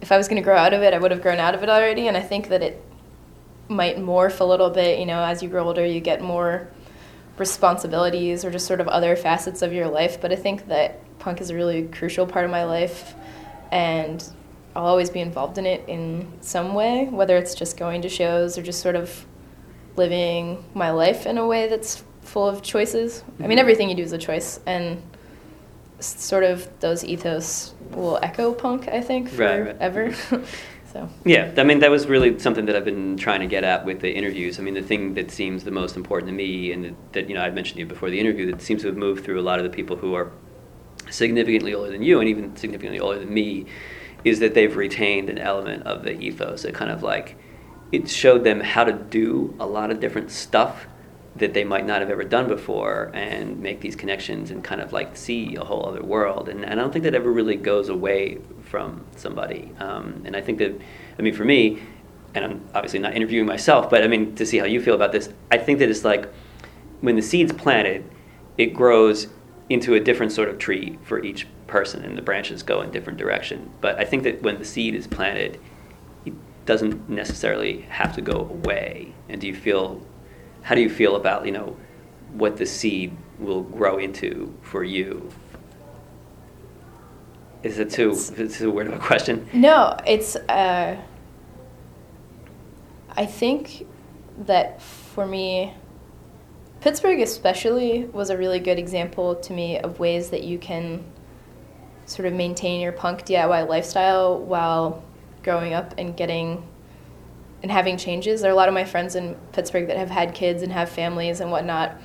if 0.00 0.10
I 0.10 0.16
was 0.16 0.28
going 0.28 0.40
to 0.40 0.44
grow 0.44 0.56
out 0.56 0.72
of 0.72 0.82
it, 0.82 0.94
I 0.94 0.98
would 0.98 1.10
have 1.10 1.22
grown 1.22 1.38
out 1.38 1.54
of 1.54 1.62
it 1.62 1.68
already. 1.68 2.08
And 2.08 2.16
I 2.16 2.22
think 2.22 2.48
that 2.48 2.62
it 2.62 2.82
might 3.68 3.96
morph 3.96 4.40
a 4.40 4.44
little 4.44 4.70
bit, 4.70 4.98
you 4.98 5.06
know, 5.06 5.22
as 5.22 5.42
you 5.42 5.48
grow 5.48 5.64
older, 5.64 5.84
you 5.84 6.00
get 6.00 6.20
more 6.22 6.68
responsibilities 7.38 8.44
or 8.44 8.50
just 8.50 8.66
sort 8.66 8.80
of 8.80 8.88
other 8.88 9.16
facets 9.16 9.62
of 9.62 9.72
your 9.72 9.88
life. 9.88 10.20
But 10.20 10.32
I 10.32 10.36
think 10.36 10.68
that 10.68 10.98
punk 11.18 11.40
is 11.40 11.50
a 11.50 11.54
really 11.54 11.84
crucial 11.88 12.26
part 12.26 12.44
of 12.44 12.50
my 12.50 12.64
life, 12.64 13.14
and 13.70 14.22
I'll 14.74 14.86
always 14.86 15.10
be 15.10 15.20
involved 15.20 15.58
in 15.58 15.66
it 15.66 15.84
in 15.86 16.32
some 16.40 16.74
way, 16.74 17.06
whether 17.10 17.36
it's 17.36 17.54
just 17.54 17.76
going 17.76 18.02
to 18.02 18.08
shows 18.08 18.56
or 18.56 18.62
just 18.62 18.80
sort 18.80 18.96
of 18.96 19.26
living 19.96 20.64
my 20.74 20.90
life 20.90 21.26
in 21.26 21.36
a 21.38 21.46
way 21.46 21.68
that's 21.68 22.02
full 22.22 22.48
of 22.48 22.62
choices. 22.62 23.22
I 23.42 23.46
mean, 23.46 23.58
Mhm. 23.58 23.60
everything 23.60 23.88
you 23.90 23.94
do 23.96 24.02
is 24.02 24.12
a 24.12 24.18
choice, 24.18 24.60
and 24.64 25.02
sort 26.00 26.44
of 26.44 26.68
those 26.80 27.04
ethos 27.04 27.74
will 27.94 28.18
echo 28.22 28.52
punk, 28.52 28.88
I 28.88 29.00
think, 29.00 29.28
Right, 29.36 29.60
right. 29.60 29.76
forever. 29.76 30.12
So 30.92 31.08
Yeah, 31.24 31.50
I 31.56 31.62
mean 31.64 31.78
that 31.78 31.90
was 31.90 32.06
really 32.06 32.38
something 32.38 32.66
that 32.66 32.76
I've 32.76 32.84
been 32.84 33.16
trying 33.16 33.40
to 33.40 33.46
get 33.46 33.64
at 33.64 33.86
with 33.86 34.00
the 34.00 34.12
interviews. 34.12 34.58
I 34.58 34.62
mean, 34.62 34.74
the 34.74 34.82
thing 34.82 35.14
that 35.14 35.30
seems 35.30 35.64
the 35.64 35.70
most 35.70 35.96
important 35.96 36.28
to 36.28 36.34
me, 36.34 36.70
and 36.70 36.84
that, 36.84 36.94
that 37.12 37.28
you 37.30 37.34
know 37.34 37.40
I 37.40 37.48
mentioned 37.50 37.76
to 37.76 37.80
you 37.80 37.86
before 37.86 38.10
the 38.10 38.20
interview, 38.20 38.44
that 38.52 38.60
seems 38.60 38.82
to 38.82 38.88
have 38.88 38.96
moved 38.98 39.24
through 39.24 39.40
a 39.40 39.46
lot 39.50 39.58
of 39.58 39.64
the 39.64 39.70
people 39.70 39.96
who 39.96 40.12
are 40.12 40.30
significantly 41.08 41.72
older 41.72 41.90
than 41.90 42.02
you, 42.02 42.20
and 42.20 42.28
even 42.28 42.54
significantly 42.56 43.00
older 43.00 43.18
than 43.20 43.32
me, 43.32 43.64
is 44.24 44.40
that 44.40 44.54
they've 44.54 44.76
retained 44.76 45.28
an 45.30 45.38
element 45.38 45.82
of 45.84 46.02
the 46.02 46.18
ethos. 46.18 46.64
It 46.64 46.74
kind 46.74 46.90
of 46.90 47.02
like 47.02 47.36
it 47.90 48.08
showed 48.08 48.44
them 48.44 48.60
how 48.60 48.84
to 48.84 48.92
do 48.92 49.54
a 49.60 49.66
lot 49.66 49.90
of 49.90 50.00
different 50.00 50.30
stuff 50.30 50.86
that 51.36 51.54
they 51.54 51.64
might 51.64 51.86
not 51.86 52.00
have 52.00 52.10
ever 52.10 52.24
done 52.24 52.46
before 52.46 53.10
and 53.14 53.58
make 53.60 53.80
these 53.80 53.96
connections 53.96 54.50
and 54.50 54.62
kind 54.62 54.80
of 54.80 54.92
like 54.92 55.16
see 55.16 55.56
a 55.56 55.64
whole 55.64 55.86
other 55.86 56.02
world. 56.02 56.48
And, 56.48 56.62
and 56.64 56.78
I 56.78 56.82
don't 56.82 56.92
think 56.92 57.04
that 57.04 57.14
ever 57.14 57.30
really 57.30 57.56
goes 57.56 57.88
away 57.88 58.38
from 58.62 59.04
somebody. 59.16 59.72
Um, 59.78 60.22
and 60.24 60.36
I 60.36 60.42
think 60.42 60.58
that, 60.58 60.78
I 61.18 61.22
mean, 61.22 61.34
for 61.34 61.44
me, 61.44 61.80
and 62.34 62.44
I'm 62.44 62.68
obviously 62.74 62.98
not 62.98 63.14
interviewing 63.14 63.46
myself, 63.46 63.88
but 63.88 64.02
I 64.02 64.08
mean, 64.08 64.34
to 64.36 64.46
see 64.46 64.58
how 64.58 64.64
you 64.66 64.80
feel 64.80 64.94
about 64.94 65.12
this, 65.12 65.30
I 65.50 65.58
think 65.58 65.78
that 65.78 65.90
it's 65.90 66.04
like 66.04 66.32
when 67.00 67.16
the 67.16 67.22
seed's 67.22 67.52
planted, 67.52 68.10
it 68.58 68.74
grows 68.74 69.28
into 69.68 69.94
a 69.94 70.00
different 70.00 70.32
sort 70.32 70.48
of 70.48 70.58
tree 70.58 70.98
for 71.02 71.22
each 71.24 71.46
person 71.72 72.04
and 72.04 72.18
the 72.18 72.22
branches 72.22 72.62
go 72.62 72.82
in 72.82 72.90
different 72.90 73.18
direction. 73.18 73.70
But 73.80 73.98
I 73.98 74.04
think 74.04 74.24
that 74.24 74.42
when 74.42 74.58
the 74.58 74.64
seed 74.64 74.94
is 74.94 75.06
planted, 75.06 75.58
it 76.26 76.34
doesn't 76.66 77.08
necessarily 77.08 77.80
have 77.88 78.14
to 78.14 78.20
go 78.20 78.40
away. 78.40 79.14
And 79.30 79.40
do 79.40 79.46
you 79.46 79.54
feel 79.54 80.06
how 80.60 80.74
do 80.74 80.82
you 80.82 80.90
feel 80.90 81.16
about 81.16 81.46
you 81.46 81.52
know 81.52 81.76
what 82.34 82.58
the 82.58 82.66
seed 82.66 83.16
will 83.38 83.62
grow 83.62 83.96
into 83.96 84.54
for 84.60 84.84
you? 84.84 85.30
Is 87.62 87.78
it 87.78 87.90
too 87.90 88.10
is 88.10 88.30
it 88.38 88.50
too 88.52 88.70
weird 88.70 88.88
of 88.88 88.94
a 88.94 88.98
question? 88.98 89.48
No, 89.54 89.96
it's. 90.06 90.36
Uh, 90.36 90.98
I 93.14 93.26
think 93.26 93.86
that 94.46 94.82
for 94.82 95.26
me, 95.26 95.74
Pittsburgh 96.82 97.20
especially 97.20 98.04
was 98.04 98.28
a 98.28 98.36
really 98.36 98.58
good 98.58 98.78
example 98.78 99.36
to 99.36 99.52
me 99.54 99.78
of 99.78 99.98
ways 99.98 100.30
that 100.30 100.42
you 100.42 100.58
can 100.58 101.04
sort 102.12 102.26
of 102.26 102.34
maintain 102.34 102.80
your 102.80 102.92
punk 102.92 103.24
DIY 103.24 103.68
lifestyle 103.68 104.38
while 104.38 105.02
growing 105.42 105.72
up 105.72 105.94
and 105.98 106.16
getting 106.16 106.68
and 107.62 107.70
having 107.70 107.96
changes. 107.96 108.40
There 108.40 108.50
are 108.50 108.52
a 108.52 108.56
lot 108.56 108.68
of 108.68 108.74
my 108.74 108.84
friends 108.84 109.14
in 109.14 109.36
Pittsburgh 109.52 109.86
that 109.86 109.96
have 109.96 110.10
had 110.10 110.34
kids 110.34 110.62
and 110.62 110.72
have 110.72 110.88
families 110.88 111.40
and 111.40 111.50
whatnot 111.50 111.96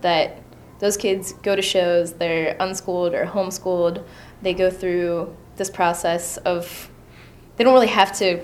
that 0.00 0.42
those 0.78 0.96
kids 0.96 1.32
go 1.34 1.54
to 1.54 1.62
shows, 1.62 2.14
they're 2.14 2.56
unschooled 2.58 3.14
or 3.14 3.26
homeschooled, 3.26 4.04
they 4.40 4.54
go 4.54 4.70
through 4.70 5.36
this 5.56 5.70
process 5.70 6.38
of 6.38 6.90
they 7.56 7.64
don't 7.64 7.74
really 7.74 7.86
have 7.86 8.16
to 8.18 8.42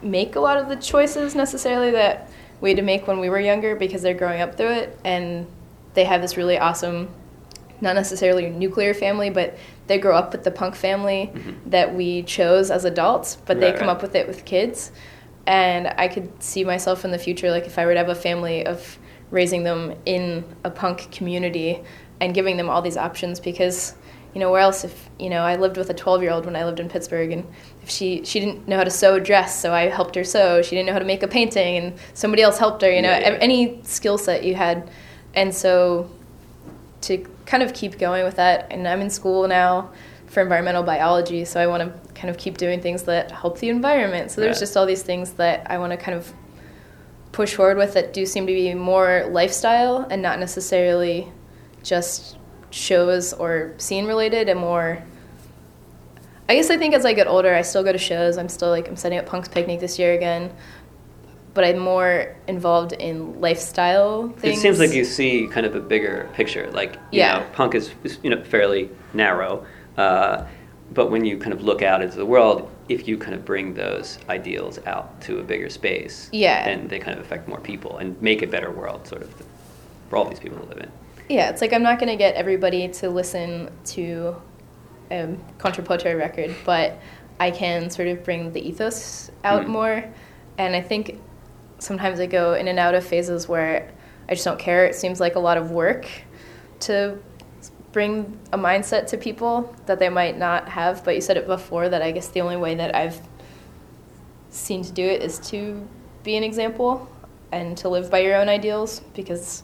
make 0.00 0.36
a 0.36 0.40
lot 0.40 0.56
of 0.56 0.68
the 0.68 0.76
choices 0.76 1.34
necessarily 1.34 1.90
that 1.90 2.30
we 2.60 2.70
had 2.70 2.76
to 2.76 2.82
make 2.82 3.06
when 3.06 3.18
we 3.18 3.28
were 3.28 3.40
younger 3.40 3.76
because 3.76 4.00
they're 4.00 4.14
growing 4.14 4.40
up 4.40 4.56
through 4.56 4.70
it 4.70 4.98
and 5.04 5.46
they 5.94 6.04
have 6.04 6.22
this 6.22 6.36
really 6.36 6.56
awesome 6.56 7.08
not 7.80 7.94
necessarily 7.94 8.48
nuclear 8.50 8.94
family 8.94 9.30
but 9.30 9.56
they 9.86 9.98
grow 9.98 10.16
up 10.16 10.32
with 10.32 10.44
the 10.44 10.50
punk 10.50 10.74
family 10.74 11.30
mm-hmm. 11.32 11.70
that 11.70 11.94
we 11.94 12.22
chose 12.22 12.70
as 12.70 12.84
adults 12.84 13.36
but 13.46 13.56
right, 13.56 13.60
they 13.60 13.72
come 13.72 13.88
right. 13.88 13.96
up 13.96 14.02
with 14.02 14.14
it 14.14 14.26
with 14.26 14.44
kids 14.44 14.92
and 15.46 15.88
i 15.96 16.08
could 16.08 16.30
see 16.42 16.64
myself 16.64 17.04
in 17.04 17.10
the 17.10 17.18
future 17.18 17.50
like 17.50 17.66
if 17.66 17.78
i 17.78 17.86
were 17.86 17.92
to 17.92 17.98
have 17.98 18.08
a 18.08 18.14
family 18.14 18.64
of 18.66 18.98
raising 19.30 19.64
them 19.64 19.94
in 20.06 20.44
a 20.64 20.70
punk 20.70 21.10
community 21.10 21.82
and 22.20 22.34
giving 22.34 22.56
them 22.56 22.68
all 22.68 22.82
these 22.82 22.96
options 22.96 23.40
because 23.40 23.94
you 24.34 24.40
know 24.40 24.50
where 24.50 24.60
else 24.60 24.84
if 24.84 25.08
you 25.18 25.30
know 25.30 25.42
i 25.42 25.56
lived 25.56 25.76
with 25.76 25.90
a 25.90 25.94
12 25.94 26.22
year 26.22 26.30
old 26.30 26.44
when 26.44 26.56
i 26.56 26.64
lived 26.64 26.80
in 26.80 26.88
pittsburgh 26.88 27.32
and 27.32 27.46
if 27.82 27.88
she 27.88 28.24
she 28.24 28.40
didn't 28.40 28.68
know 28.68 28.76
how 28.76 28.84
to 28.84 28.90
sew 28.90 29.14
a 29.14 29.20
dress 29.20 29.60
so 29.60 29.72
i 29.72 29.82
helped 29.82 30.14
her 30.14 30.24
sew 30.24 30.62
she 30.62 30.70
didn't 30.70 30.86
know 30.86 30.92
how 30.92 30.98
to 30.98 31.04
make 31.04 31.22
a 31.22 31.28
painting 31.28 31.76
and 31.76 31.98
somebody 32.14 32.42
else 32.42 32.58
helped 32.58 32.82
her 32.82 32.90
you 32.90 33.02
know 33.02 33.10
yeah, 33.10 33.30
yeah. 33.30 33.38
any 33.40 33.80
skill 33.84 34.18
set 34.18 34.44
you 34.44 34.54
had 34.54 34.90
and 35.34 35.54
so 35.54 36.10
to 37.00 37.24
kind 37.48 37.62
of 37.62 37.72
keep 37.72 37.98
going 37.98 38.24
with 38.24 38.36
that 38.36 38.66
and 38.70 38.86
i'm 38.86 39.00
in 39.00 39.08
school 39.08 39.48
now 39.48 39.90
for 40.26 40.42
environmental 40.42 40.82
biology 40.82 41.46
so 41.46 41.58
i 41.58 41.66
want 41.66 41.82
to 41.82 42.12
kind 42.12 42.28
of 42.28 42.36
keep 42.36 42.58
doing 42.58 42.78
things 42.78 43.04
that 43.04 43.30
help 43.30 43.58
the 43.60 43.70
environment 43.70 44.30
so 44.30 44.42
there's 44.42 44.58
just 44.58 44.76
all 44.76 44.84
these 44.84 45.02
things 45.02 45.32
that 45.32 45.68
i 45.70 45.78
want 45.78 45.90
to 45.90 45.96
kind 45.96 46.16
of 46.16 46.30
push 47.32 47.54
forward 47.54 47.78
with 47.78 47.94
that 47.94 48.12
do 48.12 48.26
seem 48.26 48.46
to 48.46 48.52
be 48.52 48.74
more 48.74 49.26
lifestyle 49.30 50.06
and 50.10 50.20
not 50.20 50.38
necessarily 50.38 51.26
just 51.82 52.36
shows 52.68 53.32
or 53.32 53.72
scene 53.78 54.06
related 54.06 54.50
and 54.50 54.60
more 54.60 55.02
I 56.50 56.54
guess 56.54 56.70
I 56.70 56.78
think 56.78 56.94
as 56.94 57.04
I 57.04 57.12
get 57.12 57.26
older 57.26 57.54
I 57.54 57.60
still 57.60 57.84
go 57.84 57.92
to 57.92 57.98
shows. 57.98 58.38
I'm 58.38 58.48
still 58.48 58.70
like 58.70 58.88
I'm 58.88 58.96
setting 58.96 59.18
up 59.18 59.26
Punk's 59.26 59.48
Picnic 59.48 59.80
this 59.80 59.98
year 59.98 60.14
again. 60.14 60.50
But 61.58 61.64
I'm 61.64 61.80
more 61.80 62.36
involved 62.46 62.92
in 62.92 63.40
lifestyle 63.40 64.28
things. 64.28 64.58
It 64.58 64.60
seems 64.60 64.78
like 64.78 64.92
you 64.92 65.04
see 65.04 65.48
kind 65.48 65.66
of 65.66 65.74
a 65.74 65.80
bigger 65.80 66.30
picture. 66.34 66.70
Like 66.70 66.92
you 67.10 67.18
yeah. 67.18 67.38
know, 67.38 67.46
punk 67.52 67.74
is, 67.74 67.90
you 68.22 68.30
know 68.30 68.44
fairly 68.44 68.90
narrow. 69.12 69.66
Uh, 69.96 70.46
but 70.92 71.10
when 71.10 71.24
you 71.24 71.36
kind 71.36 71.52
of 71.52 71.64
look 71.64 71.82
out 71.82 72.00
into 72.00 72.16
the 72.16 72.24
world, 72.24 72.70
if 72.88 73.08
you 73.08 73.18
kind 73.18 73.34
of 73.34 73.44
bring 73.44 73.74
those 73.74 74.20
ideals 74.28 74.78
out 74.86 75.20
to 75.22 75.40
a 75.40 75.42
bigger 75.42 75.68
space, 75.68 76.28
yeah. 76.30 76.64
then 76.64 76.86
they 76.86 77.00
kind 77.00 77.18
of 77.18 77.24
affect 77.24 77.48
more 77.48 77.58
people 77.58 77.98
and 77.98 78.22
make 78.22 78.42
a 78.42 78.46
better 78.46 78.70
world, 78.70 79.08
sort 79.08 79.22
of, 79.22 79.34
for 80.08 80.16
all 80.16 80.28
these 80.28 80.38
people 80.38 80.60
to 80.60 80.64
live 80.66 80.78
in. 80.78 80.92
Yeah, 81.28 81.50
it's 81.50 81.60
like 81.60 81.72
I'm 81.72 81.82
not 81.82 81.98
going 81.98 82.10
to 82.10 82.16
get 82.16 82.36
everybody 82.36 82.86
to 82.86 83.10
listen 83.10 83.68
to 83.86 84.36
a 85.10 85.36
Contropotere 85.58 86.16
record, 86.16 86.54
but 86.64 87.00
I 87.40 87.50
can 87.50 87.90
sort 87.90 88.06
of 88.06 88.22
bring 88.22 88.52
the 88.52 88.60
ethos 88.60 89.32
out 89.42 89.62
mm-hmm. 89.62 89.72
more. 89.72 90.04
And 90.56 90.76
I 90.76 90.82
think 90.82 91.20
sometimes 91.78 92.20
I 92.20 92.26
go 92.26 92.54
in 92.54 92.68
and 92.68 92.78
out 92.78 92.94
of 92.94 93.04
phases 93.04 93.48
where 93.48 93.90
I 94.28 94.34
just 94.34 94.44
don't 94.44 94.58
care. 94.58 94.84
It 94.86 94.94
seems 94.94 95.20
like 95.20 95.36
a 95.36 95.40
lot 95.40 95.56
of 95.56 95.70
work 95.70 96.06
to 96.80 97.18
bring 97.92 98.38
a 98.52 98.58
mindset 98.58 99.06
to 99.08 99.16
people 99.16 99.74
that 99.86 99.98
they 99.98 100.08
might 100.08 100.36
not 100.36 100.68
have. 100.68 101.04
But 101.04 101.14
you 101.14 101.20
said 101.20 101.36
it 101.36 101.46
before 101.46 101.88
that 101.88 102.02
I 102.02 102.10
guess 102.12 102.28
the 102.28 102.40
only 102.40 102.56
way 102.56 102.74
that 102.74 102.94
I've 102.94 103.20
seen 104.50 104.82
to 104.82 104.92
do 104.92 105.04
it 105.04 105.22
is 105.22 105.38
to 105.50 105.86
be 106.22 106.36
an 106.36 106.44
example 106.44 107.08
and 107.52 107.76
to 107.78 107.88
live 107.88 108.10
by 108.10 108.18
your 108.18 108.36
own 108.36 108.48
ideals 108.48 109.00
because 109.14 109.62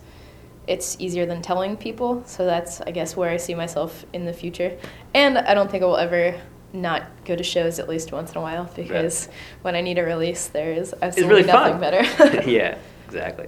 it's 0.67 0.97
easier 0.99 1.27
than 1.27 1.43
telling 1.43 1.77
people. 1.77 2.23
So 2.27 2.47
that's, 2.47 2.81
I 2.81 2.91
guess, 2.91 3.17
where 3.17 3.31
I 3.31 3.37
see 3.37 3.55
myself 3.55 4.07
in 4.13 4.25
the 4.25 4.33
future. 4.33 4.79
And 5.13 5.37
I 5.37 5.53
don't 5.53 5.71
think 5.71 5.83
I 5.83 5.87
will 5.87 5.99
ever 5.99 6.41
not 6.75 7.05
go 7.25 7.37
to 7.37 7.43
shows 7.43 7.79
at 7.79 7.89
least 7.89 8.13
once 8.13 8.33
in 8.33 8.39
a 8.39 8.41
while 8.41 8.71
because 8.75 9.29
right. 9.29 9.37
when 9.63 9.77
I 9.77 9.81
need 9.81 9.99
a 9.99 10.05
release, 10.05 10.49
there 10.49 10.73
is 10.73 10.95
absolutely 11.01 11.37
really 11.37 11.47
nothing 11.47 11.79
fun. 11.79 11.81
better. 11.81 12.43
yeah, 12.51 12.77
exactly. 13.07 13.47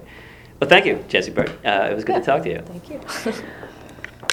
Well, 0.59 0.69
thank 0.69 0.85
you, 0.85 1.03
Jessie 1.07 1.31
Bird. 1.31 1.49
Uh, 1.63 1.89
it 1.91 1.93
was 1.93 2.03
good 2.03 2.13
yeah, 2.13 2.19
to 2.19 2.25
talk 2.25 2.43
to 2.43 2.49
you. 2.49 2.61
Thank 2.61 2.89
you. 2.89 3.43